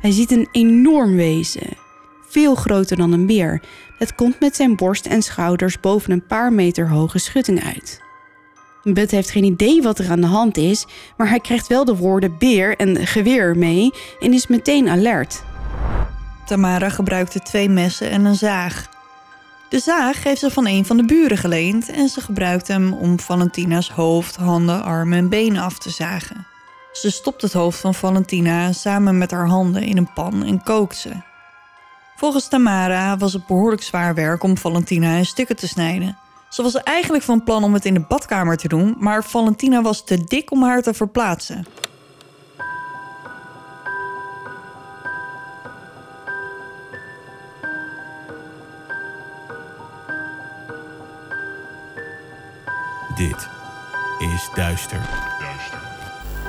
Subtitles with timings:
[0.00, 1.76] Hij ziet een enorm wezen,
[2.28, 3.62] veel groter dan een beer.
[3.98, 8.00] Het komt met zijn borst en schouders boven een paar meter hoge schutting uit.
[8.82, 11.96] Bud heeft geen idee wat er aan de hand is, maar hij krijgt wel de
[11.96, 13.90] woorden beer en geweer mee
[14.20, 15.42] en is meteen alert.
[16.46, 18.88] Tamara gebruikte twee messen en een zaag.
[19.68, 23.20] De zaag heeft ze van een van de buren geleend en ze gebruikt hem om
[23.20, 26.46] Valentina's hoofd, handen, armen en benen af te zagen.
[26.92, 30.96] Ze stopt het hoofd van Valentina samen met haar handen in een pan en kookt
[30.96, 31.10] ze.
[32.16, 36.18] Volgens Tamara was het behoorlijk zwaar werk om Valentina in stukken te snijden.
[36.48, 40.04] Ze was eigenlijk van plan om het in de badkamer te doen, maar Valentina was
[40.04, 41.66] te dik om haar te verplaatsen.
[53.16, 53.48] Dit
[54.18, 55.37] is Duister.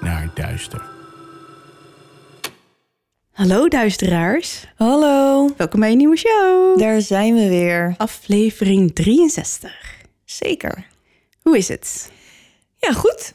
[0.00, 0.82] naar duister.
[3.32, 6.78] Hallo duisteraars, Hallo, welkom bij een nieuwe show.
[6.78, 7.94] daar zijn we weer.
[7.96, 9.96] Aflevering 63.
[10.24, 10.86] Zeker.
[11.42, 12.10] Hoe is het?
[12.76, 13.34] Ja, goed.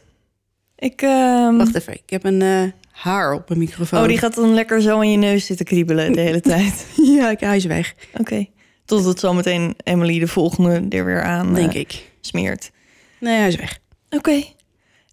[0.75, 4.01] Ik, ehm, Wacht even, ik heb een eh, haar op mijn microfoon.
[4.01, 6.85] Oh, die gaat dan lekker zo in je neus zitten kriebelen de hele tijd.
[6.95, 8.45] Ja, ik hij is weg, Oké.
[8.85, 12.11] Totdat zometeen Emily de volgende er weer aan denk eh, ik.
[12.21, 12.71] smeert.
[13.19, 13.79] Nee, hij is weg.
[14.09, 14.43] Oké.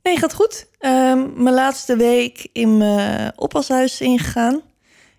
[0.02, 0.66] Nee, gaat goed.
[0.78, 4.60] Ehm, mijn laatste week in mijn oppashuis ingegaan.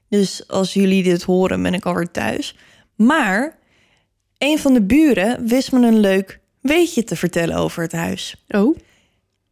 [0.09, 2.58] Dus als jullie dit horen, ben ik alweer thuis.
[2.95, 3.58] Maar
[4.38, 8.43] een van de buren wist me een leuk weetje te vertellen over het huis.
[8.48, 8.77] Oh,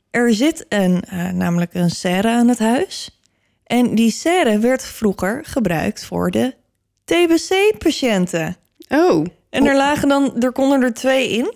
[0.09, 3.19] Er zit een, eh, namelijk een serre aan het huis.
[3.63, 6.55] En die serre werd vroeger gebruikt voor de
[7.05, 8.55] TBC-patiënten.
[8.89, 9.25] oh.
[9.49, 11.53] En er lagen dan, er konden er twee in.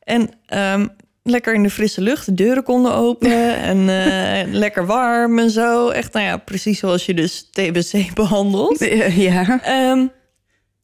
[0.00, 0.86] En ehm,
[1.26, 5.88] lekker in de frisse lucht, de deuren konden open en eh, lekker warm en zo.
[5.88, 8.80] Echt, nou ja, precies zoals je dus TBC behandelt.
[8.80, 9.62] Eh, Ja.
[9.62, 10.06] Ehm,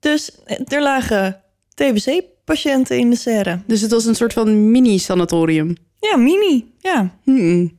[0.00, 0.30] dus
[0.66, 1.42] er lagen
[1.74, 3.60] TBC-patiënten in de serre.
[3.66, 5.76] Dus het was een soort van mini-sanatorium.
[5.98, 6.72] Ja, mini.
[6.78, 7.10] Ja.
[7.24, 7.78] Hmm.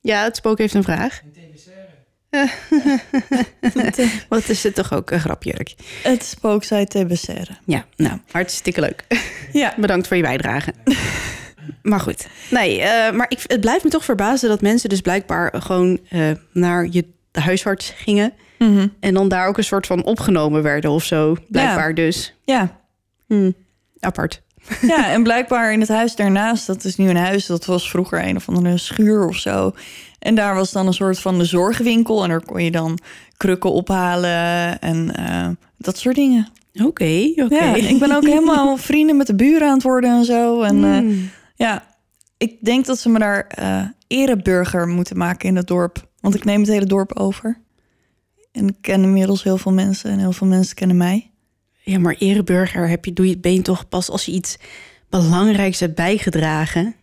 [0.00, 1.20] Ja, het spook heeft een vraag.
[4.28, 5.74] Wat is het toch ook een grapjurk?
[6.02, 7.28] Het spook zei TBC.
[7.64, 9.04] Ja, nou, hartstikke leuk.
[9.52, 9.74] Ja.
[9.76, 10.72] Bedankt voor je bijdrage.
[11.82, 12.26] Maar goed.
[12.50, 16.30] Nee, eh, maar ik, het blijft me toch verbazen dat mensen dus blijkbaar gewoon eh,
[16.52, 18.32] naar je huisarts gingen.
[18.58, 18.86] Mhm.
[19.00, 21.36] En dan daar ook een soort van opgenomen werden of zo.
[21.48, 22.34] Blijkbaar dus.
[22.44, 22.80] Ja.
[23.26, 23.54] Hmm,
[24.00, 24.42] apart.
[24.80, 28.24] Ja, en blijkbaar in het huis daarnaast, dat is nu een huis, dat was vroeger
[28.24, 29.72] een of andere schuur of zo.
[30.18, 32.98] En daar was dan een soort van de zorgwinkel en daar kon je dan
[33.36, 36.48] krukken ophalen en eh, dat soort dingen.
[36.74, 37.54] Oké, oké.
[37.54, 40.62] Ja, ik ben ook helemaal vrienden met de buren aan het worden en zo.
[40.62, 41.30] En Hmm.
[41.58, 41.86] Ja,
[42.36, 46.08] ik denk dat ze me daar eh ereburger moeten maken in het dorp.
[46.20, 47.60] Want ik neem het hele dorp over.
[48.52, 51.30] En ik ken inmiddels heel veel mensen en heel veel mensen kennen mij.
[51.82, 54.56] Ja, maar ereburger heb je, doe je het been toch pas als je iets
[55.08, 56.94] belangrijks hebt bijgedragen.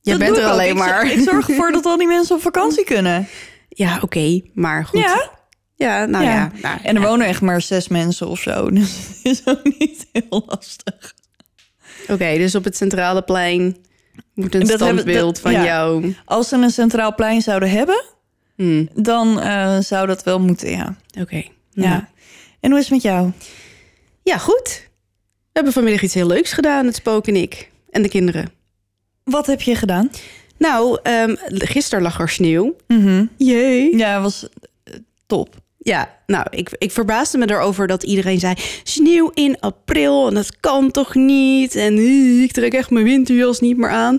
[0.00, 0.50] Je Dat bent er ook.
[0.50, 1.12] alleen Ik maar.
[1.12, 3.28] Ik zorg ervoor dat al die mensen op vakantie kunnen.
[3.68, 5.00] Ja, oké, maar goed.
[5.00, 5.30] Ja?
[5.74, 6.52] Ja, nou ja.
[6.62, 7.08] nou, en er ja.
[7.08, 8.70] wonen echt maar zes mensen of zo.
[8.70, 11.14] Dus het is ook niet heel lastig.
[12.08, 13.76] Oké, dus op het centrale plein
[14.36, 15.64] moet een Dat hebben- standbeeld dat- van ja.
[15.64, 16.14] jou.
[16.24, 18.04] Als ze een centraal plein zouden hebben,
[18.56, 20.96] Hmm, dan eh, zou dat wel moeten, ja.
[21.20, 21.36] Oké.
[21.70, 21.88] ja.
[21.88, 22.02] Nou.
[22.60, 23.30] En hoe is het met jou?
[24.22, 24.84] Ja, goed.
[25.42, 27.70] We hebben vanmiddag iets heel leuks gedaan, het spook en ik.
[27.90, 28.50] En de kinderen.
[29.24, 30.10] Wat heb je gedaan?
[30.58, 32.76] Nou, ehm gisteren lag er sneeuw.
[32.88, 33.24] Mhm.
[33.36, 33.96] Jee.
[33.96, 34.48] Ja, was
[34.84, 34.94] eh,
[35.26, 35.54] top.
[35.86, 38.54] Ja, nou, ik, ik verbaasde me erover dat iedereen zei...
[38.82, 41.74] sneeuw in april en dat kan toch niet?
[41.74, 44.18] En eh, ik trek echt mijn winterjas niet meer aan.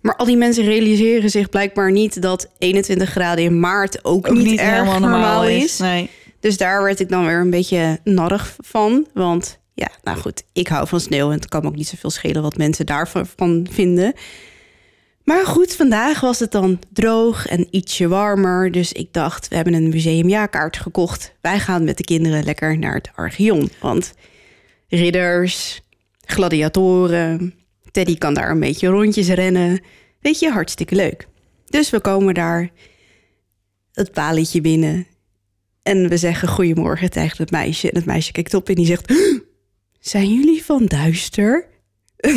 [0.00, 2.22] Maar al die mensen realiseren zich blijkbaar niet...
[2.22, 5.78] dat 21 graden in maart ook, Ook niet, erg normaal, is.
[5.78, 6.10] Nee.
[6.40, 9.06] Dus daar werd ik dan weer een beetje narrig van.
[9.14, 11.30] Want ja, nou goed, ik hou van sneeuw...
[11.30, 14.14] en het kan me ook niet zoveel schelen wat mensen daarvan van vinden...
[15.26, 18.72] Maar goed, vandaag was het dan droog en ietsje warmer.
[18.72, 21.34] Dus ik dacht, we hebben een museumjaarkaart gekocht.
[21.40, 23.70] Wij gaan met de kinderen lekker naar het Archeon.
[23.80, 24.14] Want
[24.88, 25.80] ridders,
[26.20, 27.54] gladiatoren,
[27.90, 29.80] Teddy kan daar een beetje rondjes rennen.
[30.20, 31.28] Weet je, hartstikke leuk.
[31.66, 32.70] Dus we komen daar
[33.92, 35.06] het palietje binnen.
[35.82, 37.90] En we zeggen goedemorgen tegen het meisje.
[37.90, 39.08] En het meisje kijkt op en die zegt...
[39.08, 39.38] "Huh,
[40.00, 41.66] Zijn jullie van Duister?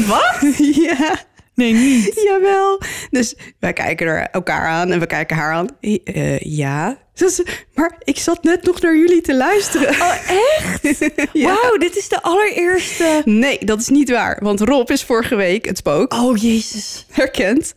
[0.08, 0.58] Wat?
[0.88, 1.28] ja,
[1.60, 2.22] Nee, niet.
[2.30, 2.82] jawel.
[3.10, 5.68] Dus wij kijken er elkaar aan en we kijken haar aan.
[5.82, 6.98] Eh, ja.
[7.14, 9.90] Zegt, maar ik zat net nog naar jullie te luisteren.
[9.90, 10.98] Oh, echt?
[11.34, 11.46] Ja.
[11.62, 13.22] Wauw, dit is de allereerste...
[13.26, 14.38] Nee, dat is niet waar.
[14.42, 17.06] Want Rob is vorige week, het spook, Oh, jezus.
[17.12, 17.74] herkend...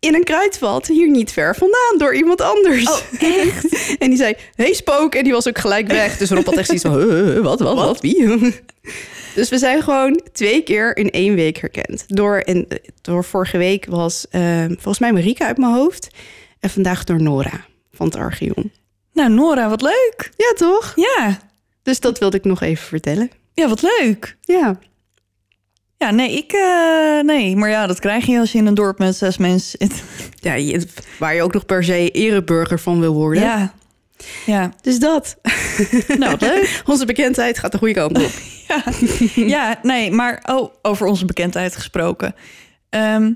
[0.00, 2.88] in een kruidvat hier niet ver vandaan door iemand anders.
[2.88, 3.66] Oh, echt?
[3.98, 5.14] en die zei, hey spook.
[5.14, 6.16] En die was ook gelijk weg.
[6.16, 8.38] Dus Rob had echt zoiets van, "Huh, huh, wat, wat, wat, wie?
[9.34, 12.04] Dus we zijn gewoon twee keer in één week herkend.
[12.06, 12.66] Door, en,
[13.00, 16.08] door vorige week was eh, volgens mij Marika uit mijn hoofd.
[16.60, 18.72] En vandaag door Nora van het Archeon.
[19.12, 20.30] Nou, Nora, wat leuk.
[20.36, 20.92] Ja, toch?
[20.96, 21.38] Ja.
[21.82, 23.30] Dus dat wilde ik nog even vertellen.
[23.54, 24.36] Ja, wat leuk.
[24.40, 24.78] Ja.
[25.96, 26.52] Ja, nee, ik...
[26.52, 29.78] eh, nee, maar ja, dat krijg je als je in een dorp met zes mensen
[29.80, 30.02] zit.
[30.34, 30.86] ja je-
[31.18, 33.42] waar je ook nog per se ereburger van wil worden.
[33.42, 33.74] Ja.
[34.46, 34.72] Ja.
[34.80, 35.36] Dus dat.
[36.18, 36.82] Nou, leuk.
[36.86, 38.30] Onze bekendheid gaat de goede kant op.
[38.70, 38.82] Ja.
[39.34, 42.34] ja, nee, maar oh, over onze bekendheid gesproken.
[42.88, 43.32] Ehm,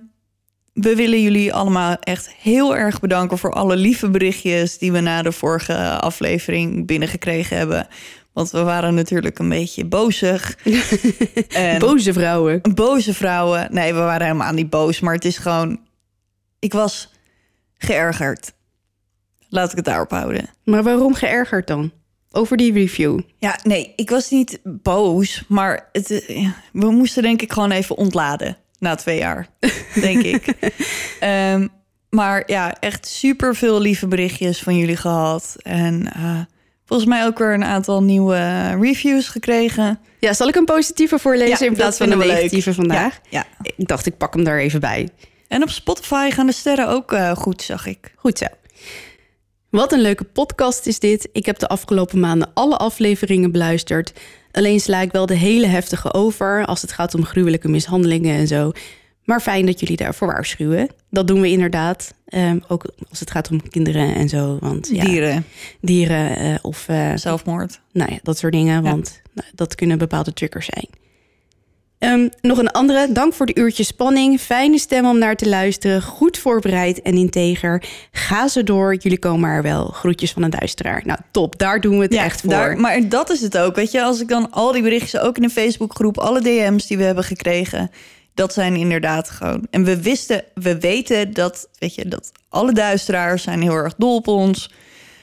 [0.72, 5.22] we willen jullie allemaal echt heel erg bedanken voor alle lieve berichtjes die we na
[5.22, 7.86] de vorige aflevering binnengekregen hebben.
[8.32, 10.56] Want we waren natuurlijk een beetje bozig.
[11.48, 12.60] en Boze vrouwen.
[12.74, 13.68] boze vrouwen.
[13.70, 15.80] Nee, we waren helemaal niet boos, maar het is gewoon.
[16.58, 17.12] Ik was
[17.78, 18.52] geërgerd.
[19.54, 20.50] Laat ik het daarop houden.
[20.64, 21.92] Maar waarom geërgerd dan?
[22.30, 23.20] Over die review.
[23.38, 27.96] Ja, nee, ik was niet boos, maar het, eh, we moesten denk ik gewoon even
[27.96, 29.48] ontladen na twee jaar,
[30.00, 30.46] denk ik.
[31.20, 31.68] Ehm,
[32.10, 35.56] maar ja, echt super veel lieve berichtjes van jullie gehad.
[35.62, 36.40] En eh,
[36.84, 39.98] volgens mij ook weer een aantal nieuwe reviews gekregen.
[40.20, 42.26] Ja, zal ik een positieve voorlezen Ja, in plaats van een leuk.
[42.32, 43.20] negatieve vandaag?
[43.30, 43.44] Ja,
[43.76, 45.08] Ik dacht, ik pak hem daar even bij.
[45.48, 48.12] En op Spotify gaan de sterren ook eh, goed, zag ik.
[48.16, 48.46] Goed zo.
[49.74, 51.28] Wat een leuke podcast is dit.
[51.32, 54.12] Ik heb de afgelopen maanden alle afleveringen beluisterd.
[54.52, 58.46] Alleen sla ik wel de hele heftige over als het gaat om gruwelijke mishandelingen en
[58.46, 58.72] zo.
[59.24, 60.88] Maar fijn dat jullie daarvoor waarschuwen.
[61.10, 62.14] Dat doen we inderdaad.
[62.26, 64.58] Ehm, ook als het gaat om kinderen en zo.
[64.60, 65.44] Want ja, Dieren,
[65.80, 67.80] dieren eh, of eh, zelfmoord.
[67.92, 68.82] nou ja, dat soort dingen.
[68.82, 68.90] Ja.
[68.90, 70.88] Want nou, dat kunnen bepaalde triggers zijn.
[71.98, 73.12] Ehm, nog een andere.
[73.12, 74.40] Dank voor de uurtje spanning.
[74.40, 76.02] Fijne stem om naar te luisteren.
[76.02, 77.82] Goed voorbereid en integer.
[78.12, 78.96] Ga ze door.
[78.98, 79.84] Jullie komen er wel.
[79.86, 81.02] Groetjes van een duisteraar.
[81.04, 81.58] Nou, top.
[81.58, 82.50] Daar doen we het echt voor.
[82.50, 83.74] Daar, maar dat is het ook.
[83.74, 86.96] Weet je, als ik dan al die berichtjes, ook in de Facebookgroep, alle DM's die
[86.96, 87.90] we hebben gekregen,
[88.34, 89.66] dat zijn inderdaad gewoon.
[89.70, 94.16] En we wisten, we weten dat, weet je, dat alle duisteraars zijn heel erg dol
[94.16, 94.70] op ons.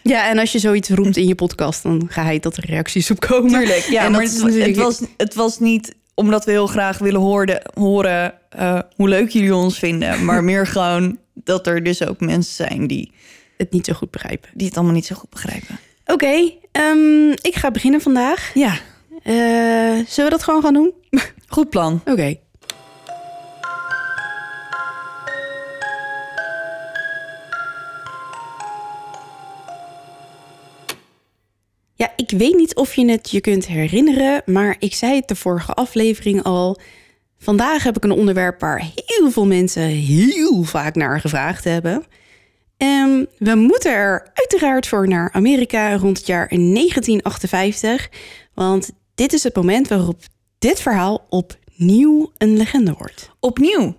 [0.03, 3.11] Ja, en als je zoiets roept in je podcast, dan ga je dat er reacties
[3.11, 3.51] op komen.
[3.51, 7.21] Tuurlijk, ja, En maar natuurlijk- het, was, het was niet omdat we heel graag willen
[7.21, 12.19] hoorden, horen eh, hoe leuk jullie ons vinden, maar meer gewoon dat er dus ook
[12.19, 13.11] mensen zijn die,
[13.57, 14.49] het niet zo goed begrijpen.
[14.53, 15.79] die het allemaal niet zo goed begrijpen.
[16.05, 18.51] Oké, ehm, ik ga beginnen vandaag.
[18.53, 18.73] Ja,
[19.23, 19.33] Eh,
[20.07, 20.93] zullen we dat gewoon gaan doen?
[21.47, 22.01] goed plan.
[22.05, 22.35] Oké.
[32.01, 35.35] Ja, ik weet niet of je het je kunt herinneren, maar ik zei het de
[35.35, 36.79] vorige aflevering al.
[37.37, 42.03] Vandaag heb ik een onderwerp waar heel veel mensen heel vaak naar gevraagd hebben.
[42.77, 48.09] En we moeten er uiteraard voor naar Amerika rond het jaar 1958.
[48.53, 50.21] Want dit is het moment waarop
[50.59, 53.29] dit verhaal opnieuw een legende wordt.
[53.39, 53.95] Opnieuw.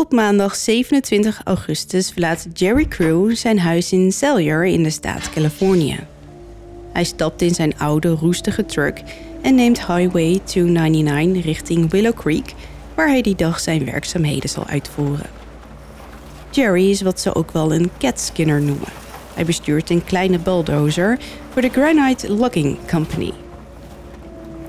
[0.00, 5.98] Op maandag 27 augustus verlaat Jerry Crew zijn huis in Cellular in de staat Californië.
[6.92, 9.02] Hij stapt in zijn oude roestige truck
[9.42, 12.54] en neemt Highway 299 richting Willow Creek,
[12.94, 15.30] waar hij die dag zijn werkzaamheden zal uitvoeren.
[16.50, 18.92] Jerry is wat ze ook wel een catskinner noemen.
[19.34, 21.18] Hij bestuurt een kleine bulldozer
[21.52, 23.32] voor de Granite Logging Company.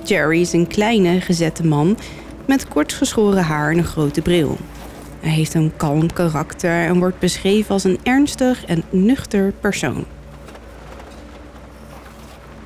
[0.04, 1.98] Jerry is een kleine, gezette man
[2.46, 4.58] met kort geschoren haar en een grote bril.
[5.22, 10.06] Hij heeft een kalm karakter en wordt beschreven als een ernstig en nuchter persoon.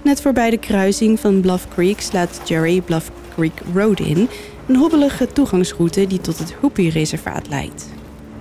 [0.02, 4.30] Net voorbij de kruising van Bluff Creek slaat Jerry Bluff Creek Road in,
[4.68, 7.90] een hobbelige toegangsroute die tot het Hoopie-reservaat leidt.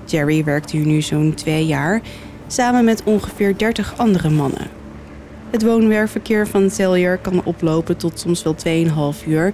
[0.04, 2.00] Jerry werkt hier nu zo'n twee jaar,
[2.46, 4.68] samen met ongeveer 30 andere mannen.
[5.50, 8.56] Het woon-werkverkeer van Cellier kan oplopen tot soms wel
[9.14, 9.52] 2,5 uur.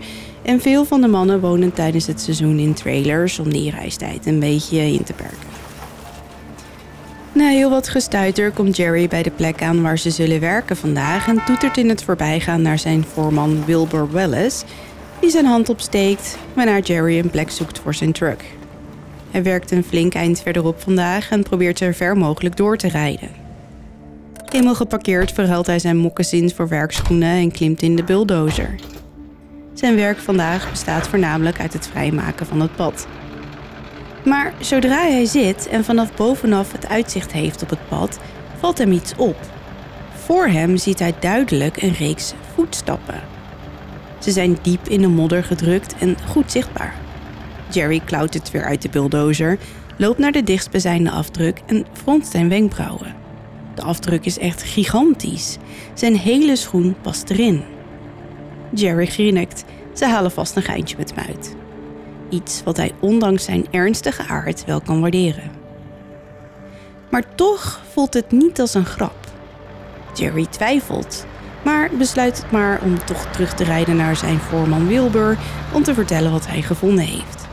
[0.50, 4.40] En veel van de mannen wonen tijdens het seizoen in trailers om die reistijd een
[4.40, 5.49] beetje in te perken.
[7.33, 11.28] Na heel wat gestuiter komt Jerry bij de plek aan waar ze zullen werken vandaag
[11.28, 14.64] en toetert in het voorbijgaan naar zijn voorman Wilbur Wallace,
[15.21, 18.45] die zijn hand opsteekt waarna Jerry een plek zoekt voor zijn truck.
[19.30, 23.28] Hij werkt een flink eind verderop vandaag en probeert zo ver mogelijk door te rijden.
[24.49, 28.75] Eenmaal geparkeerd verhuilt hij zijn moccasins voor werkschoenen en klimt in de bulldozer.
[29.75, 33.07] Zijn werk vandaag bestaat voornamelijk uit het vrijmaken van het pad.
[34.25, 38.19] Maar zodra hij zit en vanaf bovenaf het uitzicht heeft op het pad,
[38.59, 39.37] valt hem iets op.
[40.15, 43.21] Voor hem ziet hij duidelijk een reeks voetstappen.
[44.19, 46.95] Ze zijn diep in de modder gedrukt en goed zichtbaar.
[47.73, 49.59] Jerry klautert weer uit de bulldozer,
[49.97, 53.15] loopt naar de dichtstbijzijnde afdruk en fronst zijn wenkbrauwen.
[53.75, 55.57] De afdruk is echt gigantisch.
[55.95, 57.62] Zijn hele schoen past erin.
[58.75, 59.65] Jerry grinnikt.
[59.95, 61.57] Ze halen vast een geintje met hem uit.
[62.29, 65.50] Iets wat hij ondanks zijn ernstige aard wel kan waarderen.
[67.11, 69.29] Maar toch voelt het niet als een grap.
[70.15, 71.27] Jerry twijfelt,
[71.65, 75.39] maar besluit het maar om toch terug te rijden naar zijn voorman Wilbur
[75.73, 77.49] om te vertellen wat hij gevonden heeft.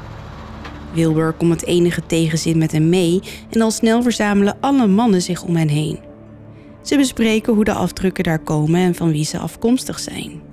[0.93, 5.43] Wilbur komt het enige tegenzin met hem mee en al snel verzamelen alle mannen zich
[5.43, 5.99] om hen heen.
[6.81, 10.46] Ze bespreken hoe de afdrukken daar komen en van wie ze afkomstig zijn.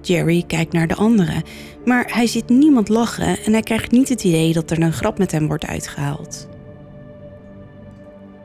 [0.00, 1.42] Jerry kijkt naar de anderen,
[1.84, 5.18] maar hij ziet niemand lachen en hij krijgt niet het idee dat er een grap
[5.18, 6.48] met hem wordt uitgehaald.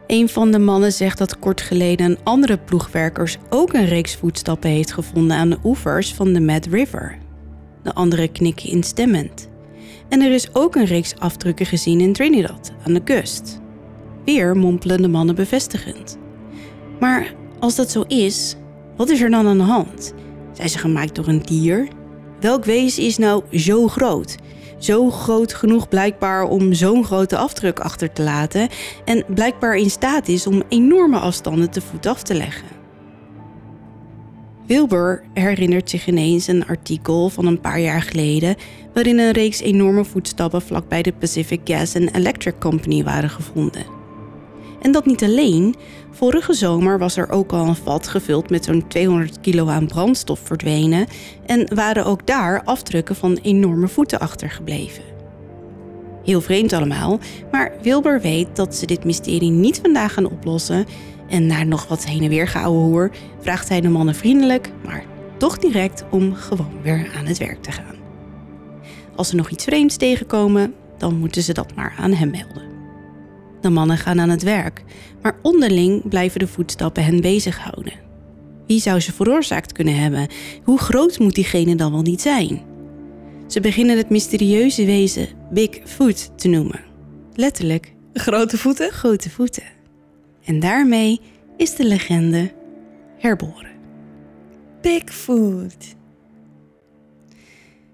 [0.08, 4.70] Een van de mannen zegt dat kort geleden een andere ploegwerkers ook een reeks voetstappen
[4.70, 7.18] heeft gevonden aan de oevers van de Mad River.
[7.84, 9.50] De anderen knikken instemmend.
[10.10, 13.62] En er is ook een reeks afdrukken gezien in Trinidad, aan de kust.
[14.26, 16.18] Weer mompelen de mannen bevestigend.
[17.00, 18.56] Maar als dat zo is,
[18.98, 20.14] wat is er dan aan de hand?
[20.54, 21.88] Zijn ze gemaakt door een dier?
[22.40, 24.36] Welk wezen is nou zo groot?
[24.78, 28.70] Zo groot genoeg blijkbaar om zo'n grote afdruk achter te laten
[29.06, 32.68] en blijkbaar in staat is om enorme afstanden te voet af te leggen.
[34.68, 38.56] Wilbur herinnert zich ineens een artikel van een paar jaar geleden
[38.94, 43.86] waarin een reeks enorme voetstappen vlakbij de Pacific Gas and Electric Company waren gevonden.
[44.82, 45.76] En dat niet alleen.
[46.16, 50.40] Vorige zomer was er ook al een vat gevuld met zo'n 200 kilo aan brandstof
[50.44, 51.08] verdwenen
[51.46, 55.04] en waren ook daar afdrukken van enorme voeten achtergebleven.
[56.24, 57.20] Heel vreemd allemaal,
[57.52, 60.86] maar Wilbur weet dat ze dit mysterie niet vandaag gaan oplossen
[61.30, 65.06] en na nog wat heen en weer gehouden hoer vraagt hij de mannen vriendelijk, maar
[65.38, 67.96] toch direct om gewoon weer aan het werk te gaan.
[69.16, 72.73] Als ze nog iets vreemds tegenkomen, dan moeten ze dat maar aan hem melden.
[73.64, 74.84] De mannen gaan aan het werk,
[75.22, 77.94] maar onderling blijven de voetstappen hen bezighouden.
[78.68, 80.28] Wie zou ze veroorzaakt kunnen hebben?
[80.64, 82.62] Hoe groot moet diegene dan wel niet zijn?
[83.48, 86.80] Ze beginnen het mysterieuze wezen Bigfoot te noemen.
[87.36, 88.92] Letterlijk Grote voeten?
[88.92, 89.64] grote voeten.
[90.44, 91.22] En daarmee
[91.58, 92.52] is de legende
[93.18, 93.72] herboren.
[94.82, 95.96] Bigfoot.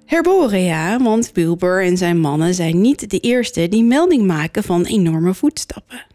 [0.09, 4.85] Herboren ja, want Wilbur en zijn mannen zijn niet de eerste die melding maken van
[4.85, 6.05] enorme voetstappen.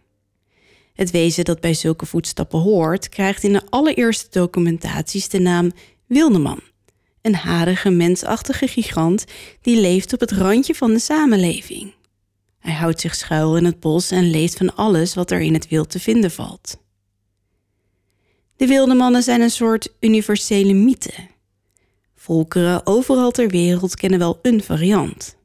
[0.94, 5.72] Het wezen dat bij zulke voetstappen hoort, krijgt in de allereerste documentaties de naam
[6.06, 6.60] Wildeman.
[7.22, 9.24] Een harige, mensachtige gigant
[9.60, 11.94] die leeft op het randje van de samenleving.
[12.58, 15.68] Hij houdt zich schuil in het bos en leest van alles wat er in het
[15.68, 16.80] wild te vinden valt.
[18.56, 21.32] De wilde mannen zijn een soort universele mythe.
[22.24, 25.36] Volkeren overal ter wereld kennen wel een variant.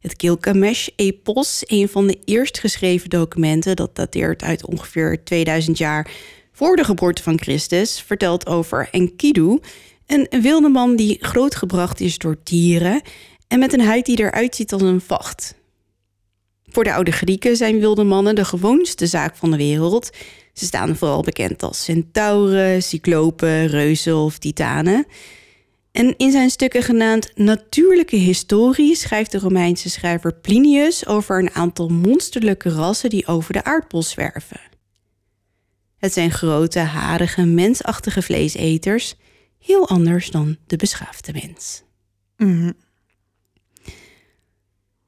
[0.00, 6.10] Het Gilgamesh-epos, een van de eerst geschreven documenten dat dateert uit ongeveer 2000 jaar
[6.52, 9.58] voor de geboorte van Christus, vertelt over Enkidu,
[10.06, 13.02] een wilde man die grootgebracht is door dieren
[13.48, 15.54] en met een huid die eruit ziet als een vacht.
[16.64, 20.10] Voor de oude Grieken zijn wilde mannen de gewoonste zaak van de wereld.
[20.52, 25.06] Ze staan vooral bekend als centauren, cyclopen, reuzen of titanen.
[25.92, 31.88] En in zijn stukken genaamd Natuurlijke Historie schrijft de Romeinse schrijver Plinius over een aantal
[31.88, 34.60] monsterlijke rassen die over de aardbol zwerven.
[35.96, 39.14] Het zijn grote, harige, mensachtige vleeseters,
[39.58, 41.82] heel anders dan de beschaafde mens.
[42.36, 42.72] Mhm.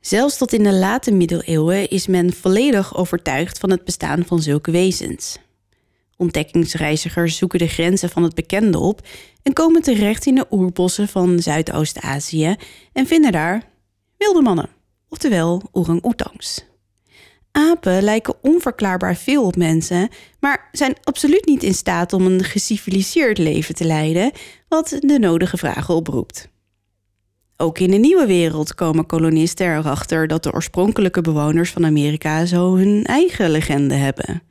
[0.00, 4.70] Zelfs tot in de late middeleeuwen is men volledig overtuigd van het bestaan van zulke
[4.70, 5.38] wezens.
[6.16, 9.06] Ontdekkingsreizigers zoeken de grenzen van het bekende op
[9.42, 12.54] en komen terecht in de oerbossen van Zuidoost-Azië
[12.92, 13.62] en vinden daar
[14.16, 14.68] wilde mannen,
[15.08, 16.64] oftewel orang-oetangs.
[17.52, 20.08] Apen lijken onverklaarbaar veel op mensen,
[20.40, 24.32] maar zijn absoluut niet in staat om een geciviliseerd leven te leiden,
[24.68, 26.48] wat de nodige vragen oproept.
[27.56, 32.76] Ook in de nieuwe wereld komen kolonisten erachter dat de oorspronkelijke bewoners van Amerika zo
[32.76, 34.42] hun eigen legende hebben.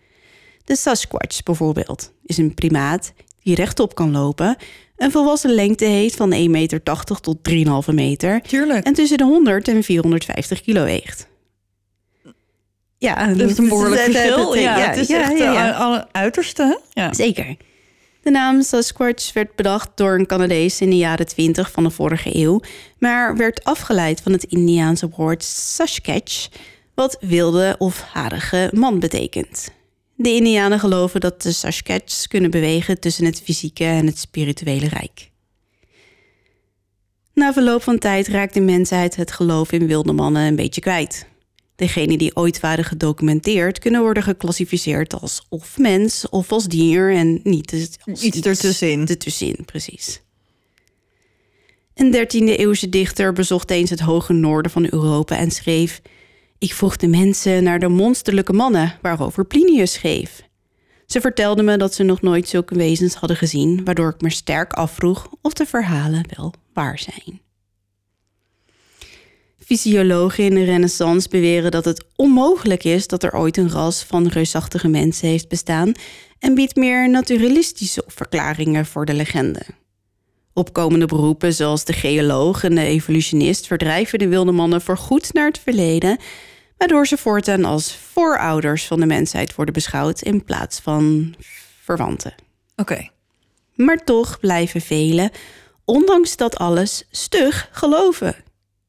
[0.65, 4.57] De Sasquatch bijvoorbeeld is een primaat die rechtop kan lopen,
[4.97, 8.85] een volwassen lengte heeft van 1,80 meter tot 3,5 meter Tuurlijk.
[8.85, 11.27] en tussen de 100 en 450 kilo weegt.
[12.97, 14.55] Ja, Dat is een behoorlijk verschil.
[14.55, 16.79] Ja, het is echt ja, eh, uiterste.
[16.89, 17.13] Ja.
[17.13, 17.55] Zeker.
[18.21, 22.35] De naam Sasquatch werd bedacht door een Canadees in de jaren 20 van de vorige
[22.37, 22.59] eeuw,
[22.99, 26.47] maar werd afgeleid van het Indiaanse woord Sasquatch,
[26.93, 29.71] wat wilde of harige man betekent.
[30.23, 35.29] De Indianen geloven dat de Sasquatch kunnen bewegen tussen het fysieke en het spirituele rijk.
[37.33, 41.25] Na verloop van tijd raakt de mensheid het geloof in wilde mannen een beetje kwijt.
[41.75, 47.39] Degenen die ooit waren gedocumenteerd kunnen worden geclassificeerd als of mens of als dier en
[47.43, 49.07] niet als Iets ertussenin.
[49.07, 50.21] ertussenin, precies.
[51.95, 56.01] Een 13e eeuwse dichter bezocht eens het hoge noorden van Europa en schreef:
[56.63, 60.43] Ik vroeg de mensen naar de monsterlijke mannen waarover Plinius schreef.
[61.05, 64.73] Ze vertelden me dat ze nog nooit zulke wezens hadden gezien, waardoor ik me sterk
[64.73, 67.41] afvroeg of de verhalen wel waar zijn.
[69.59, 74.27] Fysiologen in de Renaissance beweren dat het onmogelijk is dat er ooit een ras van
[74.27, 75.91] reusachtige mensen heeft bestaan
[76.39, 79.61] en biedt meer naturalistische verklaringen voor de legende.
[80.53, 85.59] Opkomende beroepen zoals de geoloog en de evolutionist verdrijven de wilde mannen voorgoed naar het
[85.59, 86.17] verleden,
[86.83, 91.35] waardoor ze voortaan als voorouders van de mensheid worden beschouwd in plaats van
[91.81, 92.33] verwanten.
[92.75, 93.09] Oké.
[93.75, 95.31] Maar toch blijven velen,
[95.85, 98.35] ondanks dat alles, stug geloven.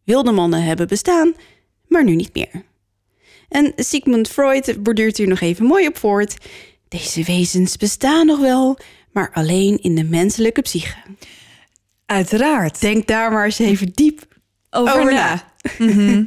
[0.04, 1.34] Wilde mannen hebben bestaan,
[1.86, 2.64] maar nu niet meer.
[3.48, 6.36] En Sigmund Freud borduurt hier nog even mooi op voort.
[6.88, 8.78] Deze wezens bestaan nog wel,
[9.12, 10.96] maar alleen in de menselijke psyche.
[12.06, 12.80] Uiteraard.
[12.80, 14.26] Denk daar maar eens even diep
[14.70, 15.44] over, over na.
[15.78, 16.26] na.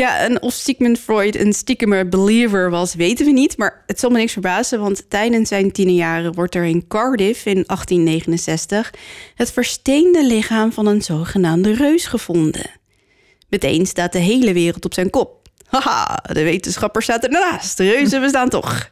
[0.00, 3.56] Ja, en of Sigmund Freud een stiekemer believer was, weten we niet.
[3.56, 7.64] Maar het zal me niks verbazen, want tijdens zijn tienerjaren wordt er in Cardiff in
[7.66, 8.94] 1869
[9.34, 12.70] het versteende lichaam van een zogenaamde reus gevonden.
[13.48, 15.48] Meteen staat de hele wereld op zijn kop.
[15.66, 17.76] Haha, de wetenschapper staat ernaast.
[17.76, 18.88] De reuzen bestaan toch.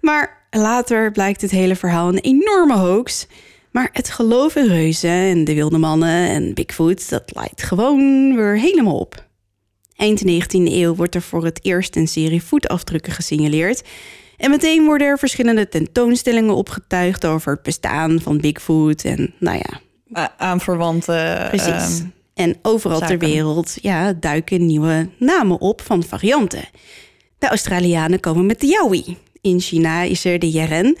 [0.00, 3.26] Maar later blijkt het hele verhaal een enorme hoax.
[3.70, 8.58] Maar het geloof in reuzen en de wilde mannen en Bigfoot, dat lijkt gewoon weer
[8.58, 9.28] helemaal op.
[10.00, 13.82] Eind 19e eeuw wordt er voor het eerst een serie voetafdrukken gesignaleerd.
[14.36, 19.02] En meteen worden er verschillende tentoonstellingen opgetuigd over het bestaan van Bigfoot.
[19.04, 19.80] En nou ja,
[20.20, 21.46] A- Aanverwante.
[21.48, 21.98] precies.
[21.98, 26.64] ehm, en overal ter wereld ja, duiken nieuwe namen op van varianten.
[27.38, 29.16] De Australianen komen met de Yowie.
[29.40, 30.96] In China is er de Yeren.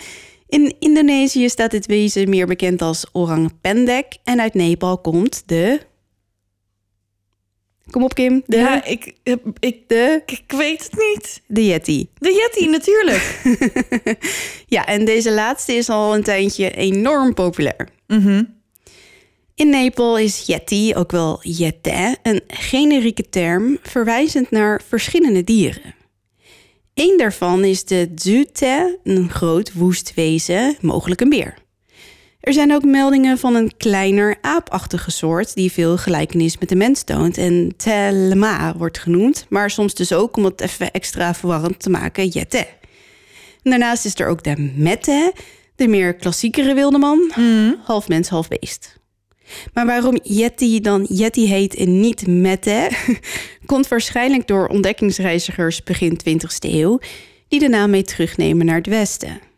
[0.48, 4.16] In Indonesië staat dit wezen meer bekend als orang pendek.
[4.24, 5.80] En uit Nepal komt de...
[7.90, 8.42] Kom op, Kim.
[8.46, 9.14] De, ja, ik,
[9.58, 11.42] ik, de, ik weet het niet.
[11.46, 12.08] de Yeti.
[12.18, 13.40] De Yeti natuurlijk.
[14.66, 17.88] Ja, en deze laatste is al een tijdje enorm populair.
[18.06, 18.42] Mhm.
[19.54, 25.94] In Nepal is Yeti, ook wel Yete, een generieke term verwijzend naar verschillende dieren.
[26.94, 31.54] Eén daarvan is de Dzute, een groot woest wezen, mogelijk een beer.
[32.40, 37.02] Er zijn ook meldingen van een kleiner aapachtige soort die veel gelijkenis met de mens
[37.02, 41.90] toont en Telema wordt genoemd, maar soms dus ook om het even extra verwarrend te
[41.90, 42.66] maken, Yete.
[43.62, 45.32] En daarnaast is er ook de Mette,
[45.76, 47.32] de meer klassiekere wilde man,
[47.82, 48.98] half mens, half beest.
[49.74, 52.90] Maar waarom Yeti dan Yeti heet en niet Mette,
[53.66, 56.98] komt waarschijnlijk door ontdekkingsreizigers begin 20e eeuw,
[57.48, 59.49] die de naam mee terugnemen naar het westen.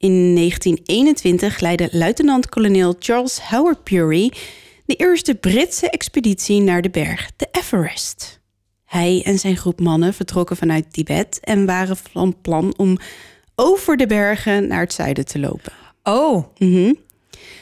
[0.00, 4.32] In 1921 leidde luitenant-kolonel Charles Howard Bury
[4.86, 8.40] de eerste Britse expeditie naar de berg, de Everest.
[8.84, 12.98] Hij en zijn groep mannen vertrokken vanuit Tibet en waren van plan om
[13.54, 15.72] over de bergen naar het zuiden te lopen.
[16.02, 16.92] Oh, Mhm.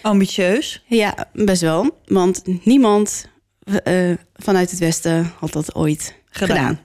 [0.03, 0.83] ambitieus.
[0.87, 1.91] Ja, best wel.
[2.07, 3.29] Want niemand
[3.85, 6.57] eh, vanuit het Westen had dat ooit gedaan.
[6.57, 6.81] Gedaan.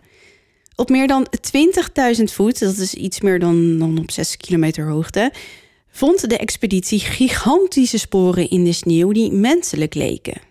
[0.75, 1.27] Op meer dan
[2.17, 5.31] 20.000 voet, dat is iets meer dan, dan op 6 kilometer hoogte,
[5.91, 10.41] vond de expeditie gigantische sporen in de sneeuw die menselijk leken.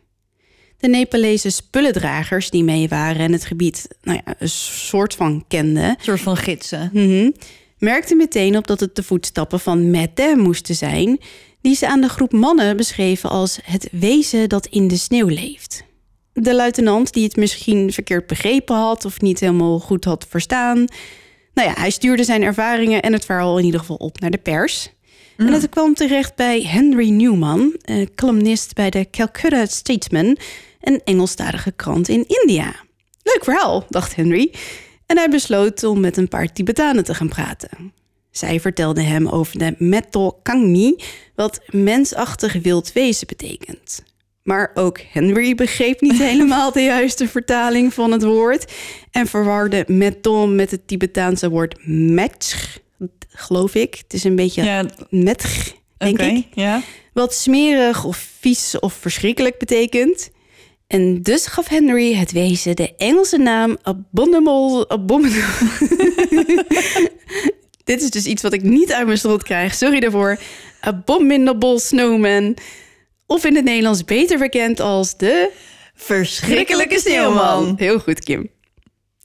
[0.76, 5.84] De Nepalese spullendragers die mee waren en het gebied nou ja, een soort van kenden,
[5.84, 6.90] Een soort van gidsen.
[6.92, 7.30] Mhm.
[7.78, 11.18] merkte meteen op dat het de voetstappen van Mette moesten zijn,
[11.60, 15.84] die ze aan de groep mannen beschreven als het wezen dat in de sneeuw leeft.
[16.32, 20.86] De luitenant, die het misschien verkeerd begrepen had of niet helemaal goed had verstaan,
[21.54, 24.38] nou ja, hij stuurde zijn ervaringen en het verhaal in ieder geval op naar de
[24.38, 24.90] pers.
[25.36, 30.36] En het kwam terecht bij Henry Newman, eh, columnist bij de Calcutta Statesman,
[30.80, 32.74] een Engelstalige krant in India.
[33.22, 34.52] Leuk verhaal, dacht Henry.
[35.06, 37.92] En hij besloot om met een paar Tibetanen te gaan praten.
[38.30, 40.96] Zij vertelden hem over de Meto Kangni,
[41.34, 44.02] wat mensachtig wild wezen betekent.
[44.42, 48.72] Maar ook Henry begreep niet helemaal de juiste vertaling van het woord.
[49.10, 52.76] En verwarde meton met het Tibetaanse woord metsch,
[53.28, 53.94] geloof ik.
[54.02, 56.46] Het is een beetje Ja, metch, denk ik.
[56.54, 56.82] Ja.
[57.12, 60.30] Wat smerig of vies of verschrikkelijk betekent.
[60.86, 64.88] En dus gaf Henry het wezen de Engelse naam Abominable...
[64.88, 65.68] Abominable.
[67.84, 69.74] Dit is dus iets wat ik niet uit mijn strot krijg.
[69.74, 70.38] Sorry daarvoor.
[70.80, 72.56] Abominable Snowman.
[73.32, 75.50] Of in het Nederlands beter bekend als de...
[75.94, 77.74] Verschrikkelijke sneeuwman.
[77.76, 78.50] Heel goed, Kim.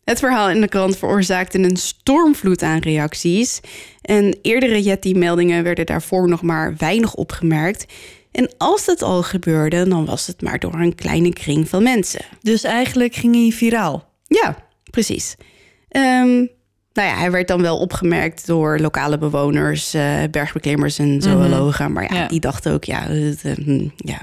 [0.04, 3.60] Het verhaal in de krant veroorzaakte een stormvloed aan reacties.
[4.02, 7.86] En eerdere Yeti-meldingen werden daarvoor nog maar weinig opgemerkt.
[8.32, 12.26] En als dat al gebeurde, dan was het maar door een kleine kring van mensen.
[12.42, 14.14] Dus eigenlijk ging hij viraal.
[14.24, 15.36] Ja, precies.
[15.90, 16.46] Ehm,
[16.98, 21.92] nou ja, hij werd dan wel opgemerkt door lokale bewoners, eh, bergbeklimmers en zoologen.
[21.92, 22.28] Maar ja, Ja.
[22.28, 24.22] die dachten ook, ja, het, eh, hm, ja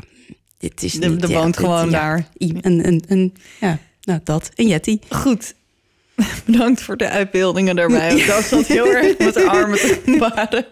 [0.59, 1.23] dit is Er- niet...
[1.23, 2.29] er ja, woont dit- gewoon daar.
[2.39, 4.99] Een, een, een, ja, nou dat, een Yeti.
[5.09, 5.55] Goed.
[6.47, 8.17] Bedankt voor de uitbeeldingen daarbij.
[8.17, 10.65] Ik zat heel erg met de armen te.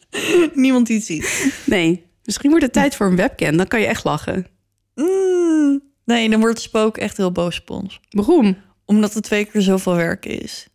[0.54, 1.52] Niemand die het ziet.
[1.66, 3.56] Nee, misschien wordt het tijd voor een webcam.
[3.56, 4.46] Dan kan je echt lachen.
[4.94, 8.00] Mm, nee, dan wordt Spook echt heel boos op ons.
[8.10, 8.56] Waarom?
[8.84, 10.68] Omdat het twee keer zoveel werk is.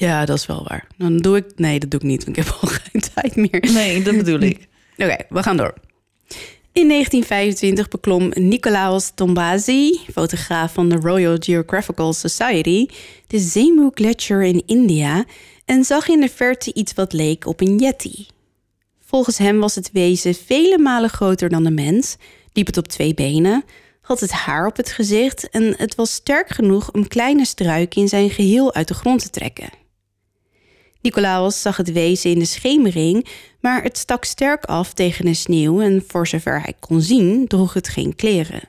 [0.00, 0.86] Ja, dat is wel waar.
[0.96, 1.44] Dan doe ik...
[1.56, 3.72] Nee, dat doe ik niet, want ik heb al geen tijd meer.
[3.72, 4.68] Nee, dat bedoel ik.
[4.96, 5.74] Oké, we gaan door.
[6.72, 12.86] In 1925 beklom Nicolaus Tombazi, fotograaf van de Royal Geographical Society,
[13.26, 15.24] de Zemu Gletscher in India
[15.64, 18.26] en zag in de verte iets wat leek op een yeti.
[19.00, 22.16] Volgens hem was het wezen vele malen groter dan de mens,
[22.52, 23.64] liep het op twee benen,
[24.00, 28.08] had het haar op het gezicht en het was sterk genoeg om kleine struiken in
[28.08, 29.79] zijn geheel uit de grond te trekken.
[31.02, 33.26] Nicolaas zag het wezen in de schemering,
[33.60, 37.72] maar het stak sterk af tegen de sneeuw en voor zover hij kon zien, droeg
[37.72, 38.68] het geen kleren.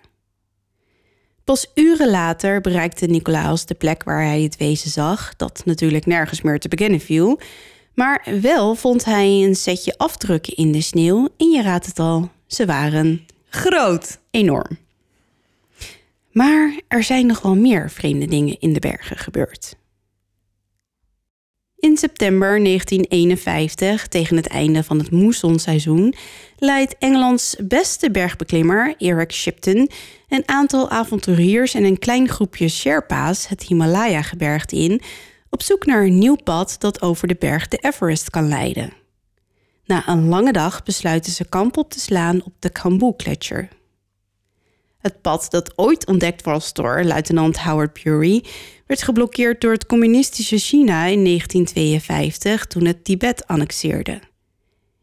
[1.43, 6.41] Pas uren later bereikte Nicolaas de plek waar hij het wezen zag, dat natuurlijk nergens
[6.41, 7.39] meer te bekennen viel.
[7.93, 12.29] Maar wel vond hij een setje afdrukken in de sneeuw en je raadt het al,
[12.47, 14.19] ze waren Groot.
[14.31, 14.77] enorm.
[16.31, 19.75] Maar er zijn nog wel meer vreemde dingen in de bergen gebeurd.
[21.81, 26.13] In september 1951, tegen het einde van het moessonseizoen,
[26.57, 29.89] leidt Engelands beste bergbeklimmer Eric Shipton
[30.29, 35.01] een aantal avonturiers en een klein groepje Sherpa's het Himalaya-gebergte in
[35.49, 38.93] op zoek naar een nieuw pad dat over de berg de Everest kan leiden.
[39.85, 43.67] Na een lange dag besluiten ze kamp op te slaan op de Kambu-gletsjer.
[45.01, 48.43] Het pad dat ooit ontdekt was door luitenant Howard Bury
[48.85, 54.19] werd geblokkeerd door het communistische China in 1952 toen het Tibet annexeerde.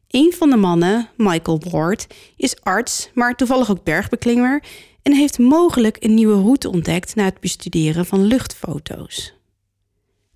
[0.08, 2.06] Een van de mannen, Michael Ward,
[2.36, 4.62] is arts, maar toevallig ook bergbeklimmer
[5.02, 9.34] en heeft mogelijk een nieuwe route ontdekt na het bestuderen van luchtfoto's.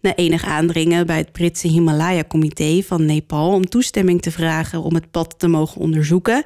[0.00, 5.10] Na enig aandringen bij het Britse Himalaya-comité van Nepal om toestemming te vragen om het
[5.10, 6.42] pad te mogen onderzoeken,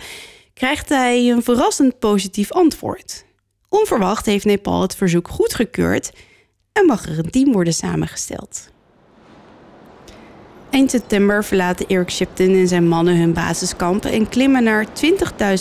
[0.57, 3.25] krijgt hij een verrassend positief antwoord.
[3.69, 6.12] Onverwacht heeft Nepal het verzoek goedgekeurd
[6.73, 8.69] en mag er een team worden samengesteld.
[10.71, 14.87] Eind september verlaten Eric Shipton en zijn mannen hun basiskamp en klimmen naar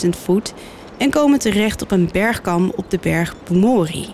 [0.04, 0.52] 20.000 voet
[0.98, 4.08] en komen terecht op een bergkam op de berg Pumori.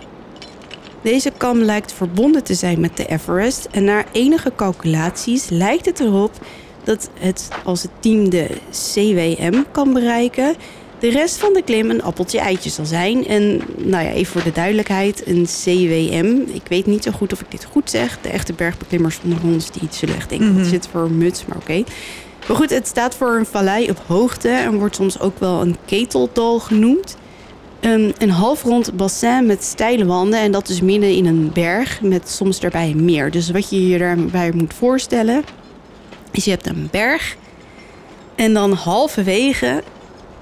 [1.02, 6.00] Deze kam lijkt verbonden te zijn met de Everest en naar enige calculaties lijkt het
[6.00, 6.32] erop
[6.84, 10.54] dat het als het team de CWM kan bereiken,
[11.02, 13.26] de rest van de klim een appeltje eitje zal zijn.
[13.26, 17.40] En nou ja, even voor de duidelijkheid, een CWM, ik weet niet zo goed of
[17.40, 18.18] ik dit goed zeg.
[18.20, 21.56] De echte bergbeklimmers onder ons die zullen echt denken, wat zit voor een muts, maar
[21.56, 21.84] oké.
[22.48, 25.76] Maar goed, het staat voor een vallei op hoogte en wordt soms ook wel een
[25.84, 27.16] keteldal genoemd.
[27.80, 32.28] Een, een halfrond bassin met steile wanden en dat is midden in een berg met
[32.28, 33.30] soms daarbij een meer.
[33.30, 35.44] Dus wat je je daarbij moet voorstellen
[36.32, 37.36] is je hebt een berg
[38.34, 39.82] en dan halverwege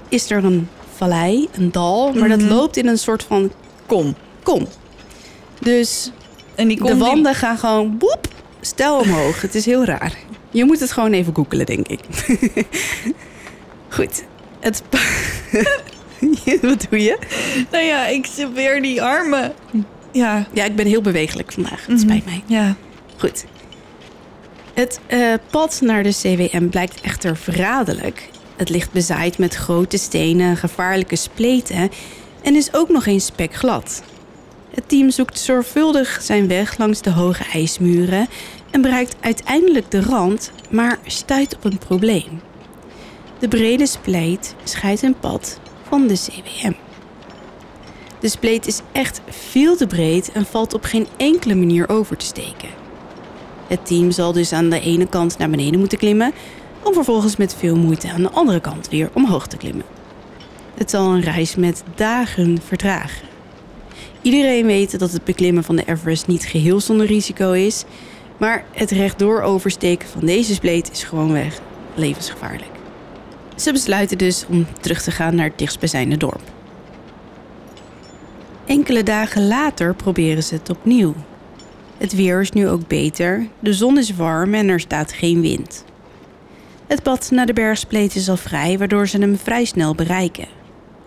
[0.09, 3.51] is er een vallei, een dal, maar dat loopt in een soort van
[3.85, 4.15] Kom.
[4.43, 4.67] kom.
[5.59, 6.11] Dus
[6.55, 8.27] En die kom de die- wanden gaan gewoon boep,
[8.61, 9.41] stel omhoog.
[9.41, 10.13] Het is heel raar.
[10.51, 11.99] Je moet het gewoon even googelen, denk ik.
[13.89, 14.23] Goed.
[14.59, 14.83] Het
[16.61, 17.17] Wat doe je?
[17.71, 19.53] Nou ja, ik zie weer die armen.
[20.11, 20.47] Ja.
[20.53, 21.85] Ja, ik ben heel bewegelijk vandaag.
[21.85, 22.43] Het spijt mij.
[22.45, 22.75] Ja.
[23.17, 23.45] Goed.
[24.73, 28.29] Het eh, pad naar de CWM blijkt echter verraderlijk.
[28.55, 31.89] Het ligt bezaaid met grote stenen, gevaarlijke spleten
[32.41, 34.03] en is ook nog eens spekglad.
[34.73, 38.27] Het team zoekt zorgvuldig zijn weg langs de hoge ijsmuren
[38.71, 42.41] en bereikt uiteindelijk de rand, maar stuit op een probleem.
[43.39, 46.73] De brede spleet scheidt een pad van de CWM.
[48.19, 52.25] De spleet is echt veel te breed en valt op geen enkele manier over te
[52.25, 52.80] steken.
[53.71, 56.33] Het team zal dus aan de ene kant naar beneden moeten klimmen,
[56.83, 59.85] om vervolgens met veel moeite aan de andere kant weer omhoog te klimmen.
[60.77, 63.27] Het zal een reis met dagen vertragen.
[64.21, 67.83] Iedereen weet dat het beklimmen van de Everest niet geheel zonder risico is,
[68.37, 71.59] maar het rechtdoor oversteken van deze spleet is gewoonweg
[71.95, 72.71] levensgevaarlijk.
[73.55, 76.41] Ze besluiten dus om terug te gaan naar het dichtstbijzijnde dorp.
[78.65, 81.13] Enkele dagen later proberen ze het opnieuw.
[82.01, 85.85] Het weer is nu ook beter, de zon is warm en er staat geen wind.
[86.87, 90.47] Het pad naar de bergspleet is al vrij, waardoor ze hem vrij snel bereiken.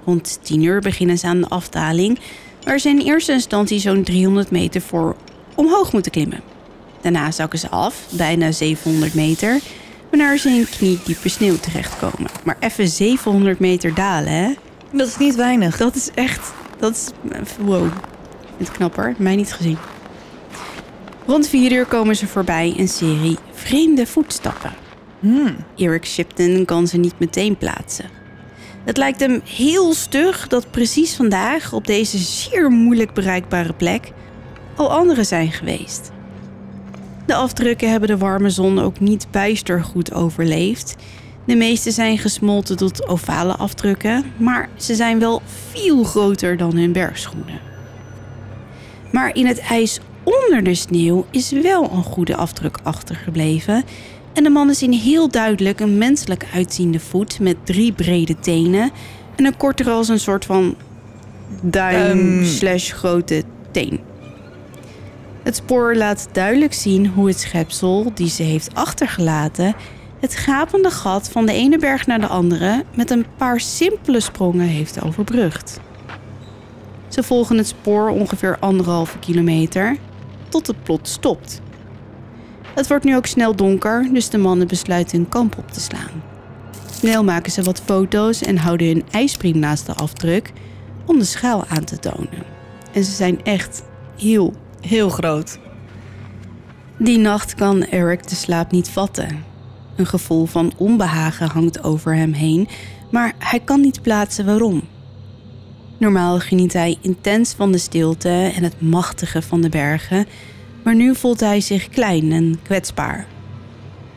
[0.05, 2.19] Rond 10 uur beginnen ze aan de afdaling,
[2.65, 5.17] waar ze in eerste instantie zo'n 300 meter voor
[5.55, 6.41] omhoog moeten klimmen.
[7.01, 9.61] Daarna zakken ze af, bijna 700 meter,
[10.11, 12.31] waarna ze in kniediepe sneeuw terechtkomen.
[12.45, 14.55] Maar even 700 meter dalen, hè?
[14.93, 15.77] Dat is niet weinig.
[15.77, 16.53] Dat is echt...
[16.79, 17.11] Dat is...
[17.59, 17.85] Wow.
[17.87, 17.93] Ik
[18.57, 19.15] vind het knapper.
[19.19, 19.79] Mij niet gezien.
[21.27, 24.73] Rond 4 uur komen ze voorbij een serie vreemde voetstappen.
[25.21, 25.57] Hmm.
[25.77, 28.05] Eric Shipton kan ze niet meteen plaatsen.
[28.85, 34.13] Het lijkt hem heel stug dat precies vandaag op deze zeer moeilijk bereikbare plek
[34.77, 36.11] al anderen zijn geweest.
[37.27, 40.97] De afdrukken hebben de warme zon ook niet bijster goed overleefd.
[41.47, 46.93] De meeste zijn gesmolten tot ovale afdrukken, maar ze zijn wel veel groter dan hun
[46.93, 47.61] bergschoenen.
[49.13, 53.85] Maar in het ijs onder de sneeuw is wel een goede afdruk achtergebleven.
[54.33, 58.91] En de mannen zien heel duidelijk een menselijk uitziende voet met drie brede tenen
[59.37, 60.75] en een kortere als een soort van
[61.63, 62.45] duim Ehm.
[62.45, 64.01] slash grote teen.
[65.43, 69.75] Het spoor laat duidelijk zien hoe het schepsel die ze heeft achtergelaten
[70.21, 74.67] het gapende gat van de ene berg naar de andere met een paar simpele sprongen
[74.67, 75.81] heeft overbrugd.
[77.09, 79.97] Ze volgen het spoor ongeveer anderhalve kilometer
[80.55, 81.61] tot het plot stopt.
[82.75, 86.23] Het wordt nu ook snel donker, dus de mannen besluiten hun kamp op te slaan.
[86.91, 90.53] Snel maken ze wat foto's en houden hun ijspriem naast de afdruk
[91.07, 92.45] om de schaal aan te tonen.
[92.93, 93.83] En ze zijn echt
[94.19, 95.59] heel Heel groot.
[96.99, 99.45] die nacht kan Eric de slaap niet vatten.
[99.97, 102.69] Een gevoel van onbehagen hangt over hem heen,
[103.11, 104.83] maar hij kan niet plaatsen waarom.
[106.05, 110.27] Normaal geniet hij intens van de stilte en het machtige van de bergen,
[110.83, 113.27] maar nu voelt hij zich klein en kwetsbaar.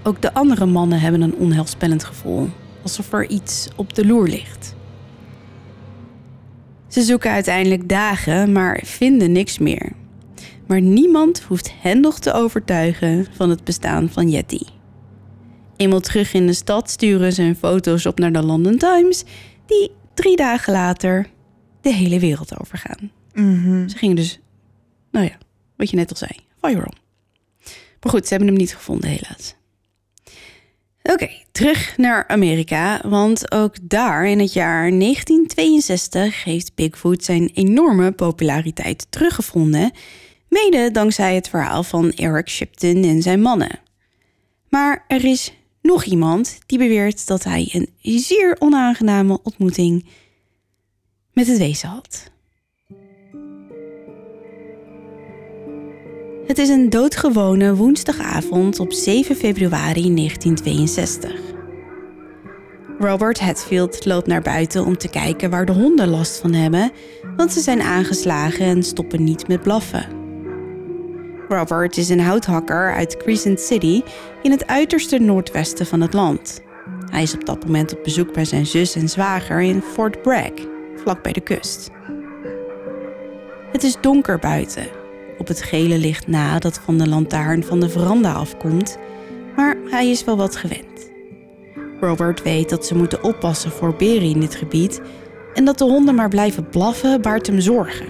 [0.04, 2.50] Ook de andere mannen hebben een onheilspellend gevoel,
[2.84, 4.76] alsof er iets op de loer ligt.
[6.88, 9.92] Ze zoeken uiteindelijk dagen, maar vinden niks meer.
[10.66, 14.66] Maar niemand hoeft hen nog te overtuigen van het bestaan van Yeti.
[15.76, 19.24] Eenmaal terug in de stad sturen ze hun foto's op naar de London Times,
[19.66, 21.36] die drie dagen later
[21.88, 23.12] de hele wereld overgaan.
[23.34, 23.90] Mhm.
[23.90, 24.40] Ze gingen dus,
[25.12, 25.38] nou ja,
[25.76, 26.94] wat je net al zei, viral.
[28.02, 29.56] Maar goed, ze hebben hem niet gevonden helaas.
[31.04, 38.12] Oké, terug naar Amerika, want ook daar in het jaar 1962 heeft Bigfoot zijn enorme
[38.12, 39.92] populariteit teruggevonden,
[40.50, 43.80] mede dankzij het verhaal van Eric Shipton en zijn mannen.
[44.70, 50.06] Maar er is nog iemand die beweert dat hij een zeer onaangename ontmoeting
[51.38, 52.02] met het wezen.
[56.48, 61.32] Het is een doodgewone woensdagavond op 7 februari 1962.
[63.00, 66.92] Robert Hatfield loopt naar buiten om te kijken waar de honden last van hebben,
[67.36, 70.06] want ze zijn aangeslagen en stoppen niet met blaffen.
[71.48, 74.02] Robert is een houthakker uit Crescent City
[74.42, 76.62] in het uiterste noordwesten van het land.
[77.12, 80.76] Hij is op dat moment op bezoek bij zijn zus en zwager in Fort Bragg,
[81.08, 81.90] vlak bij de kust.
[83.72, 84.88] Het is donker buiten,
[85.38, 88.98] op het gele licht na dat van de lantaarn van de veranda afkomt,
[89.56, 91.12] maar hij is wel wat gewend.
[92.00, 95.02] Robert weet dat ze moeten oppassen voor beren in dit gebied
[95.54, 98.08] en dat de honden maar blijven blaffen baart hem zorgen.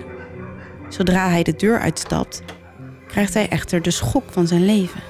[0.89, 2.41] Zodra hij de deur uitstapt,
[3.07, 5.01] krijgt hij echter de schok van zijn leven.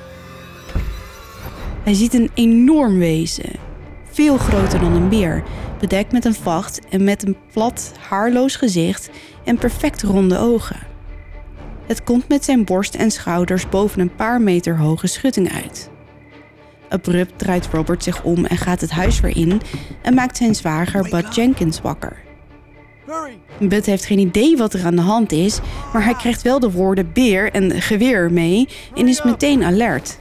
[1.84, 3.52] Hij ziet een enorm wezen,
[4.18, 5.44] veel groter dan een beer,
[5.80, 9.10] bedekt met een vacht en met een plat, haarloos gezicht
[9.44, 10.80] en perfect ronde ogen.
[11.86, 15.90] Het komt met zijn borst en schouders boven een paar meter hoge schutting uit.
[16.90, 19.62] Abrupt draait Robert zich om en gaat het huis weer in
[20.02, 22.18] en maakt zijn zwager Bud Jenkins wakker.
[23.60, 25.60] Bud heeft geen idee wat er aan de hand is,
[25.94, 30.20] maar hij krijgt wel de woorden beer en geweer mee en is meteen alert.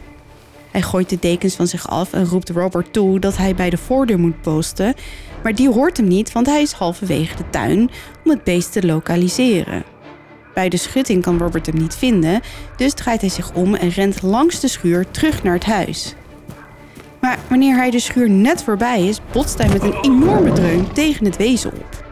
[0.77, 3.77] Hij gooit de dekens van zich af en roept Robert toe dat hij bij de
[3.77, 4.95] voordeur moet posten.
[5.43, 7.91] Maar die hoort hem niet, want hij is halverwege de tuin
[8.25, 9.85] om het beest te lokaliseren.
[10.55, 12.41] Bij de schutting kan Robert hem niet vinden,
[12.77, 16.15] dus draait hij zich om en rent langs de schuur terug naar het huis.
[17.21, 21.25] Maar wanneer hij de schuur net voorbij is, botst hij met een enorme dreun tegen
[21.25, 22.05] het wezen op.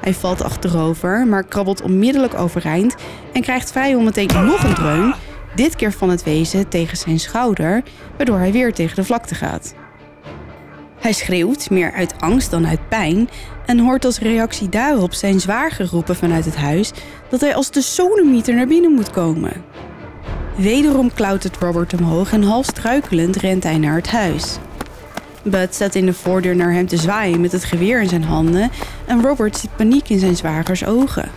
[0.00, 2.94] Hij valt achterover, maar krabbelt onmiddellijk overeind
[3.32, 5.14] en krijgt vrij om meteen nog een dreun,
[5.54, 7.82] dit keer van het wezen tegen zijn schouder,
[8.16, 9.74] waardoor hij weer tegen de vlakte gaat.
[10.98, 13.28] Hij schreeuwt, meer uit angst dan uit pijn,
[13.66, 16.92] en hoort als reactie daarop zijn zwager roepen vanuit het huis
[17.28, 19.52] dat hij als de sonemieter naar binnen moet komen.
[20.56, 24.58] Wederom klautert Robert omhoog en half struikelend rent hij naar het huis.
[25.42, 28.70] Bud staat in de voordeur naar hem te zwaaien met het geweer in zijn handen
[29.06, 31.30] en Robert ziet paniek in zijn zwagers ogen.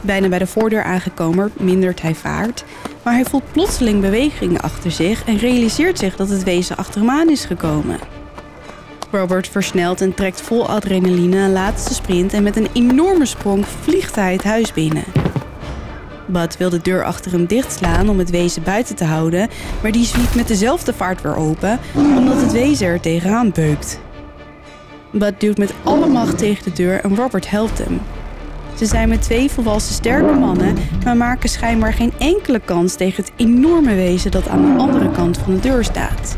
[0.00, 2.64] Bijna bij de voordeur aangekomen mindert hij vaart,
[3.02, 7.10] maar hij voelt plotseling bewegingen achter zich en realiseert zich dat het wezen achter hem
[7.10, 7.98] aan is gekomen.
[9.10, 14.14] Robert versnelt en trekt vol adrenaline een laatste sprint en met een enorme sprong vliegt
[14.14, 15.04] hij het huis binnen.
[16.26, 19.48] Bud wil de deur achter hem dichtslaan om het wezen buiten te houden,
[19.82, 24.00] maar die zwiet met dezelfde vaart weer open, omdat het wezen er tegenaan beukt.
[25.12, 28.00] Bud duwt met alle macht tegen de deur en Robert helpt hem.
[28.78, 33.32] Ze zijn met twee volwassen sterke mannen, maar maken schijnbaar geen enkele kans tegen het
[33.36, 36.36] enorme wezen dat aan de andere kant van de deur staat.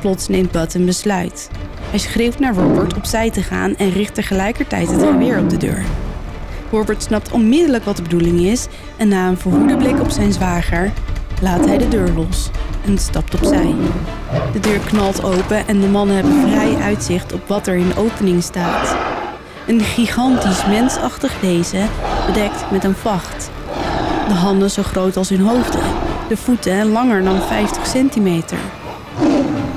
[0.00, 1.50] Plots neemt Bud een besluit.
[1.90, 5.82] Hij schreeuwt naar Robert opzij te gaan en richt tegelijkertijd het geweer op de deur.
[6.70, 10.92] Robert snapt onmiddellijk wat de bedoeling is en na een verhoede blik op zijn zwager
[11.42, 12.50] laat hij de deur los
[12.84, 13.74] en stapt opzij.
[14.52, 17.96] De deur knalt open en de mannen hebben vrij uitzicht op wat er in de
[17.96, 19.07] opening staat.
[19.68, 21.88] Een gigantisch mensachtig wezen
[22.26, 23.50] bedekt met een vacht.
[24.28, 25.80] De handen zo groot als hun hoofden,
[26.28, 28.58] de voeten langer dan 50 centimeter.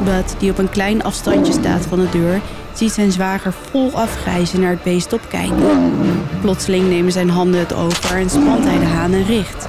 [0.03, 2.41] Bud, die op een klein afstandje staat van de deur,
[2.73, 5.93] ziet zijn zwager vol afgrijzen naar het beest opkijken.
[6.41, 9.67] Plotseling nemen zijn handen het over en spant hij de haan en richt.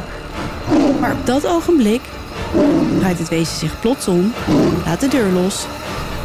[1.00, 2.02] Maar op dat ogenblik
[2.98, 4.32] draait het wezen zich plots om,
[4.84, 5.66] laat de deur los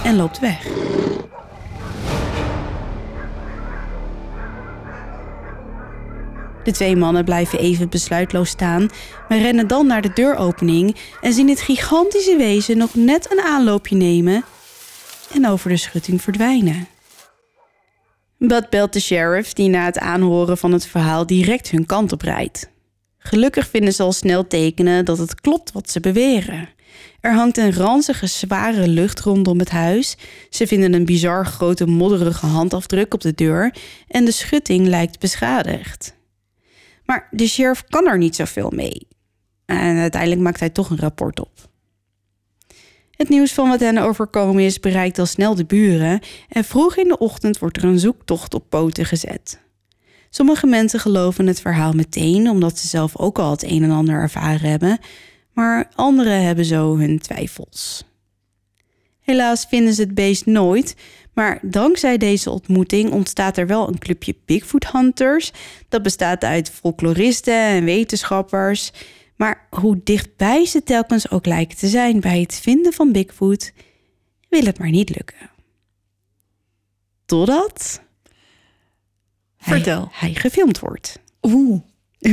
[0.03, 0.67] en loopt weg.
[6.67, 8.89] De twee mannen blijven even besluitloos staan,
[9.29, 13.95] maar rennen dan naar de deuropening en zien het gigantische wezen nog net een aanloopje
[13.95, 14.43] nemen
[15.33, 16.87] en over de schutting verdwijnen.
[18.37, 22.21] Bud belt de sheriff, die na het aanhoren van het verhaal direct hun kant op
[22.21, 22.69] rijdt.
[23.17, 26.69] Gelukkig vinden ze al snel tekenen dat het klopt wat ze beweren.
[27.21, 30.17] Er hangt een ranzige, zware lucht rondom het huis.
[30.49, 33.75] Ze vinden een bizar grote, modderige handafdruk op de deur
[34.07, 36.15] en de schutting lijkt beschadigd.
[37.07, 39.07] Maar de sheriff kan er niet zoveel mee.
[39.65, 41.69] En uiteindelijk maakt hij toch een rapport op.
[43.11, 47.07] Het nieuws van wat hen overkomen is bereikt al snel de buren en vroeg in
[47.07, 49.59] de ochtend wordt er een zoektocht op poten gezet.
[50.29, 54.15] Sommige mensen geloven het verhaal meteen omdat ze zelf ook al het een en ander
[54.15, 54.99] ervaren hebben,
[55.53, 58.03] maar anderen hebben zo hun twijfels.
[59.19, 60.95] Helaas vinden ze het beest nooit,
[61.37, 65.51] maar dankzij deze ontmoeting ontstaat er wel een clubje Bigfoot Hunters.
[65.89, 68.91] Dat bestaat uit folkloristen en wetenschappers
[69.37, 73.73] maar hoe dichtbij ze telkens ook lijken te zijn bij het vinden van Bigfoot,
[74.49, 75.49] wil het maar niet lukken.
[77.25, 78.01] Totdat.
[79.57, 80.09] Vertel.
[80.11, 81.19] Hij, gefilmd wordt.
[81.41, 81.81] Oeh.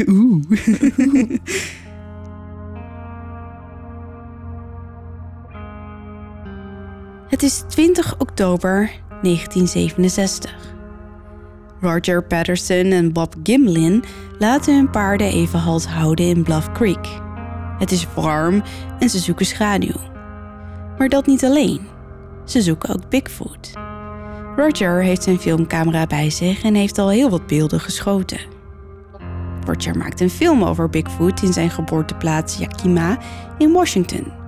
[0.06, 0.44] Oeh.
[7.35, 8.90] Het is 20 oktober
[9.23, 10.57] 1967.
[11.81, 14.05] Roger Patterson en Bob Gimlin
[14.38, 17.20] laten hun paarden even halt houden in Bluff Creek.
[17.79, 18.62] Het is warm
[18.99, 20.01] en ze zoeken schaduw.
[20.99, 21.81] Maar dat niet alleen.
[22.44, 23.73] Ze zoeken ook Bigfoot.
[24.57, 28.40] Roger heeft zijn filmcamera bij zich en heeft al heel wat beelden geschoten.
[29.66, 33.18] Roger maakt een film over Bigfoot in zijn geboorteplaats Yakima
[33.59, 34.43] in Washington.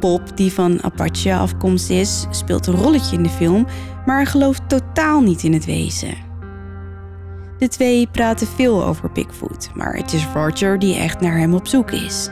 [0.00, 3.66] Bob, die van Apache afkomst is, speelt een rolletje in de film,
[4.06, 6.14] maar gelooft totaal niet in het wezen.
[7.58, 11.66] De twee praten veel over Bigfoot, maar het is Roger die echt naar hem op
[11.66, 12.30] zoek is.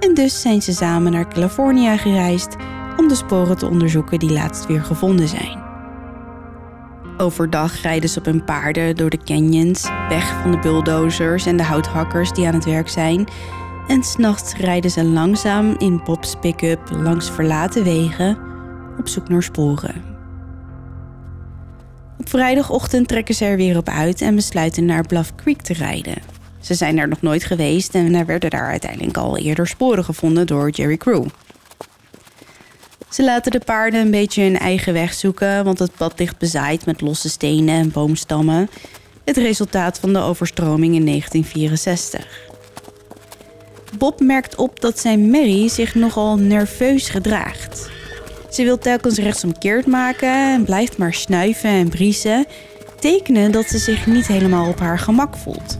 [0.00, 2.56] En dus zijn ze samen naar Californië gereisd
[2.96, 5.62] om de sporen te onderzoeken die laatst weer gevonden zijn.
[7.16, 11.62] Overdag rijden ze op hun paarden door de canyons, weg van de bulldozers en de
[11.62, 13.28] houthakkers die aan het werk zijn.
[13.90, 18.38] En s'nachts rijden ze langzaam in Bob's pick-up langs verlaten wegen
[18.98, 20.04] op zoek naar sporen.
[22.18, 26.14] Op vrijdagochtend trekken ze er weer op uit en besluiten naar Bluff Creek te rijden.
[26.60, 30.46] Ze zijn er nog nooit geweest en er werden daar uiteindelijk al eerder sporen gevonden
[30.46, 31.26] door Jerry Crew.
[33.08, 36.86] Ze laten de paarden een beetje hun eigen weg zoeken, want het pad ligt bezaaid
[36.86, 38.70] met losse stenen en boomstammen.
[39.24, 42.49] Het resultaat van de overstroming in 1964.
[43.98, 47.90] Bob merkt op dat zijn Mary zich nogal nerveus gedraagt.
[48.50, 52.46] Ze wil telkens rechtsomkeerd maken en blijft maar snuiven en briesen,
[53.00, 55.78] tekenen dat ze zich niet helemaal op haar gemak voelt.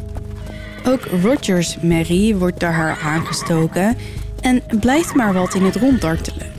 [0.85, 3.97] Ook Rogers Mary wordt door haar aangestoken
[4.41, 6.53] en blijft maar wat in het rond dartelen.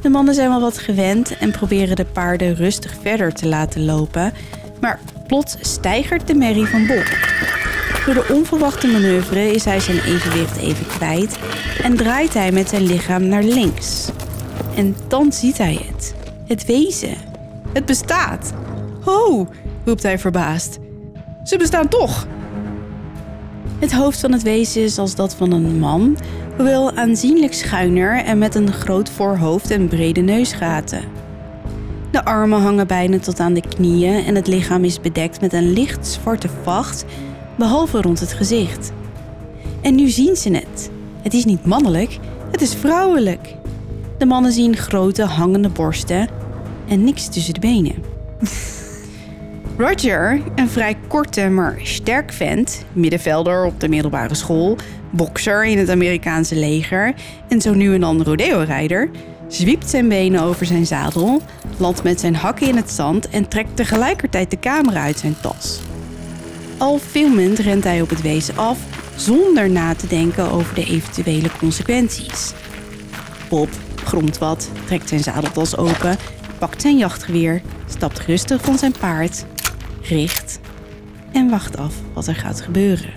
[0.00, 4.32] De mannen zijn wel wat gewend en proberen de paarden rustig verder te laten lopen,
[4.80, 7.06] maar plots stijgert de merrie van Bob.
[8.04, 11.38] Door de onverwachte manoeuvre is hij zijn evenwicht even kwijt
[11.82, 14.08] en draait hij met zijn lichaam naar links.
[14.76, 16.14] En dan ziet hij het.
[16.46, 17.16] Het wezen.
[17.72, 18.52] Het bestaat.
[19.00, 19.48] Ho,
[19.84, 20.78] roept hij verbaasd.
[21.44, 22.26] Ze bestaan toch.
[23.78, 26.16] Het hoofd van het wezen is als dat van een man,
[26.56, 31.02] hoewel aanzienlijk schuiner en met een groot voorhoofd en brede neusgaten.
[32.10, 35.72] De armen hangen bijna tot aan de knieën en het lichaam is bedekt met een
[35.72, 37.04] licht zwarte vacht,
[37.56, 38.92] behalve rond het gezicht.
[39.80, 40.90] En nu zien ze het.
[41.22, 42.18] Het is niet mannelijk,
[42.50, 43.54] het is vrouwelijk.
[44.18, 46.28] De mannen zien grote hangende borsten
[46.88, 47.94] en niks tussen de benen.
[49.78, 54.76] Roger, een vrij korte maar sterk vent, middenvelder op de middelbare school,
[55.10, 57.14] bokser in het Amerikaanse leger
[57.48, 59.10] en zo nu en dan rodeo-rijder,
[59.48, 61.40] zwiept zijn benen over zijn zadel,
[61.76, 65.80] landt met zijn hakken in het zand en trekt tegelijkertijd de camera uit zijn tas.
[66.84, 68.78] Al filmend rent hij op het wezen af
[69.16, 72.52] zonder na te denken over de eventuele consequenties.
[73.48, 76.16] Bob gromt wat, trekt zijn zadeltas open,
[76.58, 79.44] pakt zijn jachtgeweer, stapt rustig van zijn paard,
[80.02, 80.60] richt
[81.32, 83.12] en wacht af wat er gaat gebeuren.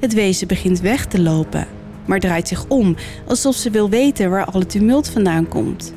[0.00, 1.66] Het wezen begint weg te lopen,
[2.04, 2.96] maar draait zich om
[3.26, 5.94] alsof ze wil weten waar alle tumult vandaan komt.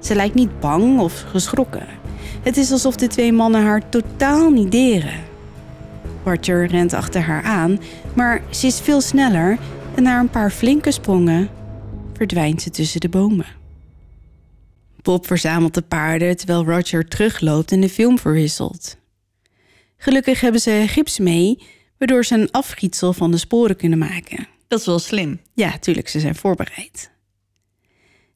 [0.00, 2.03] Ze lijkt niet bang of geschrokken.
[2.44, 5.24] Het is alsof de twee mannen haar totaal niet deren.
[6.24, 7.80] Roger rent achter haar aan,
[8.14, 9.58] maar ze is veel sneller
[9.94, 11.48] en na een paar flinke sprongen
[12.12, 13.46] verdwijnt ze tussen de bomen.
[15.02, 18.96] Bob verzamelt de paarden terwijl Roger terugloopt en de film verwisselt.
[19.96, 21.58] Gelukkig hebben ze gips mee,
[21.98, 24.46] waardoor ze een afgietsel van de sporen kunnen maken.
[24.68, 25.40] Dat is wel slim.
[25.52, 27.10] Ja, tuurlijk, ze zijn voorbereid.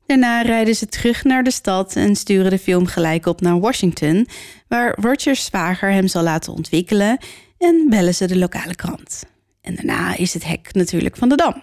[0.09, 4.27] Daarna rijden ze terug naar de stad en sturen de film gelijk op naar Washington,
[4.69, 7.19] waar Rogers zwager hem zal laten ontwikkelen
[7.59, 9.25] en bellen ze de lokale krant.
[9.61, 11.63] En daarna is het hek natuurlijk van de dam.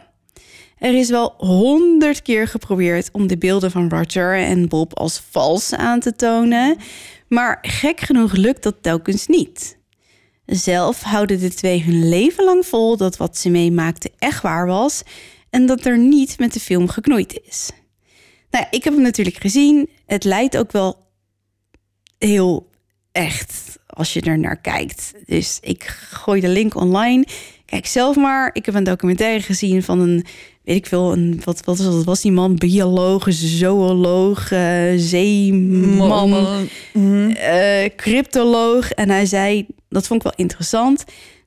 [0.77, 5.73] Er is wel honderd keer geprobeerd om de beelden van Roger en Bob als vals
[5.73, 6.77] aan te tonen,
[7.27, 9.77] maar gek genoeg lukt dat telkens niet.
[10.45, 15.03] Zelf houden de twee hun leven lang vol dat wat ze meemaakten echt waar was
[15.49, 17.71] en dat er niet met de film geknoeid is.
[18.55, 19.89] Nou, ik heb hem natuurlijk gezien.
[20.05, 20.97] Het lijkt ook wel
[22.17, 22.69] heel
[23.11, 25.13] echt als je er naar kijkt.
[25.25, 27.25] Dus ik gooi de link online.
[27.65, 28.49] Kijk zelf maar.
[28.53, 30.25] Ik heb een documentaire gezien van een,
[30.63, 32.55] weet ik veel, een, wat, wat was, was die man?
[32.55, 38.91] Bioloog, zooloog, uh, zeeman, uh, cryptoloog.
[38.91, 41.03] En hij zei, dat vond ik wel interessant,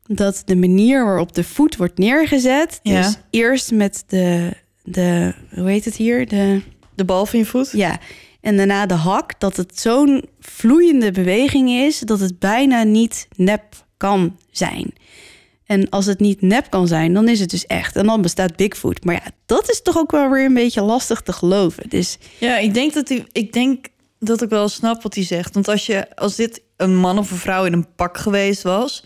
[0.07, 3.03] dat de manier waarop de voet wordt neergezet, Ja.
[3.03, 4.53] dus eerst met de,
[4.83, 6.29] de, hoe heet het hier?
[6.29, 6.61] De,
[6.99, 7.71] De bal van je voet?
[7.73, 7.99] ja,
[8.41, 13.65] en daarna de hak, dat het zo'n vloeiende beweging is dat het bijna niet nep
[13.97, 14.93] kan zijn.
[15.67, 17.97] En als het niet nep kan zijn, dan is het dus echt.
[17.97, 19.05] En dan bestaat Bigfoot.
[19.05, 21.89] Maar ja, dat is toch ook wel weer een beetje lastig te geloven.
[21.89, 23.87] Dus Ja, ik denk dat, hij, ik denk
[24.19, 25.55] dat ik wel snap wat hij zegt.
[25.55, 29.05] Want als, je, als dit een man of een vrouw in een pak geweest was...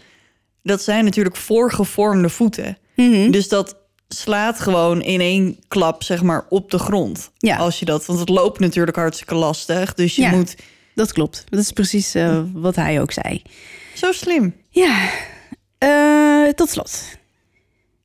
[0.62, 2.78] dat zijn natuurlijk voorgevormde voeten.
[2.94, 3.30] mhm.
[3.30, 3.76] Dus dat
[4.14, 7.30] slaat gewoon in één klap, zeg maar, op de grond.
[7.38, 7.56] Ja.
[7.56, 9.94] Als je dat, want het loopt natuurlijk hartstikke lastig.
[9.94, 10.30] Dus je Ja.
[10.30, 10.56] moet...
[10.94, 11.44] dat klopt.
[11.48, 13.42] Dat is precies eh, wat hij ook zei.
[13.94, 14.54] Zo slim.
[14.68, 15.08] Ja,
[15.78, 17.02] eh, tot slot.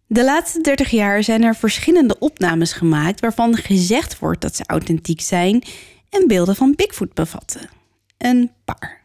[0.07, 5.21] De laatste 30 jaar zijn er verschillende opnames gemaakt waarvan gezegd wordt dat ze authentiek
[5.21, 5.63] zijn
[6.09, 7.69] en beelden van Bigfoot bevatten.
[8.17, 9.01] Een paar.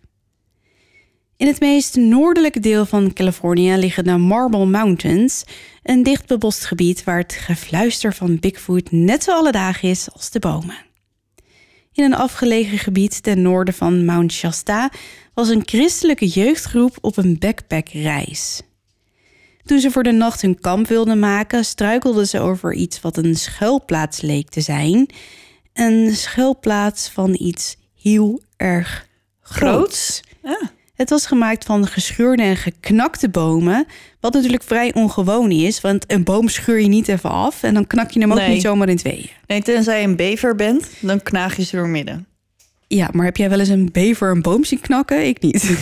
[1.43, 5.45] In het meest noordelijke deel van Californië liggen de Marble Mountains,
[5.83, 10.39] een dicht bebost gebied waar het gefluister van Bigfoot net zo alledaag is als de
[10.39, 10.77] bomen.
[11.93, 14.91] In een afgelegen gebied ten noorden van Mount Shasta
[15.35, 18.63] was een christelijke jeugdgroep op een backpackreis.
[19.65, 23.37] Toen ze voor de nacht hun kamp wilden maken, struikelden ze over iets wat een
[23.37, 25.09] schuilplaats leek te zijn.
[25.73, 29.07] Een schuilplaats van iets heel erg
[29.41, 30.21] groots.
[30.43, 30.63] Ah.
[31.03, 33.87] Het was gemaakt van gescheurde en geknakte bomen.
[34.21, 37.87] Wat natuurlijk vrij ongewoon is, want een boom scheur je niet even af en dan
[37.87, 38.49] knak je hem ook Nee.
[38.49, 39.31] niet zomaar in tweeën.
[39.47, 42.27] Nee, tenzij je een bever bent, dan knaag je ze door midden.
[42.87, 45.27] Ja, maar heb jij wel eens een bever een boom zien knakken?
[45.27, 45.63] Ik niet.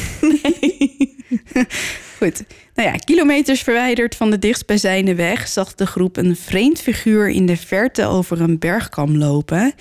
[2.19, 2.43] Goed.
[2.75, 7.47] Nou ja, kilometers verwijderd van de dichtstbijzijnde weg zag de groep een vreemd figuur in
[7.47, 9.73] de verte over een bergkam lopen.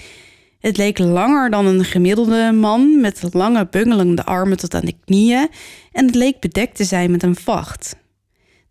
[0.60, 5.50] Het leek langer dan een gemiddelde man met lange bungelende armen tot aan de knieën
[5.92, 7.96] en het leek bedekt te zijn met een vacht.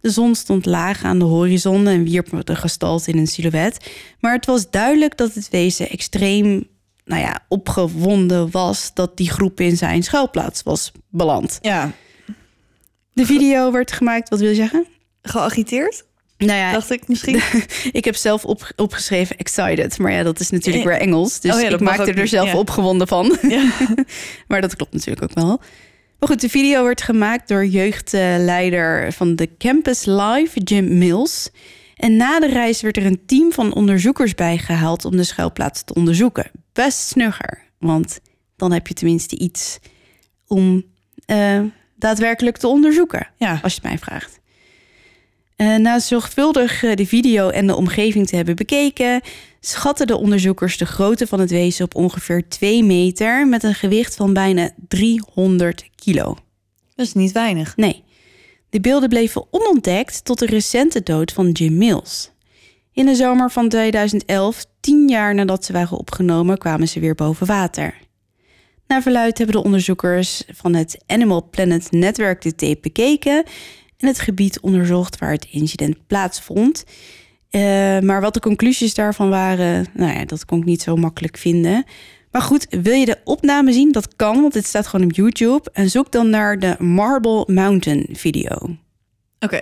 [0.01, 4.33] De zon stond laag aan de horizon en wierp de gestalte in een silhouet, maar
[4.33, 6.69] het was duidelijk dat het wezen extreem
[7.05, 11.59] nou ja, opgewonden was dat die groep in zijn schuilplaats was beland.
[11.63, 11.93] Ja,
[13.13, 14.87] De video werd gemaakt, wat wil je zeggen?
[15.23, 16.05] geagiteerd,
[16.39, 17.41] Nou ja, dacht ik misschien.
[17.99, 21.41] ik heb zelf op, opgeschreven excited, maar ja, dat is natuurlijk weer Engels.
[21.41, 22.59] Dus oh ja, ik maakte er zelf ja.
[22.59, 23.39] opgewonden van.
[23.49, 23.71] ja.
[24.49, 25.61] Maar dat klopt natuurlijk ook wel.
[26.19, 31.51] Maar goed, de video werd gemaakt door jeugdleider van de Campus Live, Jim Mills.
[31.97, 35.95] En na de reis werd er een team van onderzoekers bijgehaald om de schuilplaats te
[35.95, 36.51] onderzoeken.
[36.73, 38.21] Best snugger, want
[38.57, 39.79] dan heb je tenminste iets
[40.47, 40.85] om
[41.27, 41.61] eh,
[41.97, 43.59] daadwerkelijk te onderzoeken, ja.
[43.63, 44.41] als je het mij vraagt.
[45.59, 49.21] Eh, na zorgvuldig eh, de video en de omgeving te hebben bekeken,
[49.61, 54.15] schatten de onderzoekers de grootte van het wezen op ongeveer 2 meter met een gewicht
[54.17, 56.37] van bijna 300 kilo.
[56.95, 57.77] Dat is niet weinig.
[57.77, 58.05] Nee,
[58.71, 62.31] de beelden bleven onontdekt tot de recente dood van Jim Mills.
[62.93, 67.47] In de zomer van 2011, tien jaar nadat ze waren opgenomen, kwamen ze weer boven
[67.47, 67.95] water.
[68.87, 73.45] Naar verluid hebben de onderzoekers van het Animal Planet netwerk de tape bekeken
[73.99, 76.85] en het gebied onderzocht waar het incident plaatsvond.
[77.51, 77.61] Eh,
[77.99, 81.85] maar wat de conclusies daarvan waren, nou ja, dat kon ik niet zo makkelijk vinden.
[82.31, 83.93] Maar goed, wil je de opname zien?
[83.93, 85.71] Dat kan, want dit staat gewoon op YouTube.
[85.73, 88.77] En zoek dan naar de Marble Mountain video.
[89.41, 89.61] Oké.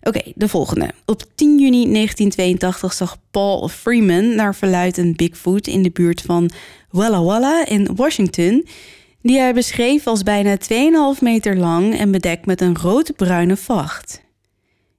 [0.00, 0.90] Oké, de volgende.
[1.04, 6.50] Op 10 juni 1982 zag Paul Freeman naar verluid een Bigfoot in de buurt van
[6.90, 8.66] Walla Walla in Washington.
[9.22, 10.56] Die hij beschreef als bijna
[11.16, 14.20] 2,5 meter lang en bedekt met een rood-bruine vacht.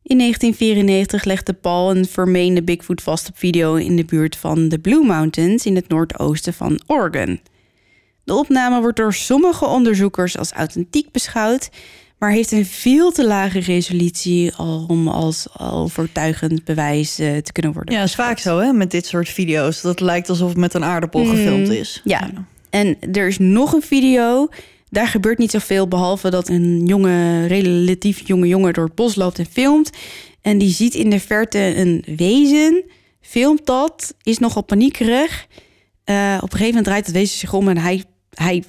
[0.03, 4.80] In 1994 legde Paul een vermeende Bigfoot vast op video in de buurt van de
[4.80, 7.39] Blue Mountains in het noordoosten van Oregon.
[8.24, 11.70] De opname wordt door sommige onderzoekers als authentiek beschouwd,
[12.17, 14.57] maar heeft een veel te lage resolutie
[14.88, 17.93] om als overtuigend bewijs eh, te kunnen worden.
[17.93, 19.82] Ja, dat is vaak zo, hè, met dit soort video's.
[19.82, 22.01] Dat lijkt alsof het met een aardappel Mm, gefilmd is.
[22.03, 22.30] ja.
[22.70, 24.47] En er is nog een video.
[24.89, 29.39] Daar gebeurt niet zoveel, behalve dat een jonge, relatief jonge jongen door het bos loopt
[29.39, 29.89] en filmt.
[30.41, 32.84] En die ziet in de verte een wezen,
[33.22, 35.47] filmt dat, is nogal paniekerig.
[36.03, 38.03] Eh, op een gegeven moment draait het wezen zich om en hij,
[38.34, 38.63] hij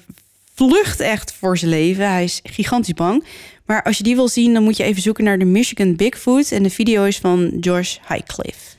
[0.53, 2.09] vlucht echt voor zijn leven.
[2.11, 3.23] Hij is gigantisch bang.
[3.65, 6.51] Maar als je die wil zien, dan moet je even zoeken naar de Michigan Bigfoot.
[6.51, 8.77] En de video is van Josh Highcliffe.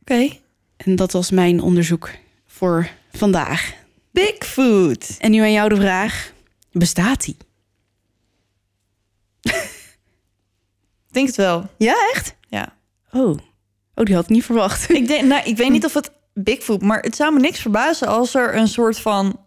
[0.00, 0.28] Oké.
[0.76, 2.10] En dat was mijn onderzoek
[2.46, 3.72] voor vandaag.
[4.10, 5.16] Bigfoot.
[5.18, 6.32] En nu aan jou de vraag:
[6.72, 7.36] bestaat die?
[11.08, 11.70] Ik denk het wel.
[11.78, 12.34] Ja, echt?
[12.48, 12.76] Ja.
[13.12, 13.38] Oh,
[13.94, 14.90] oh die had ik niet verwacht.
[14.90, 18.06] Ik, denk, nou, ik weet niet of het Bigfoot, maar het zou me niks verbazen
[18.08, 19.40] als er een soort van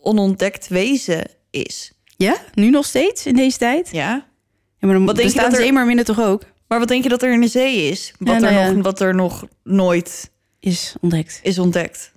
[0.00, 1.92] onontdekt wezen is.
[2.16, 3.88] Ja, nu nog steeds in deze tijd?
[3.92, 4.26] Ja.
[4.78, 6.42] Ja, maar dan Wat denk je dat er- zeemerminnen toch ook?
[6.66, 8.12] Maar wat denk je dat er in de zee is?
[8.18, 11.40] Wat, Ja, nou er, nog, wat er nog nooit Is ontdekt.
[11.42, 12.12] is ontdekt?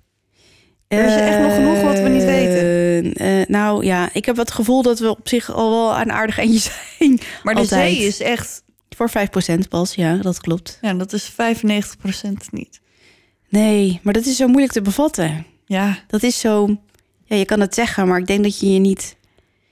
[0.92, 3.14] Er is echt nog genoeg wat we niet weten.
[3.14, 6.12] Eh, eh, nou ja, ik heb het gevoel dat we op zich al wel een
[6.12, 6.58] aardig eindje
[6.98, 7.20] zijn.
[7.42, 7.96] Maar de Altijd.
[7.96, 8.62] zee is echt...
[8.96, 10.78] Voor 5% pas, ja, dat klopt.
[10.80, 11.34] Ja, dat is 95%
[12.50, 12.80] niet.
[13.48, 15.46] Nee, maar dat is zo moeilijk te bevatten.
[15.66, 16.76] Ja, Dat is zo...
[17.24, 19.16] Ja, je kan het zeggen, maar ik denk dat je je niet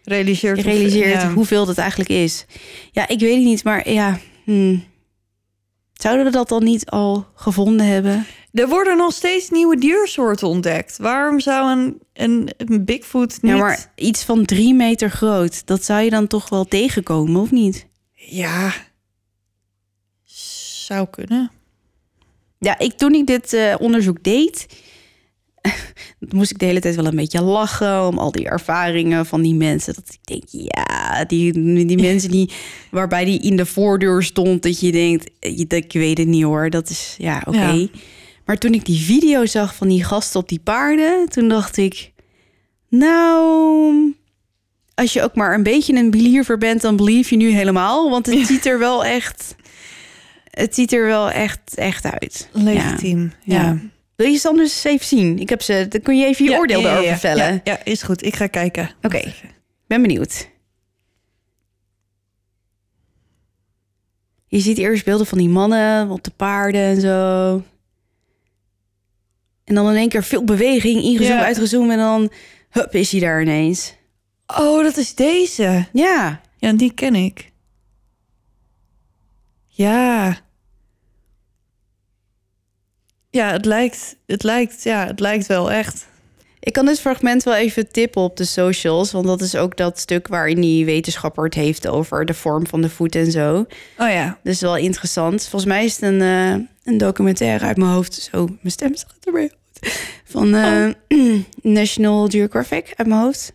[0.05, 0.61] realiseert...
[0.61, 1.33] realiseert ja.
[1.33, 2.45] hoeveel dat eigenlijk is.
[2.93, 4.19] Ja, ik weet het niet, maar ja...
[4.45, 4.85] hmm.
[5.93, 8.27] Zouden we dat dan niet al gevonden hebben?
[8.53, 10.97] Er worden nog steeds nieuwe diersoorten ontdekt.
[10.99, 13.53] Waarom zou een, een, een Bigfoot niet...
[13.53, 17.51] Ja, maar iets van drie meter groot, dat zou je dan toch wel tegenkomen, of
[17.51, 17.87] niet?
[18.15, 18.73] Ja,
[20.87, 21.51] zou kunnen.
[22.59, 24.67] Ja, ik, toen ik dit eh, onderzoek deed,
[26.19, 29.55] moest ik de hele tijd wel een beetje lachen om al die ervaringen van die
[29.55, 29.95] mensen.
[29.95, 31.53] Dat ik denk, ja, die,
[31.87, 32.51] die mensen die,
[32.91, 36.43] waarbij die in de voordeur stond, dat je denkt, eh, je- ik weet het niet
[36.45, 37.59] hoor, dat is, ja, oké.
[37.71, 37.87] Ja.
[38.51, 42.13] Maar toen ik die video zag van die gasten op die paarden, toen dacht ik,
[42.89, 44.15] nou,
[44.95, 48.27] als je ook maar een beetje een believer bent, dan believe je nu helemaal, want
[48.27, 49.55] het ziet er wel echt,
[50.45, 52.49] het ziet er wel echt, echt uit.
[52.53, 53.63] Legitiem, ja.
[53.63, 53.79] Ja.
[54.17, 55.39] Wil je ze anders even zien?
[55.39, 57.19] Ik heb ze, dan kun je even je Ja, oordeel ja.
[57.19, 57.53] vellen.
[57.53, 58.25] Ja, ja, is goed.
[58.25, 58.91] Ik ga kijken.
[59.03, 59.33] Oké,
[59.87, 60.49] ben benieuwd.
[64.47, 67.63] Je ziet eerst beelden van die mannen op de paarden en zo.
[69.71, 71.45] En dan in één keer veel beweging, ingezoomd, Ja.
[71.45, 72.31] uitgezoomd en dan
[72.71, 73.95] hup, is hij daar ineens.
[74.47, 75.87] Oh, dat is deze.
[75.93, 77.51] Ja, Ja, die ken ik.
[79.67, 80.39] Ja.
[83.31, 86.07] Ja, het lijkt, het lijkt, ja, het lijkt wel echt.
[86.61, 89.99] ik kan dit fragment wel even tippen op de socials, want dat is ook dat
[89.99, 93.67] stuk waarin die wetenschapper het heeft over de vorm van de voet en zo.
[93.99, 94.39] Oh ja.
[94.43, 95.41] Dus wel interessant.
[95.43, 98.15] Volgens mij is het een, eh, een documentaire uit mijn hoofd.
[98.15, 99.51] Zo, mijn stem staat erbij.
[100.25, 100.89] Van eh,
[101.63, 103.53] National Geographic uit mijn hoofd.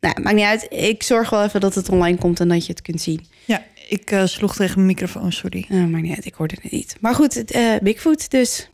[0.00, 0.66] Nou, maakt niet uit.
[0.70, 3.26] Ik zorg wel even dat het online komt en dat je het kunt zien.
[3.44, 5.66] Ja, ik eh, sloeg tegen mijn microfoon, sorry.
[5.68, 6.96] Uh, maakt niet uit, ik hoorde het niet.
[7.00, 8.70] Maar goed, het, eh, Bigfoot dus.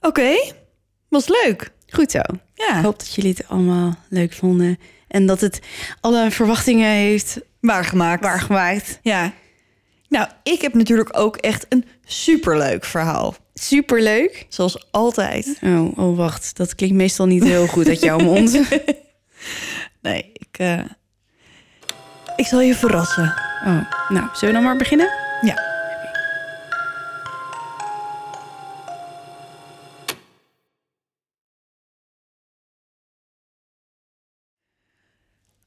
[0.00, 0.52] Oké,
[1.08, 1.70] was leuk.
[1.88, 2.20] Goed zo.
[2.54, 4.78] Ja, Ik hoop dat jullie het allemaal leuk vonden.
[5.08, 5.60] En dat het
[6.00, 8.22] alle verwachtingen heeft waargemaakt.
[8.22, 8.98] waargemaakt.
[9.02, 9.32] Ja.
[10.08, 13.34] Nou, ik heb natuurlijk ook echt een superleuk verhaal.
[13.54, 14.46] Superleuk.
[14.48, 15.58] Zoals altijd.
[15.60, 16.56] Oh, oh, wacht.
[16.56, 18.60] Dat klinkt meestal niet heel goed uit jouw mond.
[20.02, 20.84] Nee, ik, eh,
[22.36, 23.34] ik zal je verrassen.
[23.64, 25.08] Oh, nou, zullen we dan maar beginnen?
[25.40, 25.70] Ja.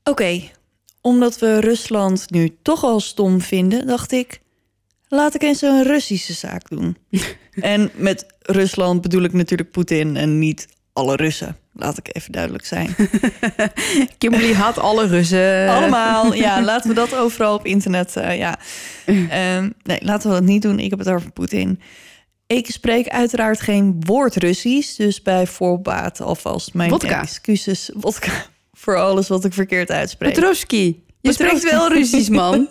[0.03, 0.41] Oké,
[1.01, 4.41] omdat we Rusland nu toch al stom vinden, dacht ik,
[5.07, 6.97] laat ik eens een Russische zaak doen.
[7.51, 11.57] en met Rusland bedoel ik natuurlijk Poetin en niet alle Russen.
[11.73, 12.95] Laat ik even duidelijk zijn.
[14.17, 15.69] Kimberly haat alle Russen.
[15.69, 18.59] Allemaal, ja, laten we dat overal op internet, eh, ja.
[19.05, 20.79] Ehm, nee, laten we dat niet doen.
[20.79, 21.79] Ik heb het over Poetin.
[22.47, 27.21] Ik spreek uiteraard geen woord Russisch, dus bij voorbaat alvast mijn Wodka.
[27.21, 27.91] excuses.
[27.93, 28.45] Wodka.
[28.73, 30.33] Voor alles wat ik verkeerd uitspreek.
[30.33, 30.85] Petrovski.
[30.85, 31.57] Je Petrovski.
[31.57, 32.67] spreekt wel Russisch, man.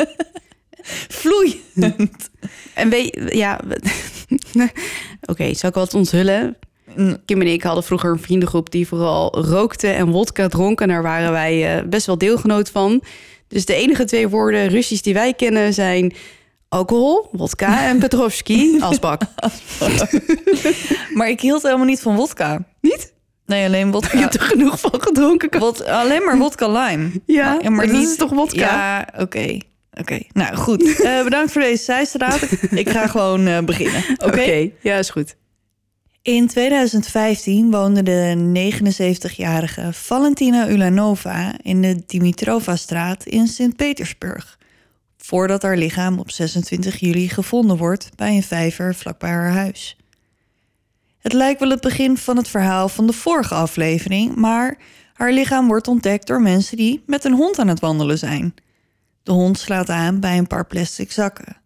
[1.09, 2.31] Vloeiend.
[2.75, 3.61] en weet ja...
[5.31, 6.57] Oké, zal ik wat onthullen?
[6.97, 7.17] Mm.
[7.25, 10.89] Kim en ik hadden vroeger een vriendengroep die vooral rookte en wodka dronken.
[10.89, 13.03] Daar waren wij eh, best wel deelgenoot van.
[13.49, 16.13] Dus de enige twee woorden Russisch die wij kennen zijn
[16.69, 19.21] alcohol, wodka en Petrovski, asbak.
[21.15, 22.65] Maar ik hield helemaal niet van wodka.
[22.81, 23.13] Niet?
[23.47, 24.19] Nee, alleen Je wodka.
[24.19, 25.59] hebt er genoeg van gedronken.
[25.61, 27.11] Wod- alleen maar wodka lime.
[27.27, 28.59] Ja, maar maar dat niet is toch wodka?
[28.61, 29.59] Ja, oké.
[29.95, 30.83] Oké, nou goed.
[31.05, 32.43] Eh, bedankt voor deze zijstraat.
[32.71, 34.03] Ik, ga gewoon eh, beginnen.
[34.17, 34.71] Oké?
[34.81, 35.37] Ja, is goed.
[36.23, 44.59] In 2015 woonde de 79-jarige Valentina Ulanova in de Dimitrova-straat in Sint-Petersburg.
[45.17, 49.97] Voordat haar lichaam op 26 juli gevonden wordt bij een vijver vlakbij haar huis.
[51.19, 54.77] Het lijkt wel het begin van het verhaal van de vorige aflevering, maar
[55.13, 58.55] haar lichaam wordt ontdekt door mensen die met een hond aan het wandelen zijn.
[59.25, 61.57] De hond slaat aan bij een paar plastic zakken.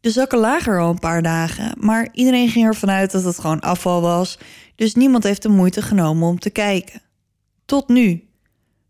[0.00, 3.38] De zakken lagen er al een paar dagen, maar iedereen ging ervan uit dat het
[3.38, 4.38] gewoon afval was,
[4.74, 7.02] dus niemand heeft de moeite genomen om te kijken.
[7.64, 8.26] Tot nu.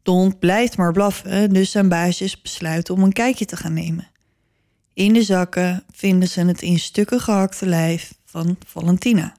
[0.03, 4.11] De hond blijft maar blaffen, dus zijn baasjes besluiten om een kijkje te gaan nemen.
[4.95, 9.37] In de zakken vinden ze het in stukken gehakte lijf van Valentina.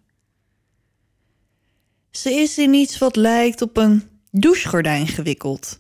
[2.12, 5.80] Ze is in iets wat lijkt op een douchegordijn gewikkeld.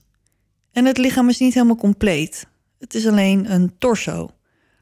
[0.74, 2.48] En het lichaam is niet helemaal compleet.
[2.80, 4.30] Het is alleen een torso.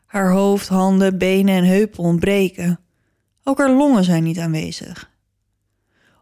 [0.05, 2.79] Haar hoofd, handen, benen en heupen ontbreken.
[3.43, 5.11] Ook haar longen zijn niet aanwezig.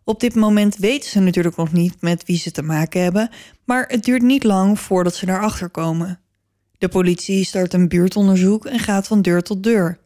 [0.03, 3.29] Op dit moment weten ze natuurlijk nog niet met wie ze te maken hebben,
[3.65, 6.19] maar het duurt niet lang voordat ze daarachter komen.
[6.77, 9.99] De politie start een buurtonderzoek en gaat van deur tot deur.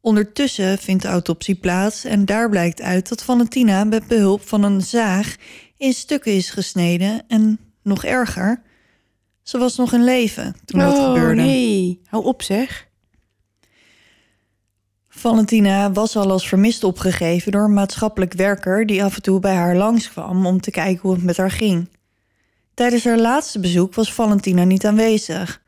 [0.00, 4.80] Ondertussen vindt de autopsie plaats en daar blijkt uit dat Valentina met behulp van een
[4.80, 5.36] zaag
[5.76, 8.62] in stukken is gesneden en nog erger,
[9.42, 11.42] ze was nog in leven toen dat oh, gebeurde.
[11.42, 12.00] nee.
[12.06, 12.90] Hou op, zeg.
[15.08, 19.54] Valentina was al als vermist opgegeven door een maatschappelijk werker die af en toe bij
[19.54, 21.88] haar langskwam om te kijken hoe het met haar ging.
[22.74, 25.62] Tijdens haar laatste bezoek was Valentina niet aanwezig.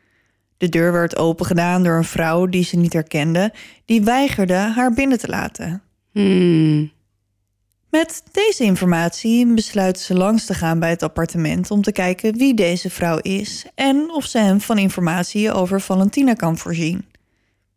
[0.57, 3.53] De deur werd opengedaan door een vrouw die ze niet herkende,
[3.85, 5.83] die weigerde haar binnen te laten.
[6.13, 6.93] Hmm.
[7.95, 12.55] Met deze informatie besluiten ze langs te gaan bij het appartement om te kijken wie
[12.55, 17.05] deze vrouw is en of ze hem van informatie over Valentina kan voorzien.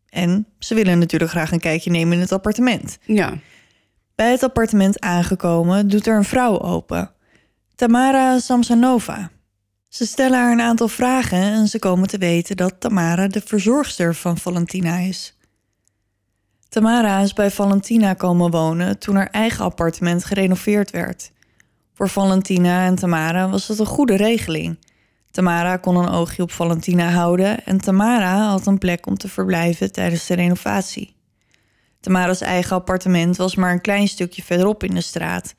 [0.09, 2.97] En ze willen natuurlijk graag een kijkje nemen in het appartement.
[3.05, 3.37] Ja.
[4.15, 7.11] Bij het appartement aangekomen doet er een vrouw open.
[7.75, 9.29] Tamara Samsonova.
[9.87, 14.15] Ze stellen haar een aantal vragen en ze komen te weten dat Tamara de verzorgster
[14.15, 15.36] van Valentina is.
[16.69, 21.31] Tamara is bij Valentina komen wonen toen haar eigen appartement gerenoveerd werd.
[21.93, 24.79] Voor Valentina en Tamara was het een goede regeling.
[25.31, 29.91] Tamara kon een oogje op Valentina houden en Tamara had een plek om te verblijven
[29.91, 31.15] tijdens de renovatie.
[31.99, 35.55] Tamara's eigen appartement was maar een klein stukje verderop in de straat.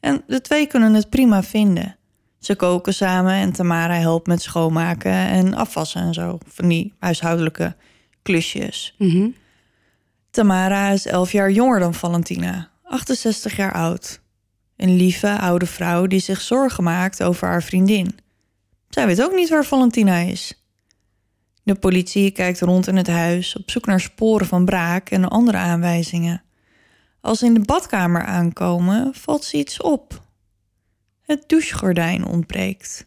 [0.00, 1.96] En de twee kunnen het prima vinden.
[2.38, 6.38] Ze koken samen en Tamara helpt met schoonmaken en afwassen en zo.
[6.46, 7.76] Van die huishoudelijke
[8.22, 8.94] klusjes.
[8.98, 9.28] Mhm.
[10.30, 14.20] Tamara is 11 jaar jonger dan Valentina, 68 jaar oud.
[14.76, 18.18] Een lieve oude vrouw die zich zorgen maakt over haar vriendin.
[18.88, 20.64] Zij weet ook niet waar Valentina is.
[21.62, 25.58] De politie kijkt rond in het huis op zoek naar sporen van braak en andere
[25.58, 26.42] aanwijzingen.
[27.20, 30.22] Als ze in de badkamer aankomen, valt ze iets op.
[31.20, 33.06] Het douchegordijn ontbreekt.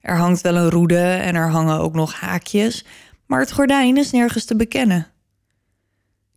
[0.00, 2.84] Er hangt wel een roede en er hangen ook nog haakjes,
[3.26, 5.13] maar het gordijn is nergens te bekennen.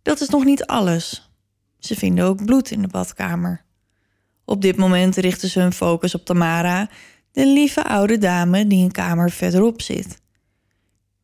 [0.08, 1.30] Dat is nog niet alles.
[1.78, 3.64] Ze vinden ook bloed in de badkamer.
[4.44, 6.88] Op dit moment richten ze hun focus op Tamara,
[7.32, 10.20] de lieve oude dame die een kamer verderop zit.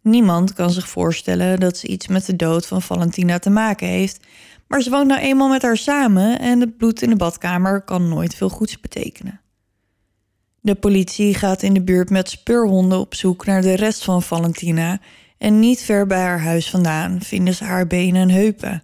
[0.02, 4.26] Niemand kan zich voorstellen dat ze iets met de dood van Valentina te maken heeft,
[4.68, 8.08] maar ze woont nou eenmaal met haar samen en het bloed in de badkamer kan
[8.08, 9.40] nooit veel goeds betekenen.
[10.60, 15.00] De politie gaat in de buurt met speurhonden op zoek naar de rest van Valentina
[15.38, 18.82] en niet ver bij haar huis vandaan vinden ze haar benen en heupen.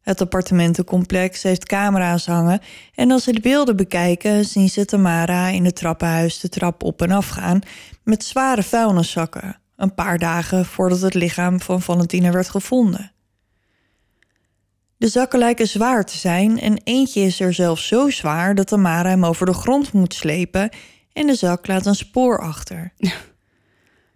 [0.00, 2.60] Het appartementencomplex heeft camera's hangen
[2.94, 7.02] en als ze de beelden bekijken zien ze Tamara in het trappenhuis de trap op
[7.02, 7.60] en af gaan
[8.04, 13.12] met zware vuilniszakken, een paar dagen voordat het lichaam van Valentina werd gevonden.
[14.96, 19.08] De zakken lijken zwaar te zijn en eentje is er zelfs zo zwaar dat Tamara
[19.08, 20.70] hem over de grond moet slepen
[21.12, 22.92] en de zak laat een spoor achter.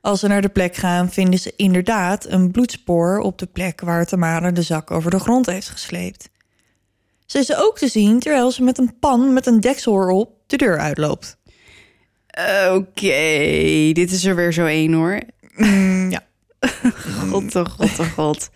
[0.04, 4.06] Als ze naar de plek gaan, vinden ze inderdaad een bloedspoor op de plek waar
[4.06, 6.30] Tamara de zak over de grond heeft gesleept.
[7.26, 10.56] Ze is ook te zien terwijl ze met een pan met een deksel erop de
[10.56, 11.36] deur uitloopt.
[12.72, 15.20] Oké, dit is er weer zo één hoor.
[15.56, 16.22] Mm, ja.
[17.30, 18.50] God, oh god, oh god.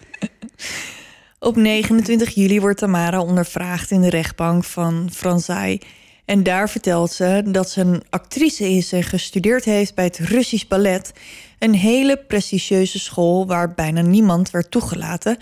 [1.38, 5.80] Op 29 juli wordt Tamara ondervraagd in de rechtbank van Franzai.
[6.29, 10.66] En daar vertelt ze dat ze een actrice is en gestudeerd heeft bij het Russisch
[10.66, 11.12] Ballet.
[11.59, 15.37] Een hele prestigieuze school waar bijna niemand werd toegelaten.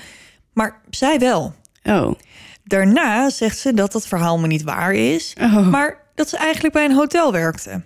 [0.52, 1.54] Maar zij wel.
[1.84, 2.12] Oh.
[2.64, 5.68] Daarna zegt ze dat dat verhaal me niet waar is, Oh.
[5.68, 7.82] maar dat ze eigenlijk bij een hotel werkte.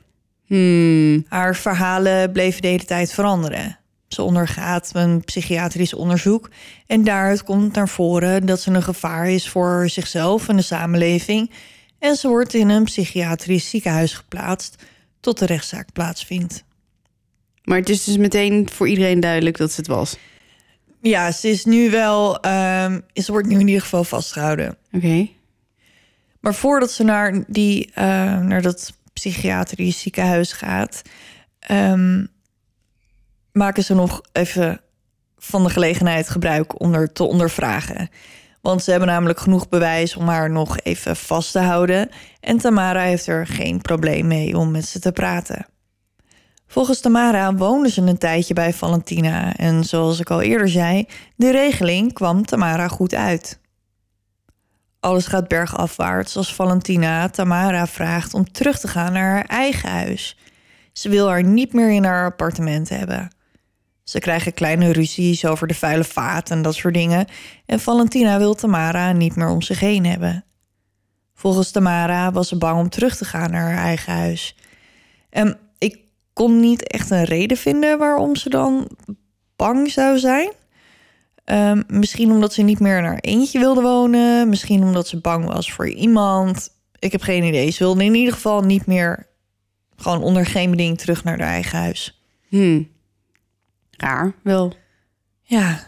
[0.47, 1.25] Hmm.
[1.29, 3.79] Haar verhalen bleven de hele tijd veranderen.
[4.09, 6.51] Ze ondergaat een psychiatrisch onderzoek
[6.87, 11.51] en daaruit komt naar voren dat ze een gevaar is voor zichzelf en de samenleving.
[12.01, 14.83] En ze wordt in een psychiatrisch ziekenhuis geplaatst
[15.21, 16.65] tot de rechtszaak plaatsvindt.
[17.65, 20.17] Maar het is dus meteen voor iedereen duidelijk dat ze het was.
[21.01, 24.77] Ja, ze is nu wel, ehm, ze wordt nu in ieder geval vastgehouden.
[24.93, 25.29] Oké.
[26.41, 28.05] Maar voordat ze naar, die, eh,
[28.41, 31.03] naar dat psychiatrisch ziekenhuis gaat,
[31.59, 32.25] ehm,
[33.53, 34.81] maken ze nog even
[35.39, 38.11] van de gelegenheid gebruik om haar te ondervragen.
[38.61, 42.09] Want ze hebben namelijk genoeg bewijs om haar nog even vast te houden.
[42.41, 45.67] En Tamara heeft er geen probleem mee om met ze te praten.
[46.67, 49.57] Volgens Tamara woonde ze een tijdje bij Valentina.
[49.57, 51.07] En zoals ik al eerder zei,
[51.37, 53.61] de regeling kwam Tamara goed uit.
[55.01, 60.37] Alles gaat bergafwaarts als Valentina Tamara vraagt om terug te gaan naar haar eigen huis.
[60.93, 63.31] Ze wil haar niet meer in haar appartement hebben.
[64.11, 67.27] Ze krijgen kleine ruzies over de vuile vaat en dat soort dingen.
[67.67, 70.45] En Valentina wil Tamara niet meer om zich heen hebben.
[71.35, 74.57] Volgens Tamara was ze bang om terug te gaan naar haar eigen huis.
[75.29, 75.99] En ik
[76.33, 78.91] kon niet echt een reden vinden waarom ze dan
[79.57, 80.53] bang zou zijn.
[81.45, 84.49] Ehm, misschien omdat ze niet meer in haar eentje wilde wonen.
[84.49, 86.69] Misschien omdat ze bang was voor iemand.
[86.99, 87.71] Ik heb geen idee.
[87.71, 89.27] Ze wilde in ieder geval niet meer...
[89.97, 92.23] gewoon onder geen beding terug naar haar eigen huis.
[92.49, 92.89] Hmm.
[94.01, 94.35] Raar.
[95.43, 95.81] Ja.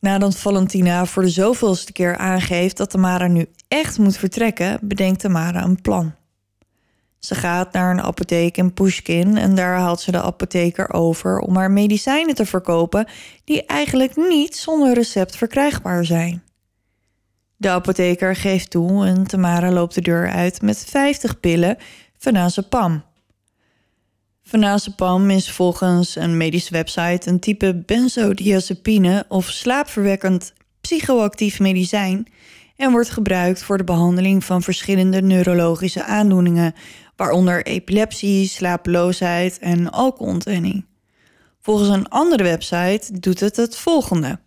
[0.00, 5.64] Nadat Valentina voor de zoveelste keer aangeeft dat Tamara nu echt moet vertrekken, bedenkt Tamara
[5.64, 6.14] een plan.
[7.18, 11.56] Ze gaat naar een apotheek in Pushkin en daar haalt ze de apotheker over om
[11.56, 13.06] haar medicijnen te verkopen
[13.44, 16.42] die eigenlijk niet zonder recept verkrijgbaar zijn.
[17.56, 21.76] De apotheker geeft toe en Tamara loopt de deur uit met 50 pillen
[22.18, 23.02] Venazepam.
[24.48, 32.26] Venazepam is volgens een medische website een type benzodiazepine of slaapverwekkend psychoactief medicijn
[32.76, 36.74] en wordt gebruikt voor de behandeling van verschillende neurologische aandoeningen,
[37.16, 40.84] waaronder epilepsie, slapeloosheid en alcoholontwenning.
[41.60, 44.38] Volgens een andere website doet het het volgende.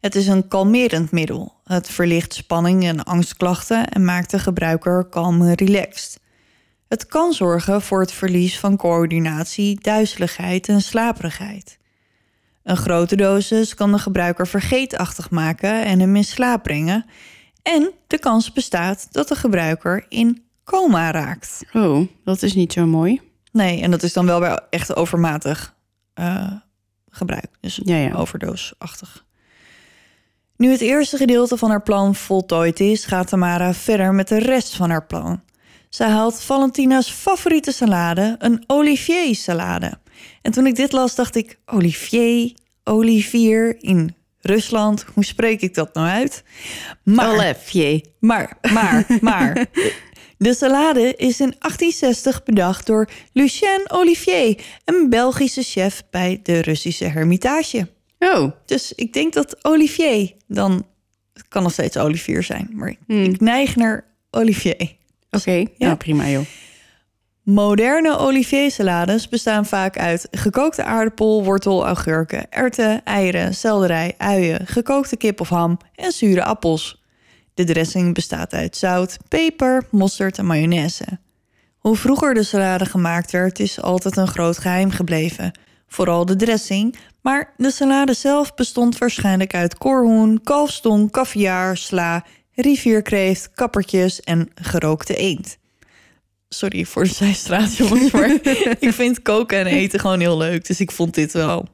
[0.00, 1.54] Het is een kalmerend middel.
[1.64, 6.20] Het verlicht spanning en angstklachten en maakt de gebruiker kalm en relaxed.
[6.92, 11.78] Het kan zorgen voor het verlies van coördinatie, duizeligheid en slaperigheid.
[12.62, 17.06] Een grote dosis kan de gebruiker vergeetachtig maken en hem in slaap brengen.
[17.62, 21.64] En de kans bestaat dat de gebruiker in coma raakt.
[21.72, 23.20] Oh, dat is niet zo mooi.
[23.52, 25.74] Nee, en dat is dan wel weer echt overmatig
[26.14, 26.52] eh,
[27.10, 27.48] gebruik.
[27.60, 28.14] Dus Ja, ja.
[28.14, 29.24] overdoosachtig.
[30.56, 34.76] Nu het eerste gedeelte van haar plan voltooid is, gaat Tamara verder met de rest
[34.76, 35.40] van haar plan.
[35.92, 39.92] Ze haalt Valentina's favoriete salade, een Olivier salade.
[40.42, 42.52] En toen ik dit las, dacht ik: Olivier,
[42.84, 45.04] Olivier in Rusland.
[45.14, 46.44] Hoe spreek ik dat nou uit?
[47.04, 48.04] Maar, Olivier.
[48.20, 49.66] maar, maar, maar.
[50.38, 57.04] De salade is in 1860 bedacht door Lucien Olivier, een Belgische chef bij de Russische
[57.04, 57.88] Hermitage.
[58.18, 60.86] Oh, Dus ik denk dat Olivier dan.
[61.32, 64.96] Het kan nog steeds Olivier zijn, maar ik- ik neig naar Olivier.
[65.36, 65.64] Oké.
[65.78, 66.44] Nou, prima joh.
[67.42, 75.40] Moderne Olivier-salades bestaan vaak uit gekookte aardappel, wortel, augurken, erwten, eieren, selderij, uien, gekookte kip
[75.40, 77.02] of ham en zure appels.
[77.54, 81.04] De dressing bestaat uit zout, peper, mosterd en mayonaise.
[81.78, 85.58] Hoe vroeger de salade gemaakt werd, is altijd een groot geheim gebleven.
[85.86, 92.24] Vooral de dressing, maar de salade zelf bestond waarschijnlijk uit korhoen, kalfstong, caviar, sla,
[92.54, 95.58] rivierkreeft, kappertjes en gerookte eend.
[96.48, 98.30] Sorry voor de zijstraat, jongens, maar
[98.80, 100.66] ik vind koken en eten gewoon heel leuk.
[100.66, 101.68] Dus ik vond dit wel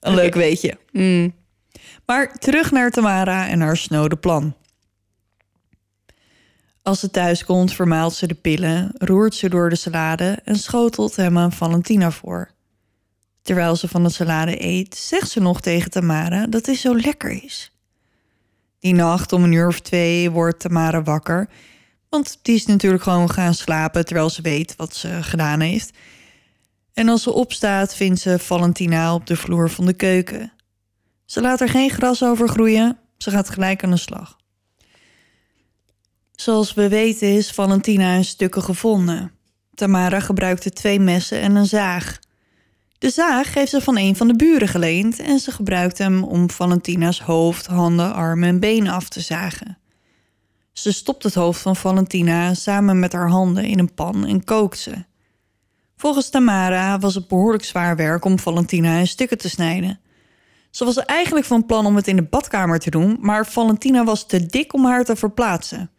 [0.00, 0.78] een leuk weetje.
[0.92, 1.34] Mm.
[2.06, 4.54] Maar terug naar Tamara en haar snode plan.
[6.82, 11.16] Als ze thuis komt, vermaalt ze de pillen, roert ze door de salade en schotelt
[11.16, 12.50] hem aan Valentina voor.
[13.42, 17.44] Terwijl ze van de salade eet, zegt ze nog tegen Tamara dat hij zo lekker
[17.44, 17.72] is.
[18.84, 21.48] Die nacht om een uur of twee wordt Tamara wakker,
[22.08, 25.96] want die is natuurlijk gewoon gaan slapen terwijl ze weet wat ze gedaan heeft.
[26.92, 30.52] En als ze opstaat, vindt ze Valentina op de vloer van de keuken.
[31.24, 32.98] Ze laat er geen gras over groeien.
[33.18, 34.36] Ze gaat gelijk aan de slag.
[36.32, 39.32] Zoals we weten is Valentina in stukken gevonden.
[39.74, 42.18] Tamara gebruikte twee messen en een zaag.
[42.98, 46.50] De zaag heeft ze van een van de buren geleend en ze gebruikt hem om
[46.50, 49.78] Valentina's hoofd, handen, armen en benen af te zagen.
[50.72, 54.78] Ze stopt het hoofd van Valentina samen met haar handen in een pan en kookt
[54.78, 55.04] ze.
[55.96, 60.00] Volgens Tamara was het behoorlijk zwaar werk om Valentina in stukken te snijden.
[60.70, 64.26] Ze was eigenlijk van plan om het in de badkamer te doen, maar Valentina was
[64.26, 65.90] te dik om haar te verplaatsen.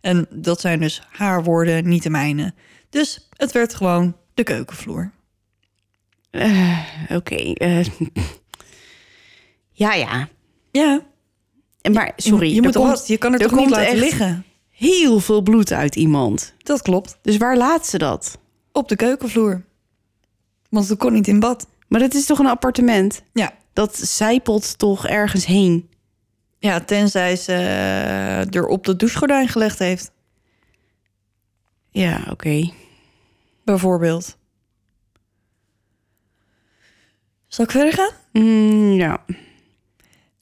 [0.00, 2.54] En dat zijn dus haar woorden, niet de mijne.
[2.90, 5.12] Dus het werd gewoon de keukenvloer.
[6.32, 6.78] Eh,
[7.10, 7.34] Oké.
[7.52, 7.86] eh.
[9.72, 10.28] ja, ja.
[10.70, 11.00] Ja,
[11.92, 14.44] Maar sorry, je, moet komt wat, je kan het er toch niet laten liggen.
[14.70, 16.54] heel veel bloed uit iemand.
[16.58, 17.18] Dat klopt.
[17.22, 18.38] Dus waar laat ze dat?
[18.72, 19.64] Op de keukenvloer.
[20.70, 21.66] Want ze kon niet in bad.
[21.88, 23.22] Maar dat is toch een appartement?
[23.32, 25.90] Ja, Dat zijpelt toch ergens heen?
[26.58, 30.10] ja tenzij ze eh, er op de douchegordijn gelegd heeft,
[31.90, 32.70] Ja, oké.
[33.64, 34.36] bijvoorbeeld.
[37.52, 38.10] Zal ik verder gaan?
[38.32, 39.24] Mm, ja.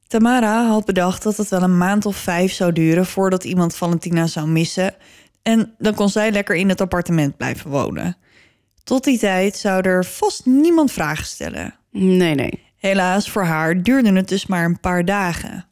[0.06, 4.26] Tamara had bedacht dat het wel een maand of vijf zou duren voordat iemand Valentina
[4.26, 4.94] zou missen.
[5.42, 8.16] En dan kon zij lekker in het appartement blijven wonen.
[8.84, 11.74] Tot die tijd zou er vast niemand vragen stellen.
[11.90, 12.62] Nee, nee.
[12.76, 15.66] Helaas voor haar duurde het dus maar een paar dagen.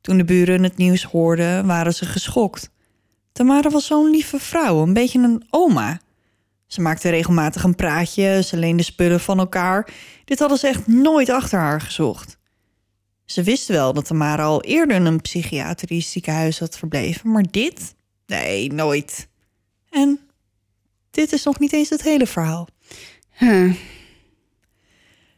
[0.00, 2.70] Toen de buren het nieuws hoorden, waren ze geschokt.
[3.32, 6.00] Tamara was zo'n lieve vrouw, een beetje een oma.
[6.74, 9.94] Ze maakte regelmatig een praatje, ze leende spullen van elkaar.
[10.24, 12.38] Dit hadden ze echt nooit achter haar gezocht.
[13.24, 17.94] Ze wisten wel dat Tamara al eerder in een psychiatrisch ziekenhuis had verbleven, maar dit?
[18.26, 19.28] Nee, nooit.
[19.90, 20.20] En
[21.10, 22.68] dit is nog niet eens het hele verhaal.
[23.30, 23.74] Huh.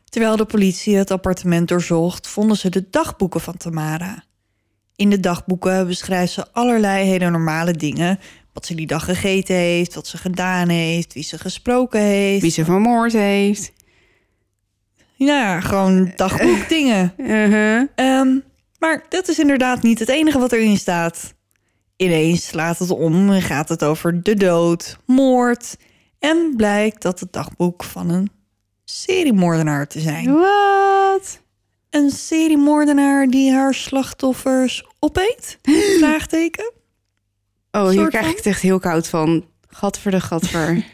[0.05, 4.24] Terwijl de politie het appartement doorzocht, vonden ze de dagboeken van Tamara.
[4.95, 8.18] In de dagboeken beschrijft ze allerlei hele normale dingen.
[8.57, 12.42] Wat ze die dag gegeten heeft, wat ze gedaan heeft, wie ze gesproken heeft.
[12.42, 13.72] Wie ze vermoord heeft.
[15.14, 17.12] Ja, gewoon dagboekdingen.
[17.16, 17.86] Uh-huh.
[17.94, 18.38] Ehm,
[18.78, 21.34] maar dat is inderdaad niet het enige wat erin staat.
[21.96, 25.76] Ineens slaat het om en gaat het over de dood, moord...
[26.18, 28.30] en blijkt dat het dagboek van een
[28.84, 30.32] seriemoordenaar te zijn.
[30.32, 31.40] Wat?
[31.90, 35.59] Een seriemoordenaar die haar slachtoffers opeet?
[35.98, 36.76] Vraagteken.
[37.77, 39.45] Oh, hier krijg ik het echt heel koud van.
[39.68, 40.85] Gadver de gadver.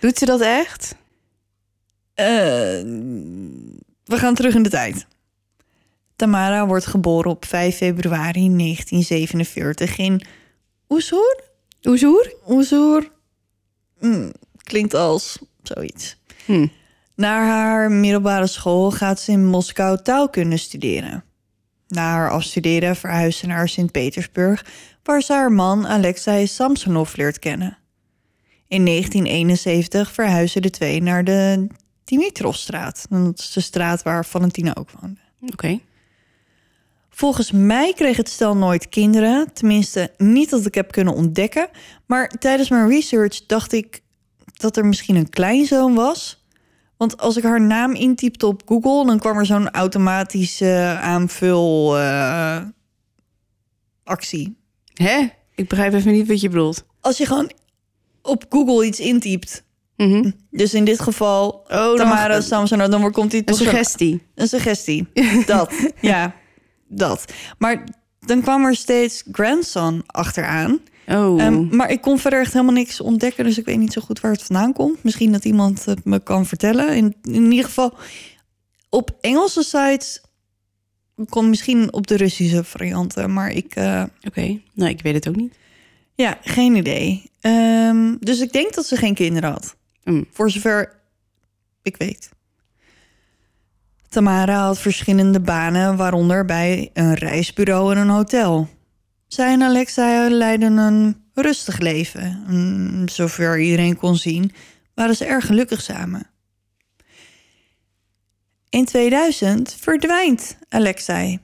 [0.00, 0.94] Doet ze dat echt?
[2.14, 2.26] Eh,
[4.04, 5.06] we gaan terug in de tijd.
[6.16, 10.22] Tamara wordt geboren op 5 februari 1947 in
[10.88, 11.40] Oezoer?
[11.82, 12.34] Oezoer?
[12.48, 13.10] Oezoer?
[13.98, 14.30] Hm,
[14.62, 16.16] klinkt als zoiets.
[16.44, 16.66] Hm.
[17.14, 21.24] Na haar middelbare school gaat ze in Moskou taalkunde studeren.
[21.88, 24.64] Na haar afstuderen verhuist ze naar Sint-Petersburg,
[25.02, 27.78] waar ze haar man Alexei Samsonov leert kennen.
[28.68, 31.66] In 1971 verhuizen de twee naar de
[32.04, 33.06] Dimitrovstraat.
[33.10, 35.20] Dat is de straat waar Valentina ook woonde.
[35.40, 35.80] Oké.
[37.10, 39.52] Volgens mij kreeg het stel nooit kinderen.
[39.52, 41.68] Tenminste, niet dat ik heb kunnen ontdekken.
[42.06, 44.02] Maar tijdens mijn research dacht ik
[44.52, 46.46] dat er misschien een kleinzoon was.
[46.96, 52.62] Want als ik haar naam intypte op Google, dan kwam er zo'n automatische aanvul eh,
[54.04, 54.61] actie.
[54.94, 55.28] Hè?
[55.54, 56.84] Ik begrijp even niet wat je bedoelt.
[57.00, 57.50] Als je gewoon
[58.22, 59.64] op Google iets intypt.
[59.96, 60.30] Mhm.
[60.50, 64.22] Dus in dit geval Oh, dan- Tamara Samson, dan komt hij Een toch zo- suggestie.
[64.34, 65.06] Een suggestie.
[65.46, 65.72] Dat.
[66.00, 66.34] ja,
[66.88, 67.24] dat.
[67.58, 67.84] Maar
[68.20, 70.80] dan kwam er steeds grandson achteraan.
[71.08, 71.42] Oh.
[71.42, 73.44] Ehm, maar ik kon verder echt helemaal niks ontdekken.
[73.44, 75.02] Dus ik weet niet zo goed waar het vandaan komt.
[75.02, 76.96] Misschien dat iemand het me kan vertellen.
[76.96, 77.94] In, in ieder geval,
[78.88, 80.20] op Engelse sites
[81.28, 83.32] kon misschien op de Russische varianten.
[83.32, 84.60] Maar ik, eh, Oké.
[84.74, 85.54] Nou, ik weet het ook niet.
[86.14, 87.30] ja, geen idee.
[87.40, 89.76] Ehm, dus ik denk dat ze geen kinderen had.
[90.04, 90.26] Mm.
[90.30, 90.92] Voor zover
[91.82, 92.30] ik weet.
[94.08, 98.68] Tamara had verschillende banen, waaronder bij een reisbureau en een hotel.
[99.26, 102.44] Zij en Alexa leidden een rustig leven.
[102.48, 104.52] Mm, Zover iedereen kon zien,
[104.94, 106.26] waren ze erg gelukkig samen.
[108.72, 111.38] In 2000 verdwijnt Alexei.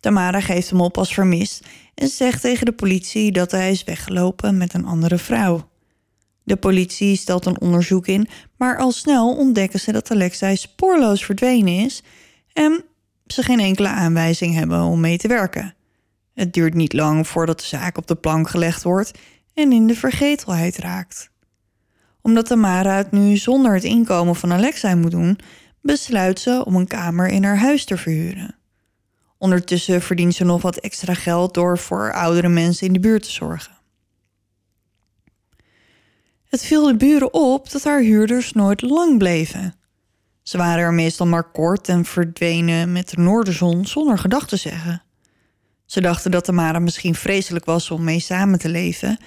[0.00, 4.56] Tamara geeft hem op als vermist en zegt tegen de politie dat hij is weggelopen
[4.56, 5.68] met een andere vrouw.
[6.42, 11.78] De politie stelt een onderzoek in, maar al snel ontdekken ze dat Alexei spoorloos verdwenen
[11.78, 12.02] is
[12.52, 12.84] en
[13.26, 15.74] ze geen enkele aanwijzing hebben om mee te werken.
[16.34, 19.18] Het duurt niet lang voordat de zaak op de plank gelegd wordt
[19.54, 21.30] en in de vergetelheid raakt.
[22.22, 25.38] Omdat Tamara het nu zonder het inkomen van Alexei moet doen,
[25.84, 28.54] besluit ze om een kamer in haar huis te verhuren.
[29.38, 33.30] Ondertussen verdient ze nog wat extra geld door voor oudere mensen in de buurt te
[33.30, 33.72] zorgen.
[36.44, 39.74] Het viel de buren op dat haar huurders nooit lang bleven.
[40.42, 45.02] Ze waren er meestal maar kort en verdwenen met de noorderzon zonder gedag te zeggen.
[45.86, 49.18] Ze dachten dat Tamara misschien vreselijk was om mee samen te leven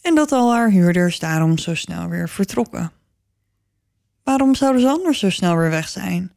[0.00, 2.92] en dat al haar huurders daarom zo snel weer vertrokken.
[4.26, 6.32] Waarom zouden ze anders zo snel weer weg zijn?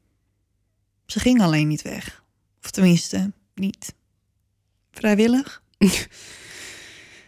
[1.06, 2.24] Ze ging alleen niet weg.
[2.64, 3.94] Of tenminste, niet.
[4.92, 5.62] Vrijwillig?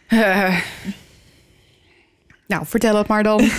[0.06, 0.60] Eh.
[2.46, 3.40] nou, vertel het maar dan.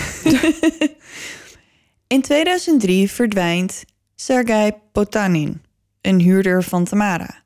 [2.07, 3.83] In 2003 verdwijnt
[4.15, 5.61] Sergei Potanin,
[6.01, 7.43] een huurder van Tamara.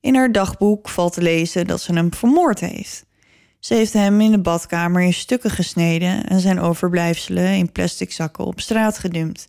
[0.00, 3.04] In haar dagboek valt te lezen dat ze hem vermoord heeft.
[3.62, 8.44] Ze heeft hem in de badkamer in stukken gesneden en zijn overblijfselen in plastic zakken
[8.44, 9.48] op straat gedumpt.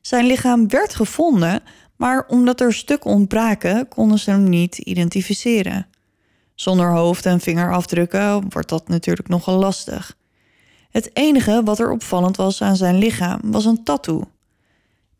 [0.00, 1.62] Zijn lichaam werd gevonden,
[1.96, 5.86] maar omdat er stukken ontbraken, konden ze hem niet identificeren.
[6.54, 10.16] Zonder hoofd- en vingerafdrukken wordt dat natuurlijk nogal lastig.
[10.90, 14.24] Het enige wat er opvallend was aan zijn lichaam was een tattoo.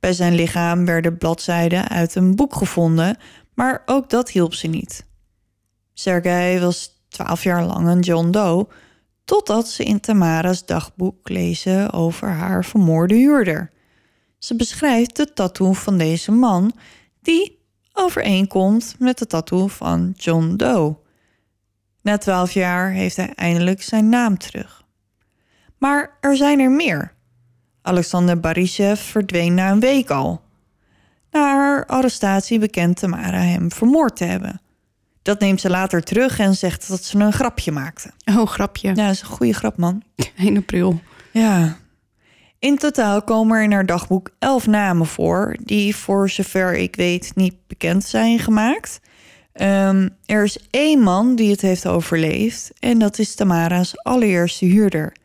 [0.00, 3.16] Bij zijn lichaam werden bladzijden uit een boek gevonden,
[3.54, 5.06] maar ook dat hielp ze niet.
[5.94, 8.66] Sergei was twaalf jaar lang een John Doe,
[9.24, 13.70] totdat ze in Tamara's dagboek lezen over haar vermoorde huurder.
[14.38, 16.72] Ze beschrijft de tattoo van deze man,
[17.20, 17.58] die
[17.92, 20.96] overeenkomt met de tattoo van John Doe.
[22.02, 24.84] Na twaalf jaar heeft hij eindelijk zijn naam terug.
[25.78, 27.14] Maar er zijn er meer.
[27.82, 30.40] Alexander Barishev verdween na een week al.
[31.30, 34.60] Na haar arrestatie bekent Tamara hem vermoord te hebben.
[35.28, 38.10] Dat neemt ze later terug en zegt dat ze een grapje maakte.
[38.24, 38.88] Oh, grapje.
[38.88, 40.02] Ja, dat is een goede grap, man.
[40.36, 41.00] 1 april.
[41.32, 41.76] Ja.
[42.58, 45.56] In totaal komen er in haar dagboek elf namen voor...
[45.62, 49.00] die voor zover ik weet niet bekend zijn gemaakt.
[49.52, 52.72] Ehm, er is één man die het heeft overleefd...
[52.78, 55.16] en dat is Tamara's allereerste huurder.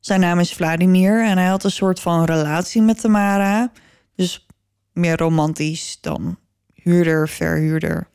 [0.00, 3.72] Zijn naam is Vladimir en hij had een soort van relatie met Tamara.
[4.16, 4.46] Dus
[4.92, 6.38] meer romantisch dan
[6.74, 8.08] huurder-verhuurder.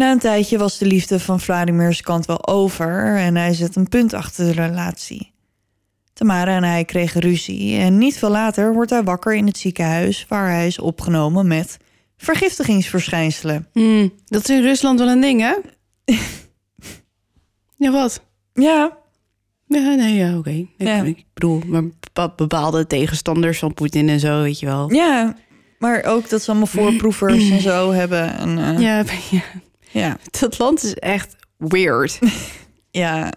[0.00, 3.16] Na een tijdje was de liefde van Vladimir's kant wel over...
[3.16, 5.32] en hij zet een punt achter de relatie.
[6.12, 10.26] Tamara en hij kregen ruzie en niet veel later wordt hij wakker in het ziekenhuis
[10.28, 11.76] waar hij is opgenomen met
[12.16, 13.66] vergiftigingsverschijnselen.
[13.72, 15.54] Hmm, dat is in Rusland wel een ding, hè?
[17.84, 18.22] ja, wat?
[18.52, 18.96] Ja,
[19.66, 20.50] Ja, nee, ja, oké.
[20.50, 21.02] Ik, Ja.
[21.02, 24.92] ik bedoel, maar bepa- bepaalde tegenstanders van Poetin en zo, weet je wel.
[24.92, 25.36] ja.
[25.78, 28.36] Maar ook dat ze allemaal voorproevers en zo hebben.
[28.38, 29.42] En, eh, Ja, ja,
[29.90, 30.16] ja.
[30.40, 32.18] dat land is echt weird.
[32.92, 33.32] Ja.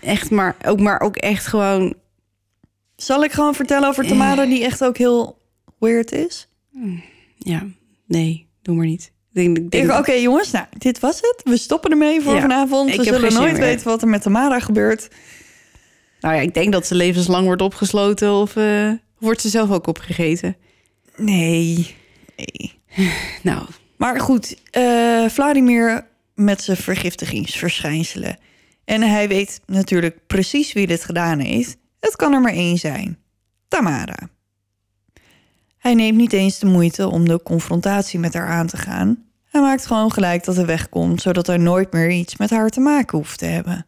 [0.00, 1.94] Echt, maar ook, maar ook echt gewoon...
[2.96, 5.38] Zal ik gewoon vertellen over Tamara die echt ook heel
[5.78, 6.48] weird is?
[7.38, 7.66] Ja,
[8.06, 9.12] nee, doe maar niet.
[9.32, 11.40] Denk, ik denk, Ik- Oké jongens, nou, dit was het.
[11.44, 12.96] We stoppen ermee voor Ja, vanavond.
[12.96, 13.60] We zullen nooit meer.
[13.60, 15.08] weten wat er met Tamara gebeurt.
[16.20, 19.86] Nou ja, ik denk dat ze levenslang wordt opgesloten of eh, wordt ze zelf ook
[19.86, 20.56] opgegeten.
[21.16, 21.94] Nee.
[22.36, 22.72] nee.
[23.42, 23.66] Nou,
[24.04, 28.38] Maar goed, eh, Vladimir met zijn vergiftigingsverschijnselen.
[28.84, 31.76] En hij weet natuurlijk precies wie dit gedaan heeft.
[32.00, 33.18] Het kan er maar één zijn.
[33.68, 34.28] Tamara.
[35.78, 39.24] Hij neemt niet eens de moeite om de confrontatie met haar aan te gaan.
[39.44, 42.80] Hij maakt gewoon gelijk dat hij wegkomt, zodat hij nooit meer iets met haar te
[42.80, 43.86] maken hoeft te hebben.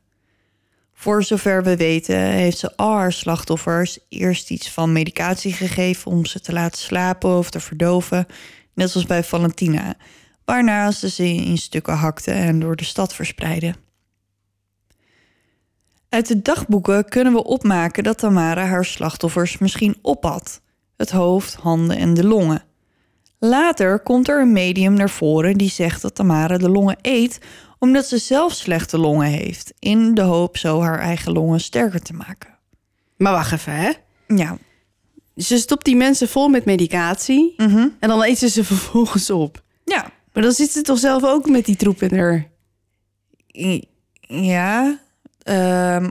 [0.92, 6.26] Voor zover we weten heeft ze al haar slachtoffers eerst iets van medicatie gegeven om
[6.26, 8.26] ze te laten slapen of te verdoven,
[8.76, 9.94] net zoals bij Valentina,
[10.44, 13.74] waarna ze ze in stukken hakte en door de stad verspreidde.
[16.08, 20.60] Uit de dagboeken kunnen we opmaken dat Tamara haar slachtoffers misschien opat:
[20.96, 22.62] het hoofd, handen en de longen.
[23.38, 27.40] Later komt er een medium naar voren die zegt dat Tamara de longen eet
[27.78, 32.12] omdat ze zelf slechte longen heeft, in de hoop zo haar eigen longen sterker te
[32.12, 32.58] maken.
[33.16, 33.92] maar wacht even, hè?
[34.26, 34.58] Ja,
[35.36, 37.88] Ze stopt die mensen vol met medicatie mhm.
[37.98, 39.62] en dan eet ze ze vervolgens op.
[39.84, 42.50] ja, Maar dan zit ze toch zelf ook met die troep in haar...
[44.28, 44.98] Ja.
[45.42, 46.10] ehm,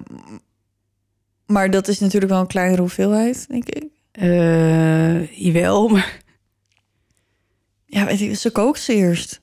[1.45, 3.83] maar dat is natuurlijk wel een kleinere hoeveelheid, denk ik.
[4.11, 6.23] Eh, jawel, maar...
[7.85, 9.41] Ja, weet ze kookt ze eerst.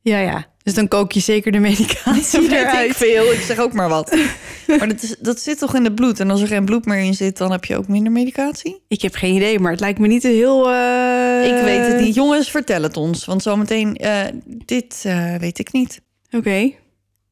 [0.00, 0.46] Ja, ja.
[0.66, 2.96] Dus dan kook je zeker de medicatie ik eruit.
[2.96, 3.32] veel.
[3.32, 4.16] Ik zeg ook maar wat.
[4.78, 6.20] maar dat, is, dat zit toch in het bloed?
[6.20, 8.82] En als er geen bloed meer in zit, dan heb je ook minder medicatie?
[8.88, 10.70] Ik heb geen idee, maar het lijkt me niet heel...
[10.72, 12.14] eh, Ik weet het niet.
[12.14, 13.24] Jongens, vertel het ons.
[13.24, 16.00] Want zometeen, eh dit eh, weet ik niet.
[16.30, 16.72] Oké.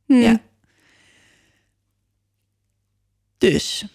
[0.06, 0.14] Hm.
[0.14, 0.40] Ja.
[3.38, 3.86] Dus,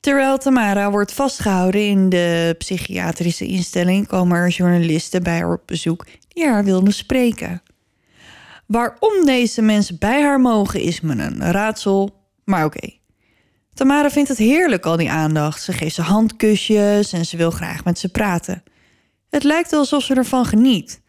[0.00, 6.04] terwijl Tamara wordt vastgehouden in de psychiatrische instelling, komen er journalisten bij haar op bezoek
[6.28, 7.62] die haar wilden spreken.
[8.66, 13.02] Waarom deze mensen bij haar mogen is me een raadsel, maar oké.
[13.74, 15.62] Tamara vindt het heerlijk, al die aandacht.
[15.62, 18.62] Ze geeft ze handkusjes en ze wil graag met ze praten.
[19.30, 21.02] Het lijkt alsof ze ervan geniet.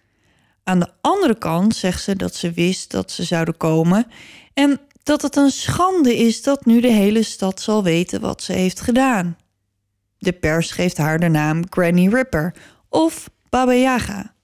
[0.63, 4.07] Aan de andere kant zegt ze dat ze wist dat ze zouden komen
[4.53, 8.53] en dat het een schande is dat nu de hele stad zal weten wat ze
[8.53, 9.37] heeft gedaan.
[10.17, 12.53] De pers geeft haar de naam Granny Ripper
[12.89, 14.34] of Baba Yaga.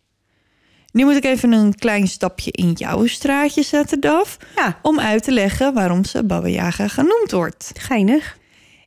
[0.91, 5.23] Nu moet ik even een klein stapje in jouw straatje zetten, Daf, Ja, om uit
[5.23, 7.71] te leggen waarom ze Baba Yaga genoemd wordt.
[7.77, 8.37] geinig.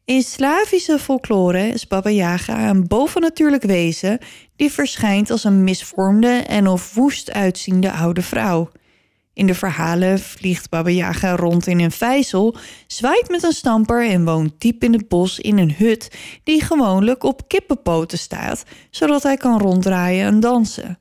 [0.05, 4.19] In Slavische folklore is Baba Yaga een bovennatuurlijk wezen
[4.57, 8.71] die verschijnt als een misvormde en of woest uitziende oude vrouw.
[9.35, 14.25] In de verhalen vliegt Baba Yaga rond in een vijzel, zwaait met een stamper en
[14.25, 16.11] woont diep in het bos in een hut
[16.43, 20.99] die gewoonlijk op kippenpoten staat, zodat hij kan ronddraaien en dansen.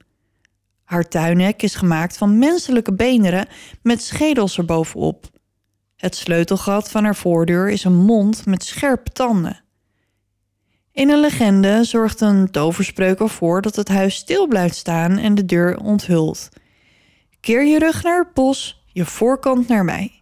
[0.93, 3.47] Haar tuinhek is gemaakt van menselijke beneren
[3.81, 5.29] met schedels erbovenop.
[5.95, 9.63] Het sleutelgat van haar voordeur is een mond met scherpe tanden.
[10.91, 15.45] In een legende zorgt een toverspreuk ervoor dat het huis stil blijft staan en de
[15.45, 16.49] deur onthult.
[17.39, 20.21] Keer je rug naar het bos, je voorkant naar mij.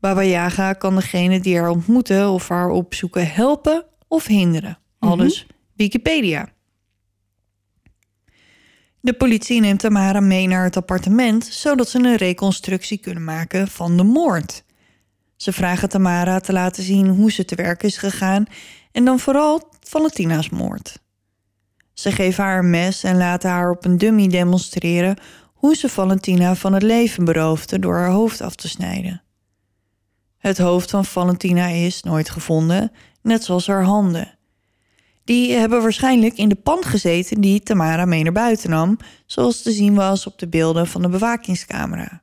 [0.00, 4.78] Baba Yaga kan degene die haar ontmoeten of haar opzoeken helpen of hinderen.
[4.98, 6.48] Alles Wikipedia.
[9.00, 13.96] De politie neemt Tamara mee naar het appartement zodat ze een reconstructie kunnen maken van
[13.96, 14.64] de moord.
[15.36, 18.46] Ze vragen Tamara te laten zien hoe ze te werk is gegaan
[18.92, 20.98] en dan vooral Valentina's moord.
[21.92, 25.16] Ze geven haar een mes en laten haar op een dummy demonstreren
[25.54, 29.22] hoe ze Valentina van het leven beroofde door haar hoofd af te snijden.
[30.38, 32.92] Het hoofd van Valentina is nooit gevonden,
[33.22, 34.38] net zoals haar handen.
[35.30, 39.72] Die hebben waarschijnlijk in de pan gezeten die Tamara mee naar buiten nam, zoals te
[39.72, 42.22] zien was op de beelden van de bewakingscamera.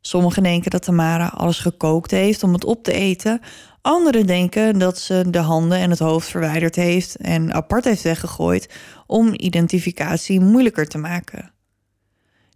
[0.00, 3.40] Sommigen denken dat Tamara alles gekookt heeft om het op te eten.
[3.82, 8.68] Anderen denken dat ze de handen en het hoofd verwijderd heeft en apart heeft weggegooid
[9.06, 11.52] om identificatie moeilijker te maken.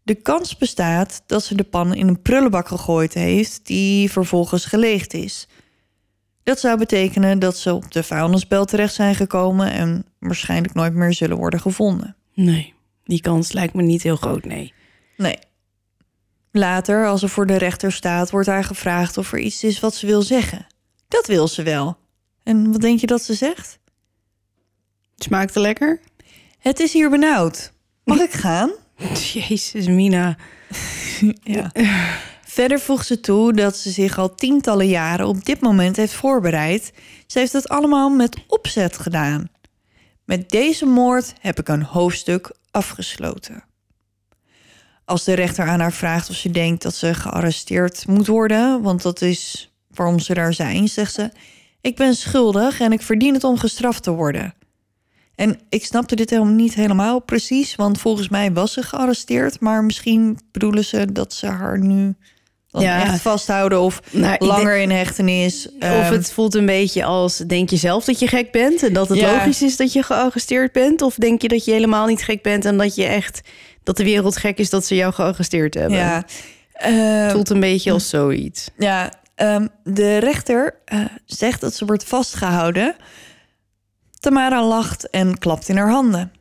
[0.02, 5.14] De kans bestaat dat ze de pan in een prullenbak gegooid heeft die vervolgens geleegd
[5.14, 5.48] is.
[6.42, 11.12] Dat zou betekenen dat ze op de vuilnisbel terecht zijn gekomen en waarschijnlijk nooit meer
[11.12, 12.16] zullen worden gevonden.
[12.34, 12.74] Nee,
[13.04, 14.72] die kans lijkt me niet heel groot, nee.
[15.16, 15.38] Nee.
[16.50, 19.94] Later, als ze voor de rechter staat, wordt haar gevraagd of er iets is wat
[19.94, 20.66] ze wil zeggen.
[21.08, 21.96] Dat wil ze wel.
[22.42, 23.78] En wat denk je dat ze zegt?
[25.16, 26.00] Smaakte lekker?
[26.58, 27.72] Het is hier benauwd.
[28.04, 28.70] Mag ik gaan?
[29.32, 30.36] Jezus, Mina.
[31.42, 31.70] Ja.
[32.52, 36.92] Verder voegt ze toe dat ze zich al tientallen jaren op dit moment heeft voorbereid.
[37.26, 39.48] Ze heeft het allemaal met opzet gedaan.
[40.24, 43.64] Met deze moord heb ik een hoofdstuk afgesloten.
[45.04, 49.02] Als de rechter aan haar vraagt of ze denkt dat ze gearresteerd moet worden, want
[49.02, 51.30] dat is waarom ze daar zijn, zegt ze:
[51.80, 54.54] Ik ben schuldig en ik verdien het om gestraft te worden.
[55.34, 59.84] En ik snapte dit helemaal niet helemaal precies, want volgens mij was ze gearresteerd, maar
[59.84, 62.16] misschien bedoelen ze dat ze haar nu
[62.72, 63.02] dan Ja.
[63.02, 65.66] echt vasthouden of Nou, langer in hechtenis.
[65.68, 68.92] Of Ehm, het voelt een beetje als, denk je zelf dat je gek bent en
[68.92, 69.32] dat het Ja.
[69.32, 71.02] logisch is dat je gearresteerd bent?
[71.02, 73.40] Of denk je dat je helemaal niet gek bent en dat je echt,
[73.82, 75.98] dat de wereld gek is dat ze jou gearresteerd hebben?
[75.98, 76.16] ja.
[76.72, 78.68] Het Ehm, voelt een beetje als zoiets.
[78.78, 82.94] Ja, ehm, de rechter eh, zegt dat ze wordt vastgehouden.
[84.20, 86.32] Tamara lacht en klapt in haar handen.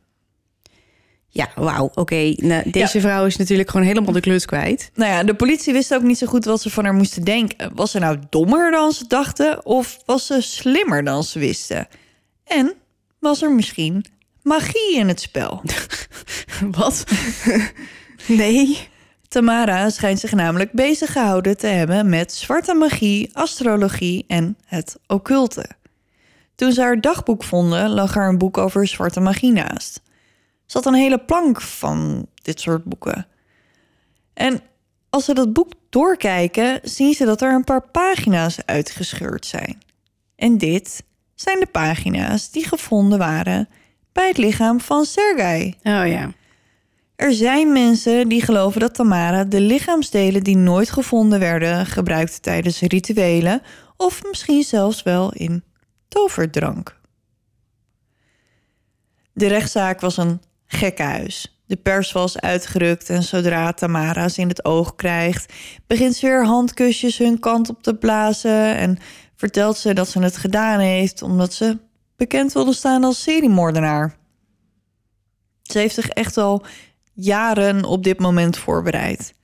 [1.34, 2.34] Ja, wauw, oké.
[2.36, 4.90] Nou, deze vrouw is natuurlijk gewoon helemaal de kluts kwijt.
[4.94, 7.70] Nou ja, de politie wist ook niet zo goed wat ze van haar moesten denken.
[7.74, 11.88] Was ze nou dommer dan ze dachten of was ze slimmer dan ze wisten?
[12.44, 12.74] En
[13.18, 14.04] was er misschien
[14.42, 15.62] magie in het spel?
[16.78, 17.04] Wat?
[18.26, 18.90] nee.
[19.28, 25.66] Tamara schijnt zich namelijk bezig gehouden te hebben met zwarte magie, astrologie en het occulte.
[26.54, 30.01] Toen ze haar dagboek vonden, lag er een boek over zwarte magie naast.
[30.72, 33.26] Had een hele plank van dit soort boeken.
[34.34, 34.60] En
[35.10, 39.82] als ze dat boek doorkijken, zien ze dat er een paar pagina's uitgescheurd zijn.
[40.36, 41.02] En dit
[41.34, 43.68] zijn de pagina's die gevonden waren
[44.12, 45.74] bij het lichaam van Sergei.
[45.82, 46.32] Oh ja.
[47.16, 52.80] Er zijn mensen die geloven dat Tamara de lichaamsdelen die nooit gevonden werden gebruikte tijdens
[52.80, 53.62] rituelen
[53.96, 55.64] of misschien zelfs wel in
[56.08, 57.00] toverdrank.
[59.32, 60.40] De rechtszaak was een
[60.72, 61.62] gekkenhuis.
[61.66, 65.52] De pers was uitgerukt en zodra Tamara ze in het oog krijgt,
[65.86, 68.98] begint ze weer handkusjes hun kant op te blazen en
[69.36, 71.78] vertelt ze dat ze het gedaan heeft omdat ze
[72.16, 74.16] bekend wilde staan als seriemoordenaar.
[75.62, 76.64] Ze heeft zich echt al
[77.12, 79.34] jaren op dit moment voorbereid.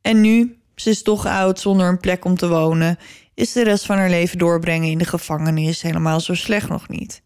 [0.00, 2.98] En nu, ze is toch oud zonder een plek om te wonen,
[3.34, 7.22] is de rest van haar leven doorbrengen in de gevangenis helemaal zo slecht nog niet.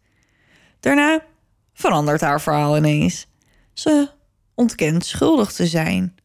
[0.79, 1.21] Daarna
[1.77, 3.27] verandert haar verhaal ineens.
[3.73, 4.09] Ze
[4.55, 6.15] ontkent schuldig te zijn.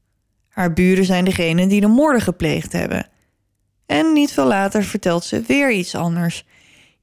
[0.49, 3.07] Haar buren zijn degene die de moorden gepleegd hebben.
[3.87, 6.45] En niet veel later vertelt ze weer iets anders.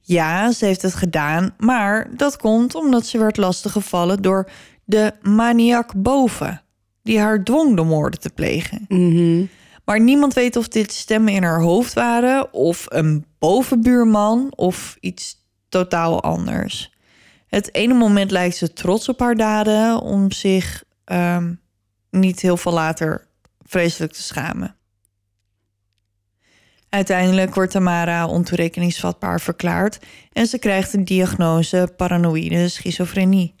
[0.00, 4.50] Ja, ze heeft het gedaan, maar dat komt omdat ze werd lastiggevallen door
[4.84, 6.62] de maniak boven,
[7.02, 8.84] die haar dwong de moorden te plegen.
[8.88, 9.44] Mhm.
[9.84, 15.36] Maar niemand weet of dit stemmen in haar hoofd waren, of een bovenbuurman, of iets
[15.68, 16.98] totaal anders.
[17.50, 21.54] Het ene moment lijkt ze trots op haar daden, om zich ehm,
[22.10, 23.26] niet heel veel later
[23.62, 24.74] vreselijk te schamen.
[26.88, 29.98] Uiteindelijk wordt Tamara ontoerekeningsvatbaar verklaard
[30.32, 33.54] en ze krijgt de diagnose paranoïde schizofrenie.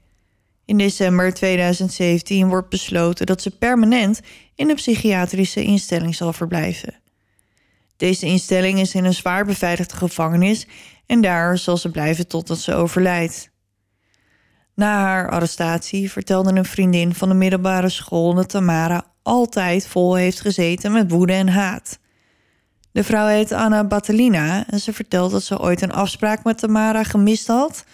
[0.64, 4.20] In december 2017 wordt besloten dat ze permanent
[4.54, 6.94] in een psychiatrische instelling zal verblijven.
[7.96, 10.66] Deze instelling is in een zwaar beveiligde gevangenis
[11.06, 13.50] en daar zal ze blijven totdat ze overlijdt.
[14.74, 20.40] Na haar arrestatie vertelde een vriendin van de middelbare school dat Tamara altijd vol heeft
[20.40, 21.98] gezeten met woede en haat.
[22.92, 27.02] De vrouw heet Anna Batalina en ze vertelt dat ze ooit een afspraak met Tamara
[27.02, 27.84] gemist had.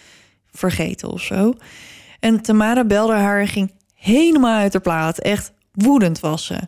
[0.51, 1.53] Vergeten of zo.
[2.19, 5.19] En Tamara belde haar en ging helemaal uit haar plaat.
[5.19, 6.59] Echt woedend was ze.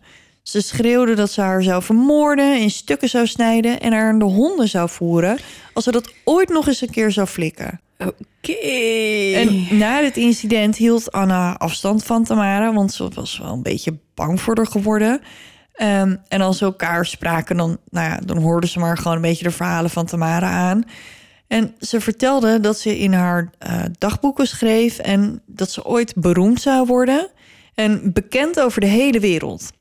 [0.43, 4.25] Ze schreeuwde dat ze haar zou vermoorden, in stukken zou snijden en haar aan de
[4.25, 5.37] honden zou voeren
[5.73, 7.79] als ze dat ooit nog eens een keer zou flikken.
[8.41, 13.97] En na dit incident hield Anna afstand van Tamara, want ze was wel een beetje
[14.13, 15.21] bang voor haar geworden.
[15.73, 19.21] Ehm, en als ze elkaar spraken, dan, nou ja, dan hoorden ze maar gewoon een
[19.21, 20.83] beetje de verhalen van Tamara aan.
[21.47, 26.61] En ze vertelde dat ze in haar eh, dagboeken schreef en dat ze ooit beroemd
[26.61, 27.29] zou worden
[27.73, 29.71] en bekend over de hele wereld.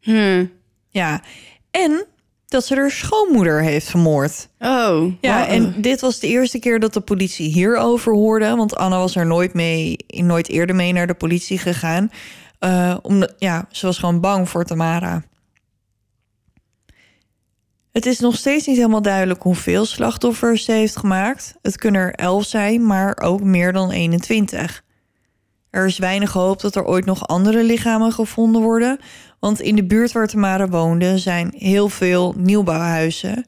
[0.00, 0.46] Hm.
[0.88, 1.22] Ja,
[1.70, 2.06] en
[2.48, 4.48] dat ze haar schoonmoeder heeft vermoord.
[4.58, 5.12] Oh.
[5.20, 5.52] Ja, wow.
[5.52, 8.56] en dit was de eerste keer dat de politie hierover hoorde.
[8.56, 12.10] Want Anna was er nooit, mee, nooit eerder mee naar de politie gegaan.
[12.58, 15.22] Eh, omdat, ja, ze was gewoon bang voor Tamara.
[17.92, 21.54] Het is nog steeds niet helemaal duidelijk hoeveel slachtoffers ze heeft gemaakt.
[21.62, 24.84] Het kunnen er 11 zijn, maar ook meer dan 21.
[25.70, 28.98] Er is weinig hoop dat er ooit nog andere lichamen gevonden worden.
[29.38, 33.44] Want in de buurt waar Tamara woonde zijn heel veel nieuwbouwhuizen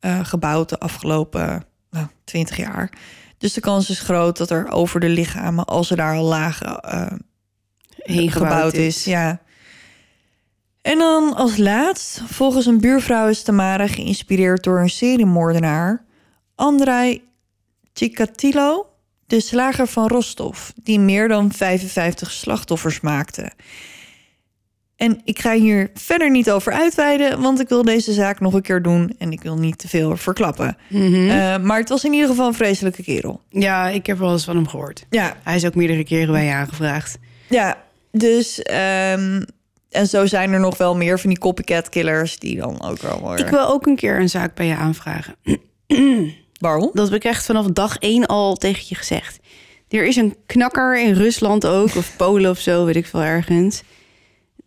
[0.00, 2.92] eh, gebouwd de afgelopen nou, 20 jaar.
[3.38, 6.80] Dus de kans is groot dat er over de lichamen, als ze daar al lagen,
[6.80, 7.06] eh,
[7.96, 9.04] Heen gebouwd is.
[9.04, 9.40] Ja.
[10.82, 16.04] En dan als laatst, volgens een buurvrouw is Tamara geïnspireerd door een seriemoordenaar,
[16.54, 17.22] Andrei
[17.92, 18.86] Chikatilo,
[19.26, 23.50] de slager van Rostov, die meer dan 55 slachtoffers maakte.
[24.98, 28.62] En ik ga hier verder niet over uitweiden, want ik wil deze zaak nog een
[28.62, 30.76] keer doen en ik wil niet te veel verklappen.
[30.88, 31.28] Mhm.
[31.28, 33.40] Eh, maar het was in ieder geval een vreselijke kerel.
[33.48, 35.06] Ja, ik heb wel eens van hem gehoord.
[35.10, 37.18] Ja, Hij is ook meerdere keren bij je aangevraagd.
[37.48, 39.42] ja dus ehm,
[39.90, 43.20] en zo zijn er nog wel meer van die copycat killers die dan ook wel
[43.20, 43.44] worden.
[43.46, 45.34] Ik wil ook een keer een zaak bij je aanvragen.
[46.60, 46.90] Waarom?
[46.92, 49.38] Dat heb ik echt vanaf dag één al tegen je gezegd.
[49.88, 53.82] Er is een knakker in Rusland ook, of Polen of zo, weet ik veel ergens.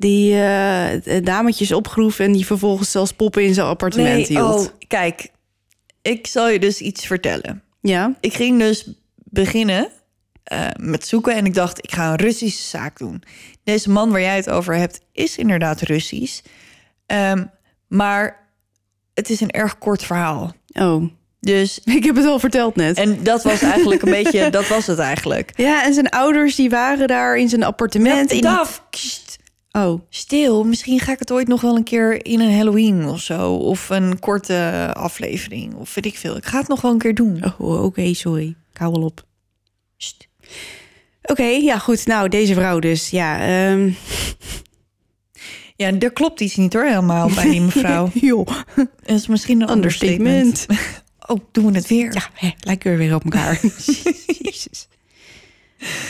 [0.02, 4.60] Die eh dametjes opgroef en die vervolgens zelfs poppen in zijn appartement hield.
[4.60, 5.32] oh, kijk,
[6.02, 7.64] ik zal je dus iets vertellen.
[7.82, 8.14] Ja?
[8.20, 9.88] Ik ging dus beginnen
[10.44, 13.24] eh, met zoeken en ik dacht, ik ga een Russische zaak doen.
[13.64, 16.42] Deze man waar jij het over hebt, is inderdaad Russisch.
[17.06, 17.46] Ehm,
[17.88, 18.50] maar
[19.14, 20.54] het is een erg kort verhaal.
[20.74, 21.04] Oh,
[21.40, 22.98] Dus, ik heb het al verteld net.
[22.98, 25.52] en dat was eigenlijk een beetje, dat was het eigenlijk.
[25.68, 28.32] ja, en zijn ouders die waren daar in zijn appartement.
[28.32, 29.40] in Daf, kst,
[29.72, 30.64] Oh, stil.
[30.64, 33.54] Misschien ga ik het ooit nog wel een keer in een Halloween of zo.
[33.56, 35.76] Of een korte aflevering.
[35.76, 36.38] Of weet ik veel.
[36.38, 37.44] Ik ga het nog wel een keer doen.
[37.58, 38.56] oh oké, sorry.
[38.72, 39.26] Ik hou wel op.
[41.24, 42.06] Oké, ja goed.
[42.06, 43.10] Nou, deze vrouw dus.
[43.10, 43.92] Ja, ehm
[45.76, 48.10] Ja, er klopt iets niet hoor helemaal bij die mevrouw.
[48.22, 50.28] joh, Dat is misschien een understatement.
[50.46, 51.00] understatement.
[51.28, 52.14] Oh, doen we het weer?
[52.14, 53.60] Ja, hè, lijken we weer op elkaar.
[54.42, 54.88] Jezus.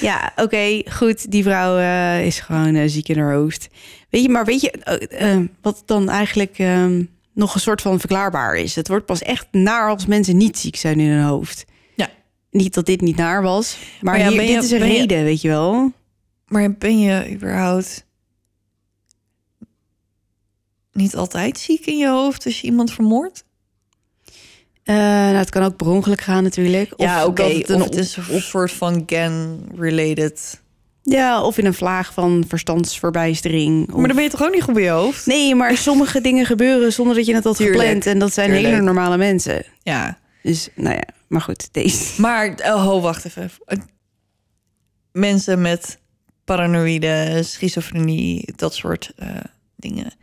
[0.01, 1.31] Ja, oké, goed.
[1.31, 3.67] Die vrouw eh, is gewoon eh, ziek in haar hoofd.
[4.09, 7.03] Weet je, maar weet je eh, wat dan eigenlijk ehm,
[7.33, 8.75] nog een soort van verklaarbaar is?
[8.75, 11.65] Het wordt pas echt naar als mensen niet ziek zijn in hun hoofd.
[11.95, 12.09] Ja.
[12.51, 14.97] Niet dat dit niet naar was, maar, Maar ja, hier, je- dit is een je-
[14.97, 15.91] reden, weet je wel.
[16.47, 18.05] Maar ben je überhaupt
[20.91, 23.43] niet altijd ziek in je hoofd als je iemand vermoordt?
[24.83, 26.93] Eh, nou, het kan ook per ongeluk gaan natuurlijk.
[26.95, 27.43] Of ja, oké.
[27.43, 30.61] het is een soort van gang-related.
[31.03, 33.89] Ja, of in een vlaag van verstandsverbijstering.
[33.89, 33.95] Of...
[33.95, 35.25] Maar dan ben je toch ook niet goed bij je hoofd?
[35.25, 38.05] Nee, maar sommige dingen gebeuren zonder dat je het had Tuurlijk, gepland.
[38.05, 38.67] En dat zijn tuurlijk.
[38.67, 39.65] hele normale mensen.
[39.83, 40.19] Ja.
[40.43, 42.21] Dus, nou ja, maar goed, deze.
[42.21, 43.51] Maar, oh, wacht even.
[45.11, 45.99] Mensen met
[46.45, 49.29] paranoïde, schizofrenie, dat soort eh,
[49.75, 50.13] dingen...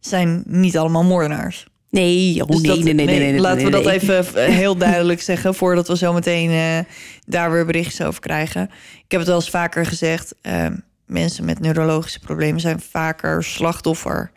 [0.00, 1.66] zijn niet allemaal moordenaars.
[1.90, 4.00] Nee, oh Dus nee, dat- nee, nee, nee, nee, nee, Laten we nee, dat nee.
[4.00, 5.54] even eh, heel duidelijk zeggen...
[5.54, 6.92] voordat we zo meteen eh,
[7.26, 8.62] daar weer berichtjes over krijgen.
[9.04, 10.34] Ik heb het wel eens vaker gezegd...
[10.42, 10.66] eh,
[11.06, 14.30] mensen met neurologische problemen zijn vaker slachtoffer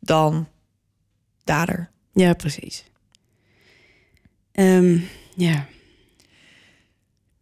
[0.00, 0.48] dan
[1.44, 1.90] dader.
[2.12, 2.84] Ja, precies.
[4.52, 4.98] Ehm,
[5.36, 5.66] ja.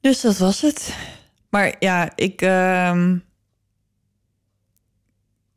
[0.01, 0.94] Dus dat was het.
[1.51, 2.43] Maar ja, ik...
[2.43, 3.16] ehm,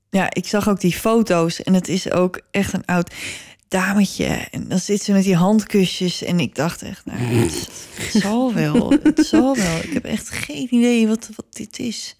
[0.09, 3.13] ja, ik zag ook die foto's en het is ook echt een oud
[3.67, 4.25] dametje.
[4.25, 7.69] En dan zit ze met die handkusjes en ik dacht echt, nou, het,
[8.11, 9.77] het zal wel, het zal wel.
[9.77, 12.17] Ik heb echt geen idee wat, wat dit is.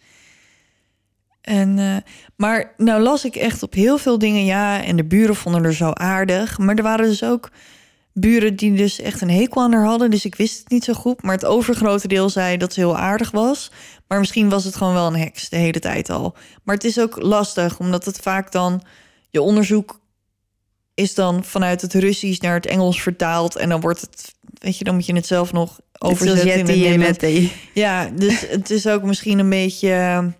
[1.41, 1.95] En, eh,
[2.35, 4.83] maar nou las ik echt op heel veel dingen ja.
[4.83, 6.57] En de buren vonden er zo aardig.
[6.57, 7.51] Maar er waren dus ook
[8.13, 10.11] buren die dus echt een hekel aan haar hadden.
[10.11, 11.21] Dus ik wist het niet zo goed.
[11.21, 13.71] Maar het overgrote deel zei dat ze heel aardig was.
[14.07, 16.35] Maar misschien was het gewoon wel een heks de hele tijd al.
[16.63, 18.81] Maar het is ook lastig, omdat het vaak dan...
[19.29, 19.99] Je onderzoek
[20.97, 23.55] is dan vanuit het Russisch naar het Engels vertaald.
[23.55, 24.35] En dan wordt het...
[24.59, 27.53] Weet je, dan moet je het zelf nog overzetten in het Nederlands.
[27.73, 30.33] Ja, dus het is ook misschien een beetje...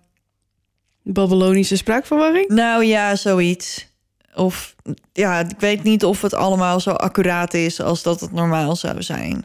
[1.02, 2.48] Babylonische spraakverwarring?
[2.48, 3.86] Nou ja, zoiets.
[4.34, 4.74] Of
[5.12, 9.02] ja, ik weet niet of het allemaal zo accuraat is als dat het normaal zou
[9.02, 9.44] zijn.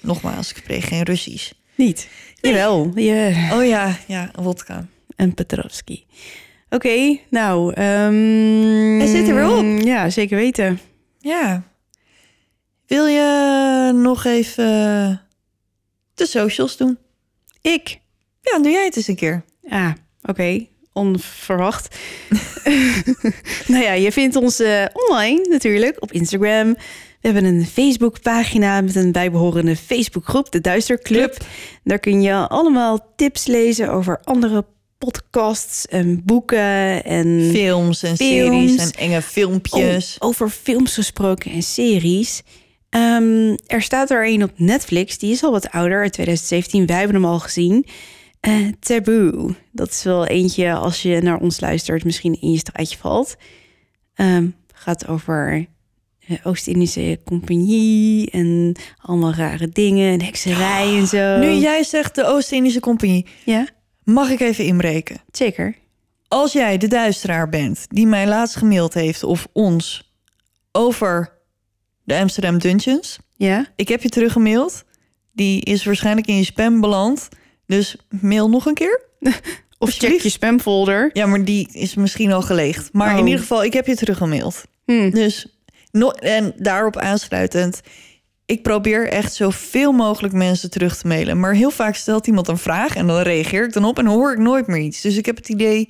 [0.00, 1.52] Nogmaals, ik spreek geen Russisch.
[1.74, 2.08] Niet.
[2.40, 2.90] Jawel.
[2.94, 3.56] Ja.
[3.56, 4.86] Oh ja, ja, wodka.
[5.16, 6.06] En Petrovski.
[6.74, 7.72] Oké, nou.
[7.72, 9.82] ehm, Hij zit er weer op.
[9.84, 10.80] Ja, zeker weten.
[11.18, 11.62] Ja.
[12.86, 14.64] Wil je nog even
[16.14, 16.98] de socials doen?
[17.60, 17.98] Ik.
[18.40, 19.44] Ja, doe jij het eens een keer.
[19.68, 19.90] Ah,
[20.22, 20.66] oké.
[20.92, 21.96] Onverwacht.
[23.72, 26.72] nou ja, je vindt ons eh, online natuurlijk op Instagram.
[27.20, 31.36] We hebben een Facebookpagina met een bijbehorende Facebookgroep, de Duisterclub.
[31.84, 34.64] Daar kun je allemaal tips lezen over andere
[34.98, 38.72] podcasts en boeken en Films en Films.
[38.72, 40.16] series en enge filmpjes.
[40.18, 42.42] Oh, over films gesproken en series.
[42.90, 46.86] Ehm, er staat er een op Netflix, die is al wat ouder, uit 2017.
[46.86, 47.86] Wij hebben hem al gezien.
[48.40, 49.54] Eh Taboe.
[49.72, 53.36] Dat is wel eentje, als je naar ons luistert, misschien in je straatje valt.
[54.14, 55.66] Ehm, gaat over
[56.42, 61.38] Oost-Indische compagnie en allemaal rare dingen en hekserij en zo.
[61.38, 63.68] Nu jij zegt de Oost-Indische Compagnie, Ja,
[64.04, 65.16] mag ik even inbreken?
[65.32, 65.74] zeker.
[66.28, 70.12] Als jij de duisteraar bent die mij laatst gemaild heeft of ons
[70.72, 71.32] over
[72.04, 74.84] de Amsterdam Dungeons, Ja, ik heb je teruggemaild.
[75.32, 77.28] Die is waarschijnlijk in je spam beland.
[77.66, 79.00] Dus mail nog een keer.
[79.78, 81.10] of check je spamfolder.
[81.12, 82.92] Ja, maar die is misschien al geleegd.
[82.92, 83.18] Maar Oh.
[83.18, 84.64] in ieder geval, ik heb je teruggemaild.
[84.84, 85.10] Hm.
[85.10, 85.46] Dus
[85.90, 87.80] no en daarop aansluitend.
[88.46, 91.40] Ik probeer echt zoveel mogelijk mensen terug te mailen.
[91.40, 94.32] Maar heel vaak stelt iemand een vraag en dan reageer ik dan op en hoor
[94.32, 95.00] ik nooit meer iets.
[95.00, 95.88] Dus ik heb het idee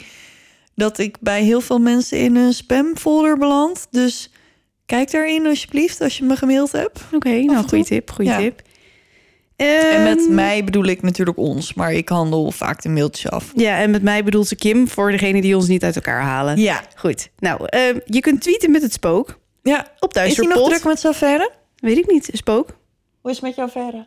[0.74, 3.86] dat ik bij heel veel mensen in een spamfolder beland.
[3.90, 4.31] Dus
[4.86, 7.01] kijk daarin alsjeblieft als je me gemaild hebt.
[7.12, 8.39] Oké, nou, goede tip, goede Ja.
[8.39, 8.62] tip.
[9.56, 13.52] En met Ehm, mij bedoel ik natuurlijk ons, maar ik handel vaak de mailtjes af.
[13.56, 16.59] Ja, en met mij bedoelt ze Kim, voor degene die ons niet uit elkaar halen.
[16.60, 19.86] Ja, Goed, nou, ehm, je kunt tweeten met het spook ja.
[19.98, 20.70] op Is hij nog Duisterpot.
[20.70, 21.51] druk met zijn?
[21.85, 22.77] Weet ik niet, spook.
[23.20, 24.06] Hoe is het met jouw affaire?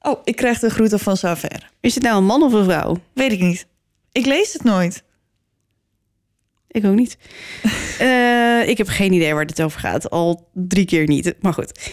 [0.00, 1.66] Oh, ik krijg de groeten van affaire.
[1.80, 2.96] Is het nou een man of een vrouw?
[3.12, 3.66] Weet ik niet.
[4.12, 5.02] Ik lees het nooit.
[6.68, 7.16] Ik ook niet.
[7.98, 10.10] Eh, ik heb geen idee waar dit over gaat.
[10.10, 11.34] Al drie keer niet.
[11.40, 11.92] Maar goed.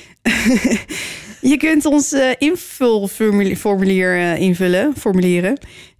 [1.51, 5.57] je kunt ons eh, invulformulier formulier, eh, invullen, formulieren.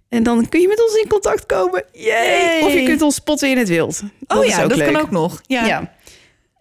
[0.08, 1.84] En dan kun je met ons in contact komen.
[1.92, 2.62] Yay!
[2.62, 4.02] Of je kunt ons spotten in het wild.
[4.20, 4.92] Dat oh ja, dat leuk.
[4.92, 5.40] kan ook nog.
[5.46, 5.66] Ja.
[5.66, 5.93] Ja.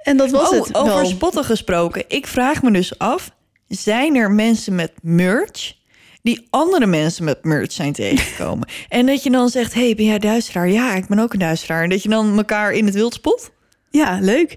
[0.03, 1.05] En dat was oh, het over wel.
[1.05, 2.03] spotten gesproken.
[2.07, 3.31] Ik vraag me dus af,
[3.67, 5.73] zijn er mensen met merch
[6.21, 8.67] die andere mensen met merch zijn tegengekomen?
[8.89, 10.69] en dat je dan zegt, hey, ben jij duisteraar?
[10.69, 11.83] Ja, ik ben ook een duisteraar.
[11.83, 13.51] En dat je dan elkaar in het wild spot?
[13.89, 14.55] Ja, leuk.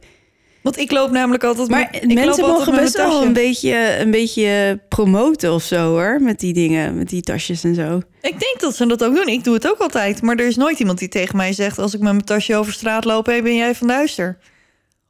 [0.62, 1.68] Want ik loop namelijk altijd...
[1.68, 6.18] Maar met, mensen mogen best wel een beetje, een beetje promoten of zo hoor.
[6.20, 8.01] Met die dingen, met die tasjes en zo.
[8.20, 9.28] Ik denk dat ze dat ook doen.
[9.28, 10.23] Ik doe het ook altijd.
[10.23, 11.78] Maar er is nooit iemand die tegen mij zegt...
[11.78, 13.27] als ik met mijn tasje over straat loop...
[13.27, 14.39] hey, ben jij van Duister?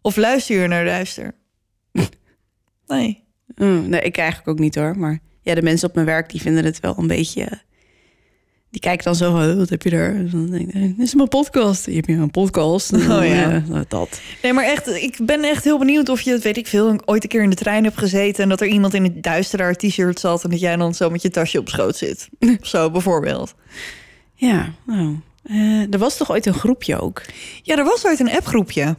[0.06, 1.34] Of luister je naar Duister?
[2.86, 3.24] Nee.
[3.56, 4.98] Mm, nee, ik eigenlijk ook niet hoor.
[4.98, 7.42] Maar ja, de mensen op mijn werk die vinden het wel een beetje.
[7.44, 7.58] eh,
[8.70, 10.14] Die kijken dan zo van, "Oh, wat heb je daar?
[10.14, 11.86] En dan denk ik, dit is mijn podcast.
[11.86, 12.92] Je hebt hier een podcast.
[12.92, 13.50] Oh, ja.
[13.52, 14.20] eh, nou, dat.
[14.42, 17.22] Nee, maar echt, ik ben echt heel benieuwd of je, dat weet ik veel, ooit
[17.22, 20.20] een keer in de trein hebt gezeten en dat er iemand in een duisteraar t-shirt
[20.20, 22.28] zat en dat jij dan zo met je tasje op schoot zit.
[22.60, 23.54] Of zo, bijvoorbeeld.
[24.34, 25.16] Ja, nou.
[25.42, 27.22] eh, er was toch ooit een groepje ook?
[27.62, 28.96] Ja, er was ooit een appgroepje.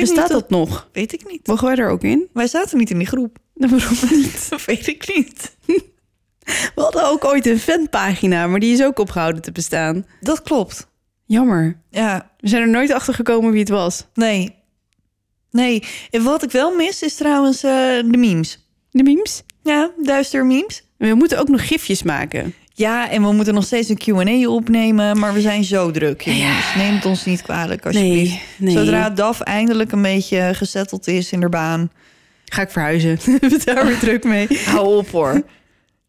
[0.00, 0.88] Bestaat dat nog?
[0.92, 1.46] Weet ik niet.
[1.46, 2.28] Mogen wij er ook in?
[2.32, 3.38] Wij zaten niet in die groep.
[3.54, 4.46] Waarom niet?
[4.50, 5.56] Dat weet ik niet.
[6.46, 10.06] We hadden ook ooit een fanpagina, maar die is ook opgehouden te bestaan.
[10.20, 10.86] Dat klopt.
[11.26, 11.80] Jammer.
[11.90, 14.06] Ja, We zijn er nooit achter gekomen wie het was.
[14.14, 14.54] nee.
[15.50, 17.70] Nee, en wat ik wel mis is trouwens eh,
[18.10, 18.68] de memes.
[18.90, 19.42] De memes?
[19.62, 20.82] Ja, duister memes.
[20.96, 22.54] We moeten ook nog gifjes maken.
[22.76, 26.74] Ja, en we moeten nog steeds een Q&A opnemen, maar we zijn zo druk, jongens.
[26.76, 28.30] Neem het ons niet kwalijk, alsjeblieft.
[28.30, 28.84] Nee, nee.
[28.84, 31.90] Zodra DAF eindelijk een beetje gezetteld is in de baan.
[32.44, 33.18] Ga ik verhuizen.
[33.40, 34.48] We daar weer druk mee.
[34.64, 35.42] Hou op hoor.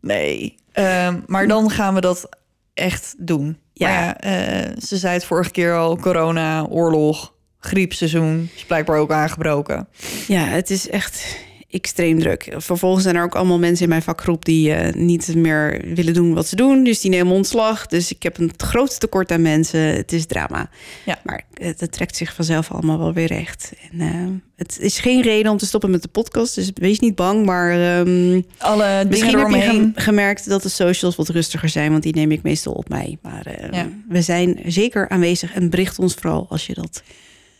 [0.01, 0.55] Nee.
[0.71, 2.29] Ehm, maar dan gaan we dat
[2.73, 3.57] echt doen.
[3.73, 3.89] Ja.
[3.89, 4.01] Ja.
[4.01, 5.97] ja eh, ze zei het vorige keer al.
[5.97, 8.49] Corona, oorlog, griepseizoen.
[8.55, 9.87] Is blijkbaar ook aangebroken.
[10.27, 11.37] Ja, het is echt
[11.75, 12.53] extreem druk.
[12.57, 16.33] Vervolgens zijn er ook allemaal mensen in mijn vakgroep die eh, niet meer willen doen
[16.33, 16.83] wat ze doen.
[16.83, 17.87] Dus die nemen ontslag.
[17.87, 19.79] Dus ik heb een groot tekort aan mensen.
[19.79, 20.69] Het is drama.
[21.05, 21.19] Ja.
[21.23, 23.73] Maar het, het trekt zich vanzelf allemaal wel weer recht.
[23.91, 24.09] En, eh,
[24.55, 26.55] het is geen reden om te stoppen met de podcast.
[26.55, 27.45] Dus wees niet bang.
[27.45, 31.91] Maar ehm, Alle dingen misschien heb je gemerkt dat de socials wat rustiger zijn.
[31.91, 33.17] Want die neem ik meestal op mij.
[33.21, 33.87] Maar eh, Ja.
[34.09, 35.53] we zijn zeker aanwezig.
[35.53, 37.03] En bericht ons vooral als je dat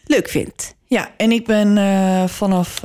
[0.06, 0.76] leuk vindt.
[0.88, 2.82] Ja, en ik ben eh, vanaf...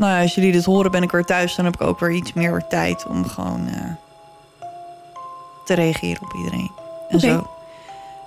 [0.00, 1.54] nou ja, als jullie dit horen ben ik weer thuis.
[1.54, 3.90] Dan heb ik ook weer iets meer tijd om gewoon eh,
[5.64, 6.70] te reageren op iedereen.
[7.08, 7.50] En zo.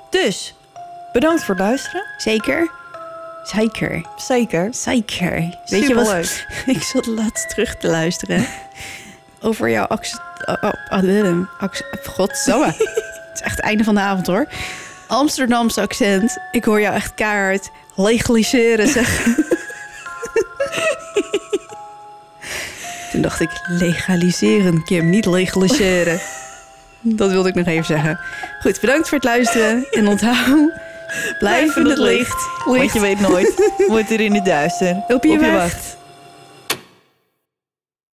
[0.09, 0.55] Dus,
[1.13, 2.03] bedankt voor het luisteren.
[2.17, 2.71] Zeker?
[3.43, 4.05] Zeker.
[4.15, 4.67] Zeker.
[4.73, 5.57] Zeker.
[5.65, 6.05] Weet je wat?
[6.05, 6.47] Superleuk.
[6.77, 8.45] Ik zat laatst terug te luisteren
[9.41, 10.21] over jouw accent.
[10.45, 11.67] Oh,
[12.03, 12.65] Godsamme.
[13.33, 14.47] Het is echt het einde van de avond hoor.
[15.07, 16.37] Amsterdamse accent.
[16.51, 19.42] Ik hoor jou echt keihard legaliseren zeggen.
[23.13, 26.19] Toen dacht ik, legaliseren, Kim, niet legaliseren.
[27.01, 28.19] Dat wilde ik nog even zeggen.
[28.59, 29.85] Goed, bedankt voor het luisteren.
[29.91, 30.71] En onthoud,
[31.39, 32.47] blijf in het licht.
[32.65, 33.71] Want je weet nooit.
[33.87, 35.03] Wordt er in het duister.
[35.07, 35.97] Op je wacht.